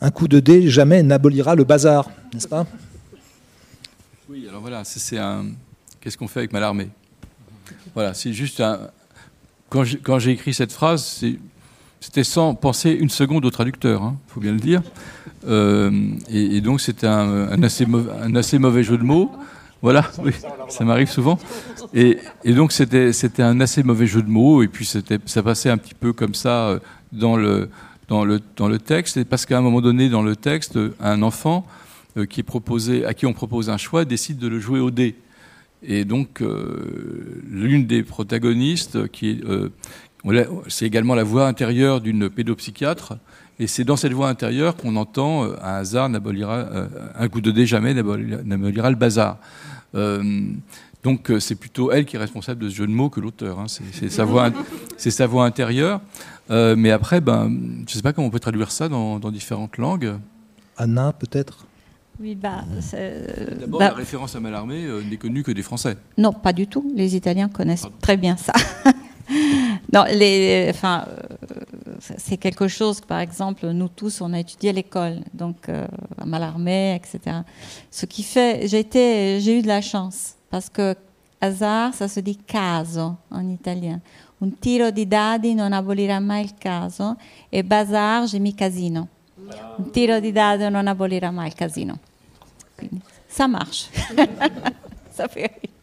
un 0.00 0.10
coup 0.10 0.28
de 0.28 0.40
dé 0.40 0.68
jamais 0.70 1.02
n'abolira 1.02 1.54
le 1.54 1.64
bazar, 1.64 2.10
n'est-ce 2.32 2.48
pas? 2.48 2.66
Oui, 4.30 4.46
alors 4.48 4.62
voilà, 4.62 4.82
c'est 4.84 5.18
un. 5.18 5.46
Qu'est-ce 6.00 6.16
qu'on 6.16 6.28
fait 6.28 6.40
avec 6.40 6.52
Malarmé 6.52 6.88
Voilà, 7.94 8.14
c'est 8.14 8.32
juste 8.32 8.60
un. 8.60 8.90
Quand 9.68 10.18
j'ai 10.18 10.30
écrit 10.30 10.54
cette 10.54 10.72
phrase, 10.72 11.04
c'est 11.04 11.36
c'était 12.00 12.24
sans 12.24 12.54
penser 12.54 12.90
une 12.92 13.08
seconde 13.08 13.44
au 13.44 13.50
traducteur, 13.50 14.00
il 14.02 14.06
hein, 14.06 14.16
faut 14.28 14.40
bien 14.40 14.52
le 14.52 14.60
dire. 14.60 14.82
Euh, 15.46 15.90
et, 16.28 16.60
donc 16.60 16.80
c'était 16.80 17.06
un, 17.06 17.62
assez 17.62 18.58
mauvais 18.58 18.82
jeu 18.82 18.98
de 18.98 19.02
mots. 19.02 19.30
Voilà, 19.82 20.10
ça 20.68 20.84
m'arrive 20.84 21.10
souvent. 21.10 21.38
Et, 21.94 22.18
donc 22.46 22.72
c'était 22.72 23.42
un 23.42 23.60
assez 23.60 23.82
mauvais 23.82 24.06
jeu 24.06 24.22
de 24.22 24.30
mots. 24.30 24.62
Et 24.62 24.68
puis 24.68 24.86
ça 24.86 25.42
passait 25.42 25.70
un 25.70 25.78
petit 25.78 25.94
peu 25.94 26.12
comme 26.12 26.34
ça 26.34 26.68
euh, 26.68 26.78
dans 27.12 27.36
le, 27.36 27.68
dans 28.08 28.24
le, 28.24 28.40
dans 28.56 28.68
le 28.68 28.78
texte. 28.78 29.22
Parce 29.24 29.46
qu'à 29.46 29.58
un 29.58 29.62
moment 29.62 29.80
donné, 29.80 30.08
dans 30.08 30.22
le 30.22 30.36
texte, 30.36 30.78
un 31.00 31.22
enfant 31.22 31.66
euh, 32.16 32.26
qui 32.26 32.40
est 32.40 32.44
proposé, 32.44 33.04
à 33.04 33.14
qui 33.14 33.26
on 33.26 33.32
propose 33.32 33.70
un 33.70 33.76
choix 33.76 34.04
décide 34.04 34.38
de 34.38 34.48
le 34.48 34.60
jouer 34.60 34.80
au 34.80 34.90
dé. 34.90 35.16
Et 35.84 36.04
donc, 36.04 36.42
l'une 37.48 37.86
des 37.86 38.02
protagonistes, 38.02 39.06
qui 39.12 39.30
est, 39.30 39.44
c'est 40.68 40.86
également 40.86 41.14
la 41.14 41.24
voix 41.24 41.46
intérieure 41.46 42.00
d'une 42.00 42.28
pédopsychiatre. 42.28 43.14
Et 43.60 43.66
c'est 43.66 43.84
dans 43.84 43.96
cette 43.96 44.12
voix 44.12 44.28
intérieure 44.28 44.76
qu'on 44.76 44.94
entend 44.94 45.44
euh, 45.44 45.56
un 45.62 45.74
hasard 45.78 46.08
n'abolira, 46.08 46.58
euh, 46.58 46.86
un 47.16 47.28
coup 47.28 47.40
de 47.40 47.50
dé 47.50 47.66
jamais 47.66 47.92
n'abolira 47.92 48.90
le 48.90 48.96
bazar. 48.96 49.38
Euh, 49.96 50.22
donc 51.02 51.32
c'est 51.40 51.54
plutôt 51.56 51.90
elle 51.90 52.04
qui 52.04 52.16
est 52.16 52.18
responsable 52.20 52.62
de 52.62 52.68
ce 52.68 52.74
jeu 52.76 52.86
de 52.86 52.92
mots 52.92 53.10
que 53.10 53.20
l'auteur. 53.20 53.58
Hein. 53.58 53.66
C'est 53.68 54.10
sa 54.10 54.24
voix, 54.24 54.50
c'est 54.96 55.10
sa 55.10 55.26
voix 55.26 55.44
intérieure. 55.44 56.00
Euh, 56.50 56.76
mais 56.76 56.90
après, 56.90 57.20
ben, 57.20 57.50
je 57.86 57.92
ne 57.92 57.96
sais 57.96 58.02
pas 58.02 58.12
comment 58.12 58.26
on 58.26 58.30
peut 58.30 58.40
traduire 58.40 58.70
ça 58.70 58.88
dans, 58.88 59.18
dans 59.18 59.30
différentes 59.30 59.76
langues. 59.76 60.14
Anna, 60.76 61.12
peut-être? 61.12 61.66
Oui, 62.20 62.34
bah, 62.34 62.64
D'abord, 63.60 63.80
bah, 63.80 63.88
la 63.90 63.94
référence 63.94 64.34
à 64.34 64.40
Mallarmé 64.40 64.84
euh, 64.86 65.02
n'est 65.08 65.18
connue 65.18 65.42
que 65.42 65.52
des 65.52 65.62
Français. 65.62 65.96
Non, 66.16 66.32
pas 66.32 66.52
du 66.52 66.66
tout. 66.66 66.90
Les 66.96 67.14
Italiens 67.14 67.48
connaissent 67.48 67.82
Pardon. 67.82 67.96
très 68.00 68.16
bien 68.16 68.36
ça. 68.36 68.52
non, 69.92 70.04
enfin, 70.70 71.04
euh, 71.08 71.94
c'est 72.16 72.36
quelque 72.36 72.68
chose 72.68 73.00
que, 73.00 73.06
par 73.06 73.20
exemple, 73.20 73.66
nous 73.68 73.88
tous, 73.88 74.20
on 74.20 74.32
a 74.32 74.40
étudié 74.40 74.70
à 74.70 74.72
l'école, 74.72 75.20
donc 75.34 75.68
euh, 75.68 75.86
à 76.20 76.24
Mallarmé, 76.24 76.94
etc. 76.94 77.38
Ce 77.90 78.06
qui 78.06 78.22
fait, 78.22 78.66
j'ai 78.68 79.58
eu 79.58 79.62
de 79.62 79.68
la 79.68 79.80
chance 79.80 80.34
parce 80.50 80.68
que 80.68 80.94
hasard, 81.40 81.94
ça 81.94 82.08
se 82.08 82.20
dit 82.20 82.36
caso 82.36 83.16
en 83.30 83.48
italien. 83.48 84.00
Un 84.40 84.50
tiro 84.50 84.90
di 84.90 85.04
dadi 85.04 85.54
non 85.54 85.72
abolirà 85.72 86.20
mai 86.20 86.44
il 86.44 86.54
caso 86.54 87.16
et 87.50 87.64
bazar, 87.64 88.26
j'ai 88.26 88.38
mis 88.38 88.54
casino. 88.54 89.08
Un 89.78 89.90
tiro 89.90 90.20
di 90.20 90.30
dadi 90.30 90.68
non 90.70 90.86
abolirà 90.86 91.32
mai 91.32 91.48
il 91.48 91.54
casino. 91.54 91.98
Ça 93.28 93.48
marche. 93.48 93.90
ça 95.10 95.26
fait 95.28 95.46
rire. 95.46 95.77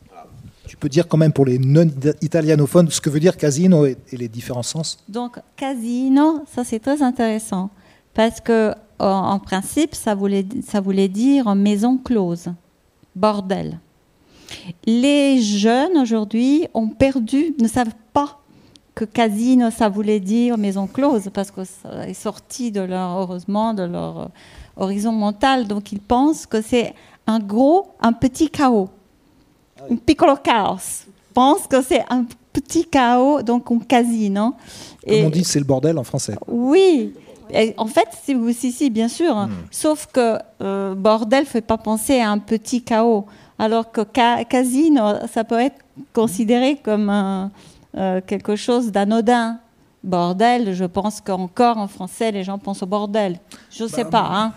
Tu 0.67 0.77
peux 0.77 0.89
dire 0.89 1.07
quand 1.07 1.17
même 1.17 1.33
pour 1.33 1.45
les 1.45 1.59
non-italianophones 1.59 2.89
ce 2.89 3.01
que 3.01 3.09
veut 3.09 3.19
dire 3.19 3.37
casino 3.37 3.85
et, 3.85 3.97
les 4.11 4.27
différents 4.27 4.63
sens 4.63 4.97
Donc, 5.07 5.39
casino, 5.55 6.43
ça 6.53 6.63
c'est 6.63 6.79
très 6.79 7.01
intéressant 7.01 7.69
parce 8.13 8.39
que 8.41 8.73
en, 8.97 9.39
principe, 9.39 9.93
ça 9.93 10.15
voulait, 10.15 10.45
ça 10.65 10.79
voulait 10.79 11.09
dire 11.09 11.53
maison 11.53 11.97
close, 11.97 12.47
bordel. 13.15 13.79
Les 14.85 15.41
jeunes 15.41 15.97
aujourd'hui 15.97 16.67
ont 16.73 16.87
perdu, 16.87 17.53
ne 17.59 17.67
savent 17.67 17.95
pas 18.13 18.39
que 18.93 19.03
casino, 19.03 19.69
ça 19.69 19.89
voulait 19.89 20.21
dire 20.21 20.57
maison 20.57 20.87
close 20.87 21.29
parce 21.33 21.51
que 21.51 21.65
ça 21.65 22.07
est 22.07 22.13
sorti 22.13 22.71
de 22.71 22.79
leur, 22.79 23.17
heureusement, 23.19 23.73
de 23.73 23.83
leur 23.83 24.29
horizon 24.77 25.11
mental. 25.11 25.67
Donc, 25.67 25.91
ils 25.91 25.99
pensent 25.99 26.45
que 26.45 26.61
c'est 26.61 26.93
un 27.27 27.39
gros, 27.39 27.87
un 27.99 28.13
petit 28.13 28.49
chaos 28.49 28.89
un 29.89 29.95
piccolo 29.95 30.35
caos. 30.37 31.05
pense 31.33 31.67
que 31.67 31.81
c'est 31.81 32.03
un 32.09 32.25
petit 32.53 32.85
chaos, 32.85 33.41
donc 33.41 33.69
un 33.71 33.79
casino. 33.79 34.53
Comme 35.07 35.25
on 35.25 35.29
dit, 35.29 35.43
c'est 35.43 35.59
le 35.59 35.65
bordel 35.65 35.97
en 35.97 36.03
français. 36.03 36.35
Oui. 36.47 37.13
Et 37.51 37.73
en 37.77 37.85
fait, 37.85 38.07
si, 38.23 38.35
si, 38.53 38.71
si, 38.71 38.89
bien 38.89 39.07
sûr. 39.07 39.37
hein. 39.37 39.49
Sauf 39.69 40.07
que 40.11 40.37
euh, 40.61 40.95
bordel 40.95 41.45
fait 41.45 41.61
pas 41.61 41.77
penser 41.77 42.19
à 42.19 42.31
un 42.31 42.39
petit 42.39 42.81
chaos. 42.81 43.25
Alors 43.59 43.91
que 43.91 44.01
ca- 44.15 44.43
casino, 44.45 45.03
ça 45.31 45.43
peut 45.43 45.59
être 45.59 45.77
considéré 46.13 46.75
comme 46.77 47.09
un, 47.09 47.51
euh, 47.97 48.19
quelque 48.25 48.55
chose 48.55 48.91
d'anodin. 48.91 49.59
Bordel, 50.03 50.73
je 50.73 50.85
pense 50.85 51.19
qu'encore 51.21 51.77
en 51.77 51.87
français, 51.87 52.31
les 52.31 52.43
gens 52.43 52.57
pensent 52.57 52.83
au 52.83 52.85
bordel. 52.87 53.39
Je 53.71 53.83
ne 53.83 53.89
sais 53.89 54.05
pas. 54.05 54.27
Hein. 54.31 54.53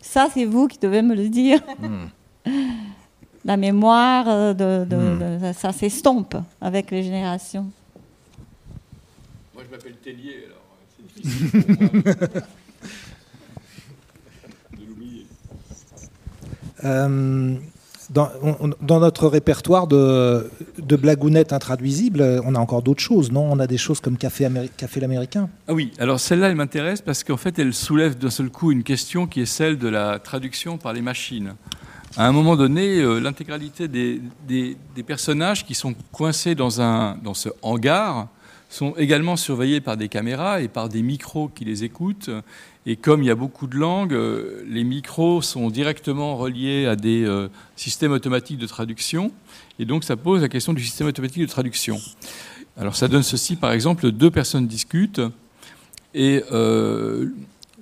Ça, 0.00 0.28
c'est 0.32 0.44
vous 0.44 0.66
qui 0.66 0.78
devez 0.78 1.00
me 1.02 1.14
le 1.14 1.28
dire. 1.28 1.60
La 3.44 3.56
mémoire, 3.56 4.24
euh, 4.28 4.54
de, 4.54 4.84
de- 4.88 5.52
ça 5.52 5.72
s'estompe 5.72 6.36
avec 6.60 6.90
les 6.90 7.02
générations. 7.02 7.66
Moi, 9.54 9.62
je 9.66 9.70
m'appelle 9.70 9.94
Tellier, 10.02 10.46
alors 10.46 10.62
c'est 10.96 11.22
difficile 11.22 11.76
pour 11.76 11.94
moi 11.94 12.02
de 14.78 14.84
l'oublier. 14.88 15.26
Euh, 16.84 17.54
dans, 18.10 18.28
on- 18.42 18.70
dans 18.80 19.00
notre 19.00 19.28
répertoire 19.28 19.86
de, 19.88 20.50
de 20.78 20.96
blagounettes 20.96 21.52
intraduisibles, 21.52 22.40
on 22.46 22.54
a 22.54 22.58
encore 22.58 22.82
d'autres 22.82 23.02
choses, 23.02 23.30
non? 23.30 23.50
On 23.50 23.58
a 23.58 23.66
des 23.66 23.78
choses 23.78 24.00
comme 24.00 24.16
Café, 24.16 24.44
Améri- 24.46 24.70
Café 24.76 25.00
l'Américain. 25.00 25.48
Ah 25.68 25.74
oui, 25.74 25.92
alors 25.98 26.18
celle-là, 26.18 26.48
elle 26.48 26.56
m'intéresse 26.56 27.02
parce 27.02 27.24
qu'en 27.24 27.36
fait, 27.36 27.58
elle 27.58 27.74
soulève 27.74 28.16
d'un 28.16 28.30
seul 28.30 28.48
coup 28.50 28.72
une 28.72 28.82
question 28.82 29.26
qui 29.26 29.40
est 29.42 29.46
celle 29.46 29.78
de 29.78 29.88
la 29.88 30.18
traduction 30.18 30.78
par 30.78 30.92
les 30.94 31.02
machines. 31.02 31.54
À 32.16 32.28
un 32.28 32.32
moment 32.32 32.54
donné, 32.54 33.00
euh, 33.00 33.18
l'intégralité 33.18 33.88
des, 33.88 34.20
personnages 35.04 35.66
qui 35.66 35.74
sont 35.74 35.96
coincés 36.12 36.54
dans, 36.54 36.80
un, 36.80 37.18
ce 37.34 37.48
hangar 37.60 38.28
sont 38.70 38.94
également 38.96 39.34
surveillés 39.34 39.80
par 39.80 39.96
des 39.96 40.08
caméras 40.08 40.60
et 40.60 40.68
par 40.68 40.88
des 40.88 41.02
micros 41.02 41.48
qui 41.48 41.64
les 41.64 41.82
écoutent. 41.82 42.30
Et 42.86 42.94
comme 42.94 43.24
il 43.24 43.26
y 43.26 43.32
a 43.32 43.34
beaucoup 43.34 43.66
de 43.66 43.76
langues, 43.76 44.14
euh, 44.14 44.62
les 44.68 44.84
micros 44.84 45.42
sont 45.42 45.70
directement 45.70 46.36
reliés 46.36 46.86
à 46.86 46.94
des 46.94 47.24
euh, 47.24 47.48
systèmes 47.74 48.12
automatiques 48.12 48.58
de 48.58 48.66
traduction. 48.68 49.32
Et 49.80 49.84
donc, 49.84 50.04
ça 50.04 50.16
pose 50.16 50.40
la 50.40 50.48
question 50.48 50.72
du 50.72 50.84
système 50.84 51.08
automatique 51.08 51.42
de 51.42 51.50
traduction. 51.50 51.98
Alors, 52.76 52.94
ça 52.94 53.08
donne 53.08 53.24
ceci, 53.24 53.56
par 53.56 53.72
exemple, 53.72 54.12
deux 54.12 54.30
personnes 54.30 54.68
discutent 54.68 55.20
et 56.14 56.44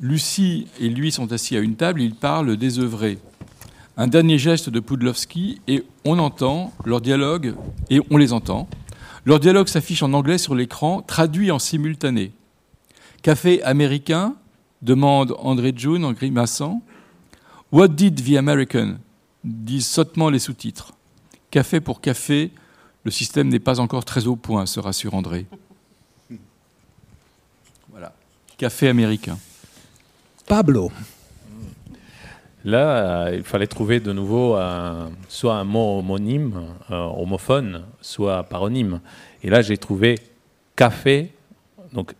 Lucie 0.00 0.66
et 0.80 0.88
lui 0.88 1.12
sont 1.12 1.32
assis 1.32 1.56
à 1.56 1.60
une 1.60 1.76
table, 1.76 2.00
ils 2.00 2.14
parlent 2.14 2.56
désœuvrés. 2.56 3.18
Un 3.96 4.06
dernier 4.06 4.38
geste 4.38 4.70
de 4.70 4.80
Pudlowski 4.80 5.60
et 5.68 5.84
on 6.04 6.18
entend 6.18 6.72
leur 6.84 7.00
dialogue, 7.00 7.54
et 7.90 8.00
on 8.10 8.16
les 8.16 8.32
entend. 8.32 8.68
Leur 9.24 9.38
dialogue 9.38 9.68
s'affiche 9.68 10.02
en 10.02 10.12
anglais 10.14 10.38
sur 10.38 10.54
l'écran, 10.54 11.02
traduit 11.02 11.50
en 11.50 11.58
simultané. 11.58 12.32
Café 13.22 13.62
américain 13.62 14.34
demande 14.80 15.34
André 15.38 15.72
June 15.76 16.04
en 16.04 16.12
grimaçant. 16.12 16.82
What 17.70 17.88
did 17.88 18.24
the 18.24 18.36
American 18.36 18.96
disent 19.44 19.86
sottement 19.86 20.30
les 20.30 20.38
sous-titres. 20.38 20.92
Café 21.50 21.80
pour 21.80 22.00
café, 22.00 22.50
le 23.04 23.10
système 23.10 23.48
n'est 23.48 23.58
pas 23.58 23.80
encore 23.80 24.04
très 24.04 24.26
au 24.26 24.36
point, 24.36 24.66
se 24.66 24.80
rassure 24.80 25.14
André. 25.14 25.46
Voilà. 27.90 28.14
Café 28.56 28.88
américain. 28.88 29.38
Pablo. 30.46 30.90
Là, 32.64 33.26
euh, 33.26 33.34
il 33.36 33.42
fallait 33.42 33.66
trouver 33.66 33.98
de 34.00 34.12
nouveau 34.12 34.56
soit 35.28 35.54
un 35.56 35.64
mot 35.64 35.98
homonyme, 35.98 36.60
euh, 36.90 36.96
homophone, 36.96 37.84
soit 38.00 38.42
paronyme. 38.44 39.00
Et 39.42 39.50
là, 39.50 39.62
j'ai 39.62 39.76
trouvé 39.76 40.16
café, 40.76 41.32
donc 41.92 42.14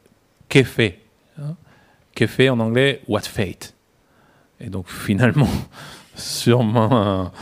café. 0.49 1.01
Hein. 1.41 1.55
En 2.51 2.61
anglais, 2.61 3.01
what 3.09 3.21
fate. 3.23 3.75
Et 4.61 4.69
donc 4.69 4.89
finalement, 4.89 5.49
sur 6.15 6.63
ma, 6.63 7.33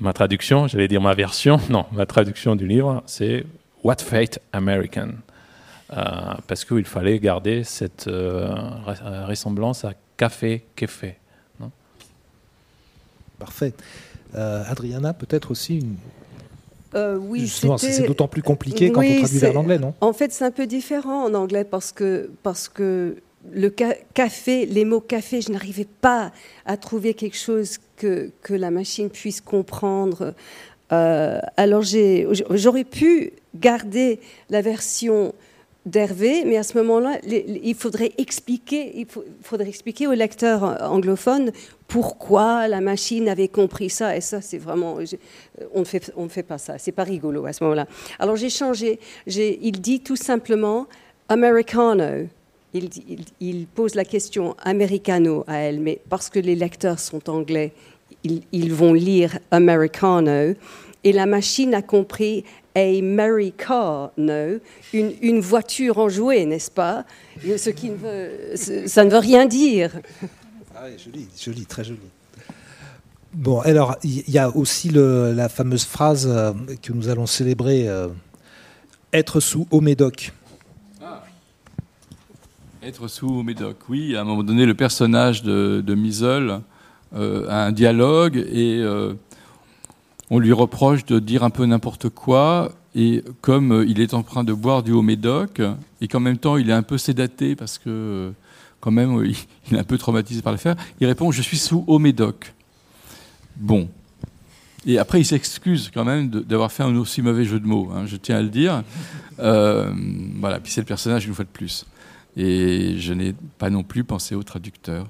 ma 0.00 0.12
traduction, 0.12 0.66
j'allais 0.66 0.88
dire 0.88 1.00
ma 1.00 1.14
version, 1.14 1.60
non, 1.70 1.86
ma 1.92 2.06
traduction 2.06 2.56
du 2.56 2.66
livre, 2.66 3.02
c'est 3.06 3.44
What 3.84 3.96
Fate 3.98 4.40
American. 4.52 5.10
Euh, 5.90 6.34
parce 6.46 6.64
qu'il 6.64 6.84
fallait 6.84 7.18
garder 7.18 7.64
cette 7.64 8.08
euh, 8.08 8.54
re- 8.86 9.24
ressemblance 9.26 9.84
à 9.84 9.94
café, 10.16 10.66
café. 10.76 11.16
Parfait. 13.38 13.72
Euh, 14.34 14.62
Adriana, 14.68 15.12
peut-être 15.14 15.50
aussi 15.50 15.78
une... 15.78 15.94
Euh, 16.94 17.16
oui, 17.16 17.40
Justement, 17.40 17.76
c'est 17.76 18.06
d'autant 18.06 18.28
plus 18.28 18.42
compliqué 18.42 18.90
quand 18.90 19.00
Oui, 19.00 19.14
on 19.16 19.18
traduit 19.20 19.38
vers 19.38 19.52
l'anglais, 19.52 19.78
non 19.78 19.94
En 20.00 20.12
fait, 20.14 20.32
c'est 20.32 20.44
un 20.44 20.50
peu 20.50 20.66
différent 20.66 21.24
en 21.24 21.34
anglais 21.34 21.64
parce 21.64 21.92
que, 21.92 22.30
parce 22.42 22.68
que 22.68 23.16
le 23.52 23.74
ca- 23.78 23.94
café, 24.14 24.64
les 24.66 24.84
mots 24.86 25.00
café, 25.00 25.40
je 25.42 25.52
n'arrivais 25.52 25.86
pas 26.00 26.32
à 26.64 26.76
trouver 26.78 27.12
quelque 27.14 27.36
chose 27.36 27.76
que, 27.96 28.30
que 28.42 28.54
la 28.54 28.70
machine 28.70 29.10
puisse 29.10 29.40
comprendre. 29.42 30.34
Euh, 30.92 31.40
alors, 31.58 31.82
j'aurais 31.82 32.84
pu 32.84 33.32
garder 33.54 34.18
la 34.48 34.62
version 34.62 35.34
d'Hervé, 35.86 36.44
mais 36.44 36.56
à 36.56 36.62
ce 36.62 36.76
moment-là, 36.78 37.18
il 37.24 37.74
faudrait 37.74 38.12
expliquer, 38.18 38.92
il 38.98 39.06
faudrait 39.42 39.68
expliquer 39.68 40.06
au 40.06 40.12
lecteur 40.12 40.62
anglophone 40.82 41.52
pourquoi 41.86 42.68
la 42.68 42.80
machine 42.80 43.28
avait 43.28 43.48
compris 43.48 43.88
ça. 43.88 44.16
Et 44.16 44.20
ça, 44.20 44.42
c'est 44.42 44.58
vraiment, 44.58 44.98
on 45.74 45.80
ne 45.80 46.28
fait, 46.28 46.42
pas 46.42 46.58
ça. 46.58 46.78
C'est 46.78 46.92
pas 46.92 47.04
rigolo 47.04 47.46
à 47.46 47.52
ce 47.52 47.64
moment-là. 47.64 47.86
Alors 48.18 48.36
j'ai 48.36 48.50
changé. 48.50 49.00
Il 49.26 49.80
dit 49.80 50.00
tout 50.00 50.16
simplement 50.16 50.86
americano. 51.28 52.26
Il 53.40 53.66
pose 53.66 53.94
la 53.94 54.04
question 54.04 54.54
americano 54.62 55.44
à 55.46 55.56
elle, 55.56 55.80
mais 55.80 56.00
parce 56.10 56.28
que 56.28 56.38
les 56.38 56.54
lecteurs 56.54 56.98
sont 56.98 57.30
anglais, 57.30 57.72
ils, 58.24 58.42
ils 58.52 58.74
vont 58.74 58.92
lire 58.92 59.38
americano. 59.50 60.54
Et 61.04 61.12
la 61.12 61.24
machine 61.24 61.74
a 61.74 61.80
compris 61.80 62.44
a 62.78 63.02
merry 63.02 63.52
car, 63.52 64.10
no, 64.16 64.58
une, 64.92 65.12
une 65.20 65.40
voiture 65.40 65.98
enjouée, 65.98 66.44
n'est-ce 66.46 66.70
pas? 66.70 67.04
Ce 67.42 67.70
qui 67.70 67.90
ne 67.90 67.96
veut, 67.96 68.30
ça 68.86 69.04
ne 69.04 69.10
veut 69.10 69.18
rien 69.18 69.46
dire. 69.46 69.90
Ah 70.74 70.84
oui, 70.86 70.96
joli, 71.04 71.28
joli, 71.38 71.66
très 71.66 71.84
joli. 71.84 71.98
Bon, 73.34 73.60
alors, 73.60 73.96
il 74.04 74.28
y 74.30 74.38
a 74.38 74.48
aussi 74.56 74.88
le- 74.88 75.32
la 75.32 75.48
fameuse 75.48 75.84
phrase 75.84 76.26
euh, 76.28 76.52
que 76.82 76.92
nous 76.92 77.08
allons 77.08 77.26
célébrer 77.26 77.88
euh, 77.88 78.08
être 79.12 79.40
sous 79.40 79.66
au 79.70 79.80
médoc. 79.80 80.32
Être 82.80 83.08
sous 83.08 83.42
Médoc, 83.42 83.76
oui. 83.88 84.16
À 84.16 84.20
un 84.22 84.24
moment 84.24 84.42
donné, 84.44 84.64
le 84.64 84.72
personnage 84.72 85.42
de, 85.42 85.82
de 85.84 85.94
euh, 87.14 87.46
a 87.48 87.64
un 87.66 87.72
dialogue 87.72 88.36
et 88.36 88.78
euh, 88.80 89.12
on 90.30 90.38
lui 90.38 90.52
reproche 90.52 91.04
de 91.04 91.18
dire 91.18 91.42
un 91.42 91.50
peu 91.50 91.64
n'importe 91.64 92.08
quoi. 92.08 92.72
Et 92.94 93.22
comme 93.40 93.72
euh, 93.72 93.86
il 93.86 94.00
est 94.00 94.14
en 94.14 94.22
train 94.22 94.44
de 94.44 94.52
boire 94.52 94.82
du 94.82 94.92
haut 94.92 95.02
Médoc 95.02 95.60
et 96.00 96.08
qu'en 96.08 96.20
même 96.20 96.38
temps 96.38 96.56
il 96.56 96.70
est 96.70 96.74
un 96.74 96.82
peu 96.82 96.98
sédaté 96.98 97.54
parce 97.54 97.78
que 97.78 97.88
euh, 97.88 98.30
quand 98.80 98.90
même 98.90 99.18
euh, 99.18 99.32
il, 99.70 99.76
est 99.76 99.78
un 99.78 99.84
peu 99.84 99.98
traumatisé 99.98 100.42
par 100.42 100.52
l'affaire, 100.52 100.76
il 101.00 101.06
répond 101.06 101.30
Je 101.30 101.42
suis 101.42 101.58
sous 101.58 101.84
haut 101.86 101.98
Médoc. 101.98 102.54
Bon. 103.56 103.88
Et 104.86 104.96
après, 104.96 105.20
il 105.20 105.24
s'excuse 105.24 105.90
quand 105.92 106.04
même 106.04 106.30
d'avoir 106.30 106.70
fait 106.70 106.84
un 106.84 106.94
aussi 106.96 107.20
mauvais 107.20 107.44
jeu 107.44 107.58
de 107.58 107.66
mots, 107.66 107.90
hein, 107.92 108.06
je 108.06 108.16
tiens 108.16 108.36
à 108.36 108.42
le 108.42 108.48
dire. 108.48 108.84
Voilà, 109.36 110.60
puis 110.60 110.72
c'est 110.72 110.80
le 110.80 110.86
personnage 110.86 111.26
une 111.26 111.34
fois 111.34 111.44
de 111.44 111.50
plus. 111.50 111.84
Et 112.36 112.96
je 112.96 113.12
n'ai 113.12 113.34
pas 113.58 113.70
non 113.70 113.82
plus 113.82 114.04
pensé 114.04 114.36
au 114.36 114.42
traducteur. 114.44 115.06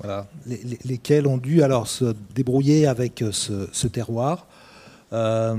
Voilà, 0.00 0.26
les- 0.46 0.62
les- 0.64 0.78
lesquels 0.84 1.26
ont 1.26 1.38
dû 1.38 1.62
alors 1.62 1.86
se 1.86 2.14
débrouiller 2.34 2.86
avec 2.86 3.22
euh, 3.22 3.30
ce, 3.32 3.68
ce 3.72 3.86
terroir. 3.86 4.46
Euh, 5.12 5.56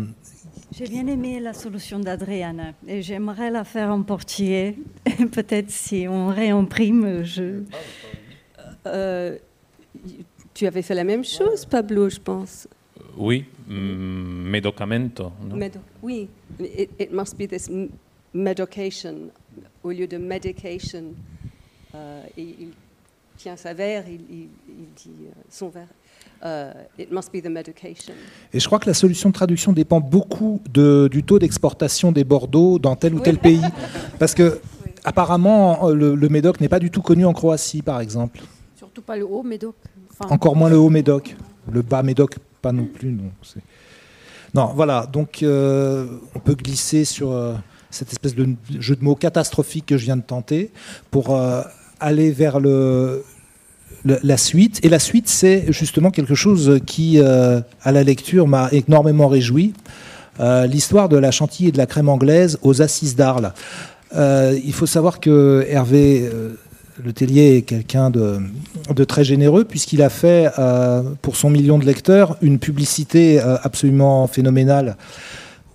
J'ai 0.77 0.85
bien 0.87 1.07
aimé 1.07 1.39
la 1.39 1.53
solution 1.53 1.99
d'Adriana 1.99 2.73
et 2.87 3.01
j'aimerais 3.01 3.49
la 3.49 3.63
faire 3.63 3.89
en 3.89 4.03
portugais. 4.03 4.75
Peut-être 5.31 5.71
si 5.71 6.05
on 6.09 6.27
réimprime, 6.27 7.23
je... 7.23 7.61
Euh, 8.87 9.37
tu 10.53 10.67
avais 10.67 10.81
fait 10.81 10.95
la 10.95 11.03
même 11.03 11.23
chose, 11.23 11.65
Pablo, 11.65 12.09
je 12.09 12.19
pense. 12.19 12.67
Oui, 13.17 13.45
mm, 13.67 14.49
medicamento. 14.49 15.31
non? 15.47 15.55
Medo- 15.55 15.79
oui, 16.03 16.27
it, 16.59 16.89
it 16.99 17.11
must 17.11 17.37
be 17.37 17.47
this 17.47 17.69
m- 17.69 17.89
medication 18.33 19.29
au 19.83 19.91
lieu 19.91 20.07
de 20.07 20.17
medication. 20.17 21.13
Euh, 21.93 22.23
et 22.37 22.55
tient 23.37 23.55
sa 23.55 23.73
verre, 23.73 24.03
il, 24.07 24.21
il- 24.29 24.49
il 24.67 24.87
dit 24.95 25.11
euh, 25.27 25.31
son 25.49 25.69
verre. 25.69 25.87
Euh, 26.43 26.73
it 26.99 27.11
must 27.11 27.31
be 27.33 27.41
the 27.41 27.47
medication. 27.49 28.13
et 28.53 28.59
je 28.59 28.65
crois 28.67 28.77
que 28.79 28.87
la 28.87 28.93
solution 28.93 29.29
de 29.29 29.33
traduction 29.33 29.71
dépend 29.71 29.99
beaucoup 30.01 30.61
de- 30.71 31.07
du 31.11 31.23
taux 31.23 31.39
d'exportation 31.39 32.11
des 32.11 32.23
Bordeaux 32.23 32.77
dans 32.77 32.95
tel 32.95 33.13
ou 33.15 33.19
tel 33.19 33.35
Oui. 33.35 33.41
pays. 33.41 33.61
Parce 34.19 34.33
que, 34.33 34.59
apparemment, 35.03 35.89
le, 35.89 36.13
le 36.15 36.29
Médoc 36.29 36.59
n'est 36.61 36.69
pas 36.69 36.79
du 36.79 36.91
tout 36.91 37.01
connu 37.01 37.25
en 37.25 37.33
Croatie, 37.33 37.81
par 37.81 37.99
exemple. 38.01 38.41
Surtout 38.75 39.01
pas 39.01 39.15
le 39.17 39.25
haut 39.25 39.43
Médoc. 39.43 39.75
Enfin, 40.19 40.33
Encore 40.33 40.55
moins 40.55 40.69
le 40.69 40.77
haut 40.77 40.89
Médoc. 40.89 41.35
Le 41.71 41.81
bas 41.81 42.03
Médoc, 42.03 42.35
pas 42.61 42.71
non 42.71 42.85
plus. 42.85 43.11
Non, 43.11 43.31
Non, 44.53 44.71
voilà. 44.75 45.05
Donc, 45.05 45.41
euh, 45.41 46.07
on 46.35 46.39
peut 46.39 46.55
glisser 46.55 47.05
sur 47.05 47.31
euh, 47.31 47.55
cette 47.89 48.11
espèce 48.11 48.35
de 48.35 48.47
jeu 48.79 48.95
de 48.95 49.03
mots 49.03 49.15
catastrophique 49.15 49.87
que 49.87 49.97
je 49.97 50.05
viens 50.05 50.17
de 50.17 50.21
tenter 50.21 50.71
pour 51.11 51.35
euh, 51.35 51.61
aller 51.99 52.31
vers 52.31 52.59
le, 52.59 53.23
la 54.05 54.37
suite. 54.37 54.79
Et 54.83 54.89
la 54.89 54.99
suite, 54.99 55.27
c'est 55.27 55.65
justement 55.69 56.11
quelque 56.11 56.35
chose 56.35 56.79
qui, 56.85 57.19
euh, 57.19 57.59
à 57.83 57.91
la 57.91 58.03
lecture, 58.03 58.47
m'a 58.47 58.69
énormément 58.71 59.27
réjoui. 59.27 59.73
Euh, 60.39 60.67
L'histoire 60.67 61.09
de 61.09 61.17
la 61.17 61.31
chantilly 61.31 61.69
et 61.69 61.71
de 61.71 61.77
la 61.77 61.85
crème 61.85 62.09
anglaise 62.09 62.59
aux 62.61 62.81
assises 62.81 63.15
d'Arles. 63.15 63.53
Euh, 64.15 64.57
il 64.63 64.73
faut 64.73 64.85
savoir 64.85 65.19
que 65.19 65.65
Hervé 65.69 66.29
Le 67.03 67.13
Tellier 67.13 67.57
est 67.57 67.61
quelqu'un 67.63 68.09
de, 68.09 68.39
de 68.93 69.03
très 69.03 69.23
généreux 69.23 69.65
puisqu'il 69.65 70.01
a 70.01 70.09
fait 70.09 70.49
pour 71.21 71.35
son 71.35 71.49
million 71.49 71.79
de 71.79 71.85
lecteurs 71.85 72.37
une 72.41 72.59
publicité 72.59 73.39
absolument 73.39 74.27
phénoménale 74.27 74.95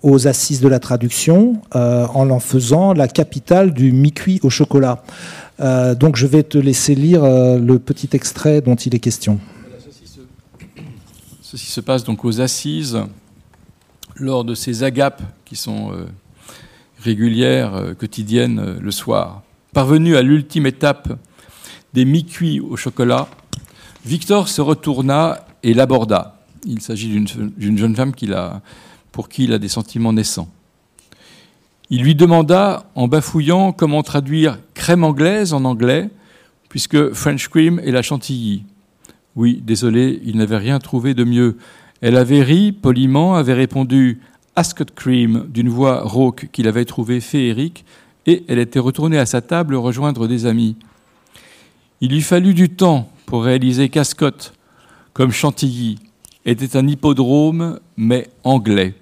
aux 0.03 0.27
assises 0.27 0.61
de 0.61 0.67
la 0.67 0.79
traduction 0.79 1.61
en 1.73 2.29
en 2.29 2.39
faisant 2.39 2.93
la 2.93 3.07
capitale 3.07 3.71
du 3.73 3.91
mi-cuit 3.91 4.39
au 4.41 4.49
chocolat. 4.49 5.03
Euh, 5.61 5.93
donc 5.93 6.15
je 6.15 6.25
vais 6.25 6.43
te 6.43 6.57
laisser 6.57 6.95
lire 6.95 7.23
euh, 7.23 7.59
le 7.59 7.77
petit 7.77 8.09
extrait 8.13 8.61
dont 8.61 8.75
il 8.75 8.95
est 8.95 8.99
question. 8.99 9.39
Ceci 11.41 11.67
se 11.67 11.81
passe 11.81 12.03
donc 12.03 12.25
aux 12.25 12.41
assises 12.41 12.99
lors 14.15 14.43
de 14.43 14.55
ces 14.55 14.83
agapes 14.83 15.21
qui 15.45 15.55
sont 15.55 15.91
euh, 15.91 16.05
régulières, 16.99 17.93
quotidiennes 17.99 18.77
le 18.79 18.91
soir. 18.91 19.43
Parvenu 19.73 20.15
à 20.15 20.21
l'ultime 20.21 20.65
étape 20.65 21.19
des 21.93 22.05
mi-cuits 22.05 22.59
au 22.59 22.75
chocolat, 22.75 23.27
Victor 24.05 24.47
se 24.47 24.61
retourna 24.61 25.45
et 25.61 25.73
l'aborda. 25.73 26.39
Il 26.65 26.81
s'agit 26.81 27.09
d'une 27.09 27.77
jeune 27.77 27.95
femme 27.95 28.13
pour 29.11 29.29
qui 29.29 29.43
il 29.43 29.53
a 29.53 29.59
des 29.59 29.67
sentiments 29.67 30.13
naissants. 30.13 30.49
Il 31.93 32.03
lui 32.03 32.15
demanda, 32.15 32.85
en 32.95 33.09
bafouillant, 33.09 33.73
comment 33.73 34.01
traduire 34.01 34.59
crème 34.73 35.03
anglaise 35.03 35.51
en 35.51 35.65
anglais, 35.65 36.09
puisque 36.69 37.11
French 37.11 37.49
cream 37.49 37.79
est 37.79 37.91
la 37.91 38.01
chantilly. 38.01 38.63
Oui, 39.35 39.61
désolé, 39.61 40.21
il 40.23 40.37
n'avait 40.37 40.57
rien 40.57 40.79
trouvé 40.79 41.13
de 41.13 41.25
mieux. 41.25 41.57
Elle 41.99 42.15
avait 42.15 42.43
ri 42.43 42.71
poliment, 42.71 43.35
avait 43.35 43.53
répondu 43.53 44.21
Ascot 44.55 44.85
Cream 44.95 45.47
d'une 45.49 45.67
voix 45.67 46.03
rauque 46.03 46.47
qu'il 46.53 46.69
avait 46.69 46.85
trouvée 46.85 47.19
féerique, 47.19 47.83
et 48.25 48.45
elle 48.47 48.59
était 48.59 48.79
retournée 48.79 49.17
à 49.17 49.25
sa 49.25 49.41
table 49.41 49.75
rejoindre 49.75 50.29
des 50.29 50.45
amis. 50.45 50.77
Il 51.99 52.11
lui 52.11 52.21
fallut 52.21 52.53
du 52.53 52.69
temps 52.69 53.09
pour 53.25 53.43
réaliser 53.43 53.89
qu'Ascot, 53.89 54.53
comme 55.11 55.31
Chantilly, 55.31 55.99
était 56.45 56.77
un 56.77 56.87
hippodrome, 56.87 57.81
mais 57.97 58.29
anglais. 58.45 58.95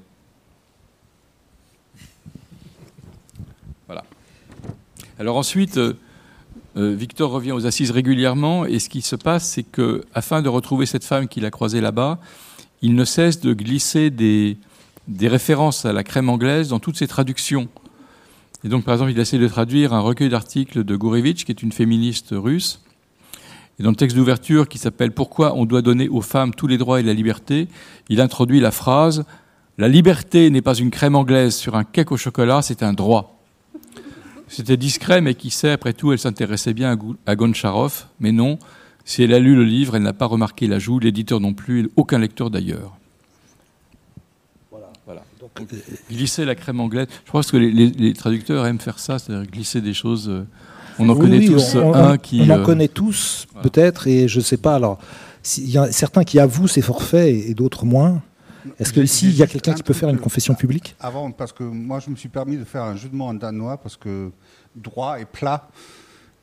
Alors 5.19 5.35
ensuite, 5.35 5.77
euh, 5.77 5.95
euh, 6.77 6.95
Victor 6.95 7.29
revient 7.31 7.51
aux 7.51 7.65
assises 7.65 7.91
régulièrement 7.91 8.65
et 8.65 8.79
ce 8.79 8.87
qui 8.87 9.01
se 9.01 9.17
passe, 9.17 9.45
c'est 9.45 9.63
que, 9.63 10.05
afin 10.13 10.41
de 10.41 10.47
retrouver 10.47 10.85
cette 10.85 11.03
femme 11.03 11.27
qu'il 11.27 11.43
a 11.43 11.51
croisée 11.51 11.81
là-bas, 11.81 12.19
il 12.81 12.95
ne 12.95 13.03
cesse 13.03 13.41
de 13.41 13.53
glisser 13.53 14.11
des, 14.11 14.57
références 15.21 15.83
à 15.83 15.91
la 15.91 16.05
crème 16.05 16.29
anglaise 16.29 16.69
dans 16.69 16.79
toutes 16.79 16.95
ses 16.95 17.07
traductions. 17.07 17.67
Par 18.63 18.93
exemple, 18.93 19.11
il 19.11 19.19
essaie 19.19 19.37
de 19.37 19.47
traduire 19.49 19.93
un 19.93 19.99
recueil 19.99 20.29
d'articles 20.29 20.85
de 20.85 20.95
Gourevitch, 20.95 21.43
qui 21.43 21.51
est 21.51 21.61
une 21.63 21.73
féministe 21.73 22.29
russe. 22.31 22.81
Et 23.77 23.83
dans 23.83 23.89
le 23.89 23.97
texte 23.97 24.15
d'ouverture 24.15 24.69
qui 24.69 24.77
s'appelle 24.77 25.11
Pourquoi 25.11 25.53
on 25.55 25.65
doit 25.65 25.81
donner 25.81 26.07
aux 26.07 26.21
femmes 26.21 26.53
tous 26.53 26.67
les 26.67 26.77
droits 26.77 27.01
et 27.01 27.03
la 27.03 27.13
liberté, 27.13 27.67
il 28.07 28.21
introduit 28.21 28.61
la 28.61 28.71
phrase 28.71 29.25
La 29.77 29.89
liberté 29.89 30.49
n'est 30.49 30.61
pas 30.61 30.75
une 30.75 30.91
crème 30.91 31.15
anglaise 31.15 31.55
sur 31.55 31.75
un 31.75 31.83
cake 31.83 32.13
au 32.13 32.17
chocolat, 32.17 32.61
c'est 32.61 32.83
un 32.83 32.93
droit. 32.93 33.38
C'était 34.49 34.77
discret, 34.77 35.21
mais 35.21 35.35
qui 35.35 35.49
sait, 35.51 35.71
après 35.71 35.93
tout, 35.93 36.11
elle 36.11 36.19
s'intéressait 36.19 36.73
bien 36.73 36.97
à 37.25 37.35
Goncharov. 37.35 38.05
Mais 38.19 38.31
non, 38.31 38.57
si 39.05 39.23
elle 39.23 39.33
a 39.33 39.39
lu 39.39 39.55
le 39.55 39.63
livre, 39.63 39.95
elle 39.95 40.01
n'a 40.03 40.13
pas 40.13 40.25
remarqué 40.25 40.67
l'ajout, 40.67 40.99
l'éditeur 40.99 41.39
non 41.39 41.53
plus, 41.53 41.85
et 41.85 41.89
aucun 41.95 42.17
lecteur 42.19 42.49
d'ailleurs. 42.49 42.95
Voilà. 45.05 45.23
Donc, 45.39 45.51
glisser 46.09 46.45
la 46.45 46.55
crème 46.55 46.79
anglaise. 46.79 47.07
Je 47.25 47.31
pense 47.31 47.49
que 47.51 47.57
les, 47.57 47.71
les- 47.71 47.89
les 47.91 48.13
traducteurs 48.13 48.65
aiment 48.65 48.79
faire 48.79 48.99
ça, 48.99 49.17
c'est-à-dire 49.19 49.49
glisser 49.49 49.81
des 49.81 49.93
choses. 49.93 50.29
euh, 50.29 50.43
On 50.99 51.07
en 51.09 51.13
Oui, 51.13 51.21
connaît 51.21 51.37
oui, 51.39 51.47
tous 51.47 51.75
on, 51.75 51.93
un 51.93 52.13
on- 52.13 52.17
qui. 52.17 52.41
on 52.41 52.49
en 52.49 52.59
euh, 52.59 52.65
connaît 52.65 52.87
tous, 52.89 53.47
voilà. 53.53 53.69
peut-être, 53.69 54.07
et 54.07 54.27
je 54.27 54.39
ne 54.39 54.43
sais 54.43 54.57
pas. 54.57 54.75
Alors, 54.75 54.99
s'il 55.41 55.69
y 55.69 55.77
a 55.77 55.91
certains 55.91 56.23
qui 56.23 56.39
avouent 56.39 56.67
ces 56.67 56.81
forfaits 56.81 57.27
et, 57.27 57.51
et 57.51 57.53
d'autres 57.53 57.85
moins. 57.85 58.21
Est-ce 58.79 58.91
que 58.93 58.99
ici, 58.99 59.27
il 59.29 59.35
y 59.37 59.43
a 59.43 59.47
quelqu'un 59.47 59.71
un 59.71 59.75
qui 59.75 59.83
peut 59.83 59.93
faire 59.93 60.09
une 60.09 60.19
confession 60.19 60.53
publique 60.55 60.95
Avant, 60.99 61.31
parce 61.31 61.51
que 61.53 61.63
moi, 61.63 61.99
je 61.99 62.09
me 62.09 62.15
suis 62.15 62.29
permis 62.29 62.57
de 62.57 62.63
faire 62.65 62.83
un 62.83 62.95
jeu 62.95 63.09
de 63.09 63.15
mots 63.15 63.25
en 63.25 63.33
danois, 63.33 63.77
parce 63.77 63.95
que 63.97 64.31
droit 64.75 65.19
et 65.19 65.25
plat, 65.25 65.69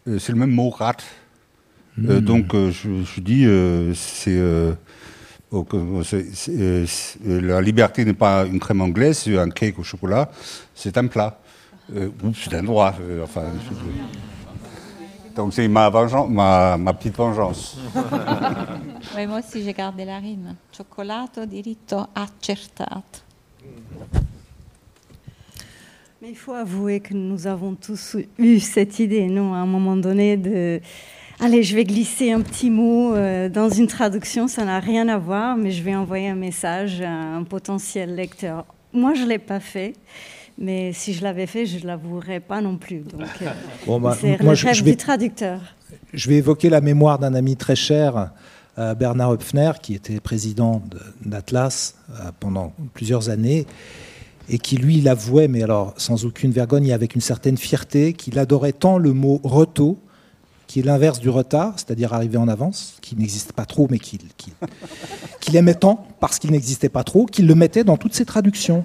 euh, 0.09 0.19
c'est 0.19 0.33
le 0.33 0.39
même 0.39 0.51
mot 0.53 0.71
rat. 0.71 0.97
Euh, 1.99 2.21
Hmm. 2.21 2.25
donc, 2.25 2.55
euh, 2.55 2.71
je, 2.71 3.03
je 3.05 3.21
dis, 3.21 3.45
euh, 3.47 3.95
c'est. 3.95 4.37
euh, 4.37 4.73
la 7.25 7.61
liberté 7.61 8.05
n'est 8.05 8.13
pas 8.13 8.45
une 8.45 8.59
crème 8.59 8.81
anglaise, 8.83 9.19
c'est 9.19 9.39
un 9.39 9.49
cake 9.51 9.79
au 9.79 9.83
chocolat, 9.83 10.31
c'est 10.75 10.97
un 10.99 11.07
plat. 11.07 11.41
Ou 11.95 12.35
c'est 12.35 12.53
un 12.55 12.65
droit. 12.65 12.93
enfin, 13.23 13.45
je- 13.65 13.77
donc, 15.37 15.53
c'est 15.53 15.69
ma, 15.69 15.89
vengeance- 15.91 16.29
ma, 16.31 16.77
ma 16.77 16.93
petite 16.95 17.17
vengeance. 17.17 17.77
Oui, 19.17 19.27
moi 19.27 19.39
aussi 19.39 19.63
j'ai 19.63 19.73
gardé 19.73 20.05
la 20.05 20.19
rime. 20.19 20.57
Cioccolato, 20.73 21.47
diritto, 21.47 22.07
accertato. 22.15 23.21
Mais 26.21 26.31
il 26.31 26.37
faut 26.37 26.53
avouer 26.55 27.01
que 27.01 27.15
nous 27.15 27.47
avons 27.47 27.75
tous 27.75 28.17
eu 28.39 28.59
cette 28.61 28.99
idée, 28.99 29.27
non, 29.27 29.55
à 29.55 29.59
un 29.59 29.67
moment 29.67 29.97
donné, 29.97 30.37
de 30.37 30.81
allez, 31.41 31.63
je 31.63 31.77
vais 31.77 31.85
glisser 31.85 32.33
un 32.33 32.41
petit 32.41 32.71
mot 32.71 33.15
euh, 33.15 33.49
dans 33.49 33.69
une 33.69 33.87
traduction, 33.87 34.49
ça 34.49 34.65
n'a 34.65 34.81
rien 34.81 35.09
à 35.09 35.19
voir, 35.19 35.57
mais 35.57 35.71
je 35.71 35.83
vais 35.83 35.95
envoyer 35.95 36.29
un 36.29 36.35
message 36.35 37.01
à 37.03 37.11
un 37.11 37.45
potentiel 37.45 38.15
lecteur. 38.15 38.65
Moi, 38.93 39.15
je 39.15 39.23
ne 39.23 39.29
l'ai 39.29 39.39
pas 39.39 39.61
fait, 39.61 39.93
mais 40.59 40.93
si 40.93 41.13
je 41.13 41.23
l'avais 41.23 41.47
fait, 41.47 41.67
je 41.67 41.79
ne 41.79 41.87
l'avouerais 41.87 42.41
pas 42.41 42.61
non 42.61 42.77
plus. 42.77 43.01
Donc, 43.01 43.23
euh, 43.43 43.47
Bon, 43.87 44.01
bah, 44.01 44.17
c'est 44.21 44.37
le 44.41 44.49
rêve 44.49 44.75
je 44.75 44.85
vais- 44.85 44.91
du 44.93 44.97
traducteur. 44.97 45.61
Je 46.13 46.29
vais 46.29 46.37
évoquer 46.37 46.69
la 46.71 46.81
mémoire 46.81 47.19
d'un 47.19 47.35
ami 47.35 47.57
très 47.57 47.77
cher, 47.77 48.31
euh, 48.79 48.95
Bernard 48.95 49.33
Höpfner, 49.33 49.73
qui 49.83 49.95
était 49.95 50.21
président 50.21 50.83
de- 50.91 51.01
d'Atlas 51.29 51.95
euh, 52.11 52.31
pendant 52.41 52.73
plusieurs 52.95 53.29
années, 53.31 53.67
et 54.49 54.59
qui, 54.59 54.77
lui, 54.77 55.01
l'avouait, 55.01 55.49
mais 55.49 55.63
alors 55.63 55.93
sans 55.97 56.25
aucune 56.25 56.53
vergogne 56.53 56.87
et 56.87 56.93
avec 56.93 57.15
une 57.15 57.21
certaine 57.21 57.57
fierté, 57.57 58.13
qu'il 58.13 58.39
adorait 58.39 58.73
tant 58.73 58.97
le 58.99 59.13
mot 59.13 59.41
reto, 59.45 59.99
qui 60.69 60.81
est 60.81 60.83
l'inverse 60.83 61.21
du 61.21 61.29
retard, 61.29 61.75
c'est-à-dire 61.77 62.13
arriver 62.13 62.39
en 62.39 62.49
avance, 62.49 62.97
qui 63.01 63.15
n'existe 63.17 63.53
pas 63.53 63.65
trop, 63.67 63.87
mais 63.91 63.99
qu'il 63.99 64.21
aimait 65.55 65.75
tant 65.75 66.07
parce 66.21 66.39
qu'il 66.39 66.51
n'existait 66.51 66.89
pas 66.89 67.05
trop, 67.05 67.27
qu'il 67.27 67.47
le 67.47 67.55
mettait 67.55 67.85
dans 67.85 67.97
toutes 67.97 68.15
ses 68.15 68.25
traductions. 68.25 68.83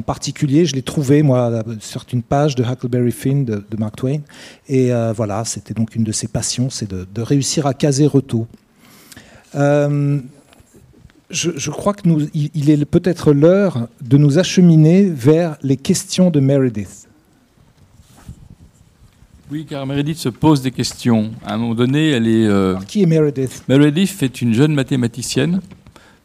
En 0.00 0.02
particulier, 0.02 0.64
je 0.64 0.74
l'ai 0.74 0.80
trouvé, 0.80 1.22
moi, 1.22 1.62
sur 1.78 2.06
une 2.10 2.22
page 2.22 2.54
de 2.54 2.64
Huckleberry 2.64 3.12
Finn 3.12 3.44
de, 3.44 3.62
de 3.70 3.76
Mark 3.76 3.96
Twain. 3.96 4.20
Et 4.66 4.94
euh, 4.94 5.12
voilà, 5.14 5.44
c'était 5.44 5.74
donc 5.74 5.94
une 5.94 6.04
de 6.04 6.12
ses 6.12 6.26
passions, 6.26 6.70
c'est 6.70 6.88
de, 6.90 7.06
de 7.14 7.20
réussir 7.20 7.66
à 7.66 7.74
caser 7.74 8.06
Reto. 8.06 8.46
Euh, 9.56 10.18
je, 11.28 11.50
je 11.54 11.70
crois 11.70 11.92
que 11.92 12.08
nous, 12.08 12.26
il, 12.32 12.50
il 12.54 12.70
est 12.70 12.82
peut-être 12.86 13.34
l'heure 13.34 13.88
de 14.00 14.16
nous 14.16 14.38
acheminer 14.38 15.02
vers 15.04 15.58
les 15.62 15.76
questions 15.76 16.30
de 16.30 16.40
Meredith. 16.40 17.06
Oui, 19.50 19.66
car 19.68 19.86
Meredith 19.86 20.16
se 20.16 20.30
pose 20.30 20.62
des 20.62 20.70
questions. 20.70 21.32
À 21.44 21.52
un 21.54 21.58
moment 21.58 21.74
donné, 21.74 22.12
elle 22.12 22.26
est. 22.26 22.46
euh, 22.46 22.76
Qui 22.88 23.02
est 23.02 23.06
Meredith? 23.06 23.64
Meredith 23.68 24.22
est 24.22 24.40
une 24.40 24.54
jeune 24.54 24.72
mathématicienne, 24.72 25.60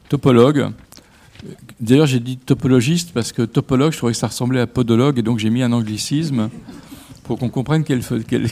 topologue. 0.07 0.69
D'ailleurs, 1.80 2.07
j'ai 2.07 2.19
dit 2.19 2.38
topologiste 2.38 3.11
parce 3.13 3.31
que 3.31 3.41
topologue, 3.43 3.91
je 3.91 3.97
trouvais 3.97 4.13
que 4.13 4.17
ça 4.17 4.27
ressemblait 4.27 4.59
à 4.61 4.67
podologue, 4.67 5.19
et 5.19 5.22
donc 5.22 5.39
j'ai 5.39 5.49
mis 5.49 5.61
un 5.63 5.72
anglicisme 5.72 6.49
pour 7.23 7.39
qu'on 7.39 7.49
comprenne 7.49 7.84
qu'elle. 7.84 8.01
fe- 8.01 8.23
qu'elle- 8.23 8.47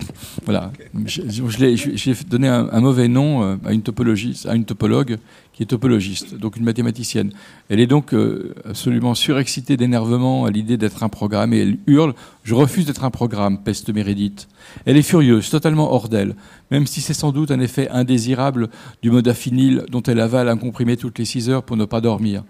voilà. 0.45 0.71
J'ai 1.05 2.13
donné 2.27 2.47
un, 2.47 2.79
mauvais 2.81 3.07
nom 3.07 3.43
euh, 3.43 3.55
à 3.65 3.71
une 3.73 3.83
topologiste, 3.83 4.47
à 4.47 4.55
une 4.55 4.65
topologue 4.65 5.17
qui 5.53 5.61
est 5.61 5.67
topologiste, 5.67 6.33
donc 6.35 6.57
une 6.57 6.63
mathématicienne. 6.63 7.31
Elle 7.69 7.79
est 7.79 7.85
donc 7.87 8.13
euh, 8.15 8.55
absolument 8.65 9.13
surexcitée 9.13 9.77
d'énervement 9.77 10.45
à 10.45 10.49
l'idée 10.49 10.77
d'être 10.77 11.03
un 11.03 11.09
programme 11.09 11.53
et 11.53 11.59
elle 11.59 11.77
hurle 11.85 12.15
Je 12.43 12.55
refuse 12.55 12.87
d'être 12.87 13.03
un 13.03 13.11
programme, 13.11 13.59
peste 13.59 13.93
Meredith. 13.93 14.47
Elle 14.85 14.97
est 14.97 15.03
furieuse, 15.03 15.51
totalement 15.51 15.93
hors 15.93 16.09
d'elle, 16.09 16.35
même 16.71 16.87
si 16.87 16.99
c'est 17.01 17.13
sans 17.13 17.31
doute 17.31 17.51
un 17.51 17.59
effet 17.59 17.87
indésirable 17.89 18.69
du 19.03 19.11
modafinil 19.11 19.85
dont 19.91 20.01
elle 20.01 20.19
avale 20.19 20.49
un 20.49 20.57
comprimé 20.57 20.97
toutes 20.97 21.19
les 21.19 21.25
6 21.25 21.51
heures 21.51 21.63
pour 21.63 21.77
ne 21.77 21.85
pas 21.85 22.01
dormir. 22.01 22.43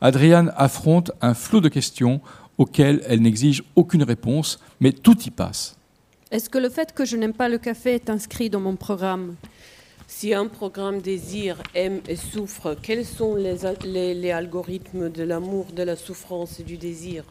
Adriane 0.00 0.52
affronte 0.56 1.12
un 1.20 1.34
flot 1.34 1.60
de 1.60 1.68
questions 1.68 2.20
auxquelles 2.58 3.02
elle 3.06 3.22
n'exige 3.22 3.62
aucune 3.76 4.02
réponse, 4.02 4.58
mais 4.80 4.92
tout 4.92 5.18
y 5.22 5.30
passe. 5.30 5.76
Est-ce 6.30 6.48
que 6.48 6.58
le 6.58 6.68
fait 6.68 6.92
que 6.94 7.04
je 7.04 7.16
n'aime 7.16 7.32
pas 7.32 7.48
le 7.48 7.58
café 7.58 7.94
est 7.94 8.08
inscrit 8.10 8.50
dans 8.50 8.60
mon 8.60 8.76
programme? 8.76 9.34
Si 10.06 10.34
un 10.34 10.46
programme 10.46 11.00
désire, 11.00 11.56
aime 11.74 12.00
et 12.08 12.16
souffre, 12.16 12.76
quels 12.82 13.04
sont 13.06 13.34
les, 13.36 13.56
les- 13.84 14.14
les 14.14 14.30
algorithmes 14.30 15.08
de 15.10 15.22
l'amour, 15.22 15.66
de 15.74 15.82
la 15.82 15.96
souffrance 15.96 16.58
et 16.60 16.62
du 16.64 16.76
désir? 16.76 17.24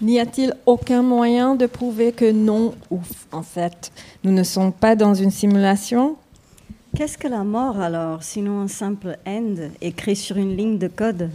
N'y 0.00 0.20
a-t-il 0.20 0.54
aucun 0.66 1.02
moyen 1.02 1.54
de 1.54 1.66
prouver 1.66 2.12
que 2.12 2.30
non, 2.30 2.74
ou 2.90 3.00
en 3.32 3.42
fait, 3.42 3.90
nous 4.24 4.32
ne 4.32 4.42
sommes 4.44 4.72
pas 4.72 4.94
dans 4.94 5.14
une 5.14 5.30
simulation? 5.30 6.16
Qu'est-ce 6.96 7.18
que 7.18 7.28
la 7.28 7.44
mort 7.44 7.80
alors, 7.80 8.22
sinon 8.22 8.60
un 8.60 8.68
simple 8.68 9.18
end 9.26 9.54
écrit 9.80 10.16
sur 10.16 10.36
une 10.36 10.56
ligne 10.56 10.78
de 10.78 10.88
code? 10.88 11.30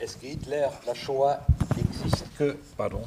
Est-ce 0.00 0.16
que 0.16 0.26
Hitler, 0.26 0.66
la 0.86 0.94
Shoah 0.94 1.40
n'existe 1.76 2.24
que. 2.38 2.56
Pardon. 2.76 3.00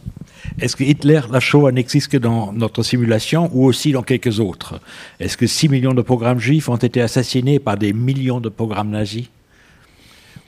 Est-ce 0.59 0.75
que 0.75 0.83
Hitler, 0.83 1.21
la 1.31 1.39
Shoah 1.39 1.71
n'existe 1.71 2.09
que 2.11 2.17
dans 2.17 2.51
notre 2.51 2.83
simulation 2.83 3.49
ou 3.53 3.65
aussi 3.65 3.93
dans 3.93 4.03
quelques 4.03 4.41
autres? 4.41 4.81
Est-ce 5.17 5.37
que 5.37 5.47
6 5.47 5.69
millions 5.69 5.93
de 5.93 6.01
programmes 6.01 6.39
juifs 6.39 6.67
ont 6.67 6.75
été 6.75 7.01
assassinés 7.01 7.59
par 7.59 7.77
des 7.77 7.93
millions 7.93 8.41
de 8.41 8.49
programmes 8.49 8.89
nazis? 8.89 9.29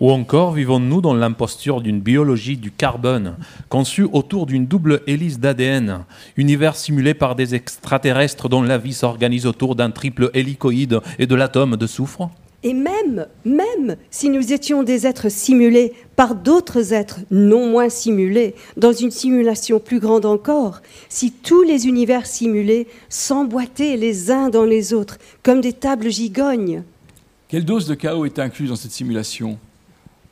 Ou 0.02 0.11
encore 0.11 0.52
vivons-nous 0.52 0.99
dans 0.99 1.14
l'imposture 1.14 1.80
d'une 1.80 2.02
biologie 2.02 2.57
du 2.57 2.72
carbone, 2.72 3.38
conçue 3.70 4.10
autour 4.11 4.45
d'une 4.45 4.65
double 4.65 5.02
hélice 5.07 5.40
d'ADN, 5.40 6.03
univers 6.36 6.76
simulé 6.76 7.14
par 7.14 7.36
des 7.36 7.56
extraterrestres 7.56 8.49
dont 8.49 8.64
la 8.64 8.78
vie 8.78 8.94
s'organise 8.94 9.45
autour 9.45 9.78
d'un 9.78 9.91
triple 9.91 10.30
hélicoïde 10.34 10.99
et 11.20 11.26
de 11.26 11.36
l'atome 11.36 11.78
de 11.78 11.88
soufre? 11.88 12.30
Et 12.64 12.73
même, 12.73 13.27
même 13.44 13.98
si 14.10 14.30
nous 14.30 14.53
étions 14.53 14.84
des 14.84 15.06
êtres 15.06 15.30
simulés 15.30 15.94
par 16.15 16.34
d'autres 16.34 16.94
êtres 16.94 17.19
non 17.30 17.68
moins 17.69 17.90
simulés, 17.90 18.56
dans 18.77 18.94
une 18.94 19.11
simulation 19.11 19.80
plus 19.80 19.99
grande 19.99 20.26
encore, 20.26 20.81
si 21.10 21.31
tous 21.31 21.64
les 21.64 21.88
univers 21.88 22.26
simulés 22.26 22.88
s'emboîtaient 23.10 23.98
les 23.98 24.31
uns 24.31 24.49
dans 24.49 24.64
les 24.64 24.94
autres, 24.94 25.18
comme 25.44 25.60
des 25.61 25.73
tables 25.73 26.10
gigognes, 26.10 26.84
Quelle 27.49 27.65
dose 27.65 27.85
de 27.85 27.94
chaos 27.94 28.26
est 28.26 28.40
incluse 28.40 28.69
dans 28.69 28.76
cette 28.76 28.94
simulation? 28.94 29.60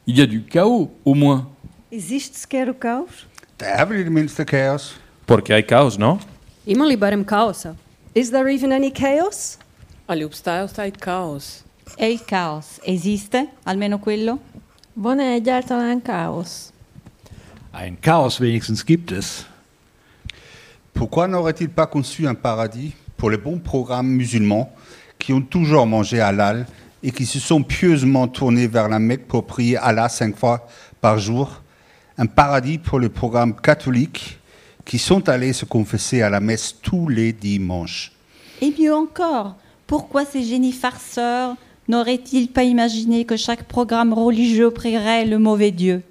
Il 0.07 0.17
y 0.17 0.21
a 0.21 0.25
du 0.25 0.41
chaos, 0.41 0.89
au 1.05 1.13
moins. 1.13 1.47
Existe 1.91 2.35
sequer 2.35 2.67
o 2.67 2.73
caos? 2.73 3.27
Det 3.59 4.09
mindste 4.09 4.43
kaos. 4.43 4.95
Porque 5.27 5.53
hay 5.53 5.63
caos, 5.63 5.99
¿no? 5.99 6.17
Ima 6.65 6.87
li 6.87 6.97
barem 6.97 7.23
kaosa? 7.23 7.75
is 8.15 8.31
there 8.31 8.49
even 8.49 8.71
any 8.71 8.91
chaos? 8.91 9.57
Ali 10.07 10.23
obstaja 10.23 10.65
vsaj 10.67 10.91
kaos. 10.99 11.63
E 11.97 12.11
il 12.11 12.23
caos 12.25 12.79
esiste, 12.83 13.49
almeno 13.63 13.99
quello? 13.99 14.39
Van-e 14.93 15.33
egyáltalán 15.33 16.01
káosz? 16.01 16.71
Ein 17.73 17.97
Chaos 18.01 18.39
wenigstens 18.39 18.83
gibt 18.83 19.11
es. 19.11 19.45
Pourquoi 20.93 21.27
n'aurait-il 21.27 21.69
pas 21.69 21.87
conçu 21.87 22.27
un 22.27 22.35
paradis 22.35 22.93
pour 23.15 23.29
les 23.29 23.37
bons 23.37 23.59
programmes 23.59 24.09
musulmans 24.09 24.69
qui 25.17 25.31
ont 25.31 25.41
toujours 25.41 25.85
mangé 25.87 26.19
halal 26.19 26.65
et 27.01 27.11
qui 27.11 27.25
se 27.25 27.39
sont 27.39 27.63
pieusement 27.63 28.27
tournés 28.27 28.67
vers 28.67 28.89
la 28.89 28.99
Mecque 28.99 29.27
pour 29.27 29.45
prier 29.45 29.77
Allah 29.77 30.09
cinq 30.09 30.35
fois 30.35 30.67
par 30.99 31.17
jour? 31.17 31.61
Un 32.17 32.25
paradis 32.25 32.77
pour 32.77 32.99
les 32.99 33.09
programmes 33.09 33.55
catholiques 33.55 34.39
qui 34.83 34.97
sont 34.97 35.29
allés 35.29 35.53
se 35.53 35.65
confesser 35.65 36.21
à 36.21 36.29
la 36.29 36.41
messe 36.41 36.75
tous 36.81 37.07
les 37.07 37.31
dimanches 37.31 38.11
Et 38.61 38.73
mieux 38.77 38.93
encore, 38.93 39.55
pourquoi 39.87 40.25
ces 40.25 40.43
génies 40.43 40.73
farceurs 40.73 41.55
n'auraient-ils 41.91 42.47
pas 42.47 42.63
imaginé 42.63 43.25
que 43.25 43.35
chaque 43.35 43.65
programme 43.65 44.13
religieux 44.13 44.71
prierait 44.71 45.25
le 45.25 45.37
mauvais 45.37 45.71
Dieu? 45.71 46.03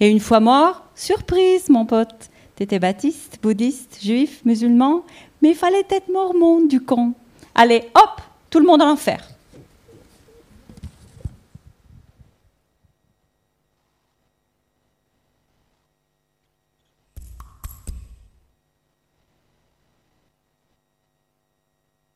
Et 0.00 0.08
une 0.08 0.20
fois 0.20 0.40
mort, 0.40 0.84
surprise, 0.94 1.68
mon 1.68 1.84
pote, 1.84 2.30
t'étais 2.56 2.78
baptiste, 2.78 3.38
bouddhiste, 3.42 3.98
juif, 4.02 4.40
musulman, 4.46 5.02
mais 5.42 5.50
il 5.50 5.54
fallait 5.54 5.86
être 5.90 6.10
mormon, 6.10 6.64
du 6.64 6.80
con. 6.80 7.12
Allez, 7.54 7.84
hop, 7.94 8.22
tout 8.48 8.58
le 8.58 8.66
monde 8.66 8.80
en 8.80 8.92
enfer. 8.92 9.20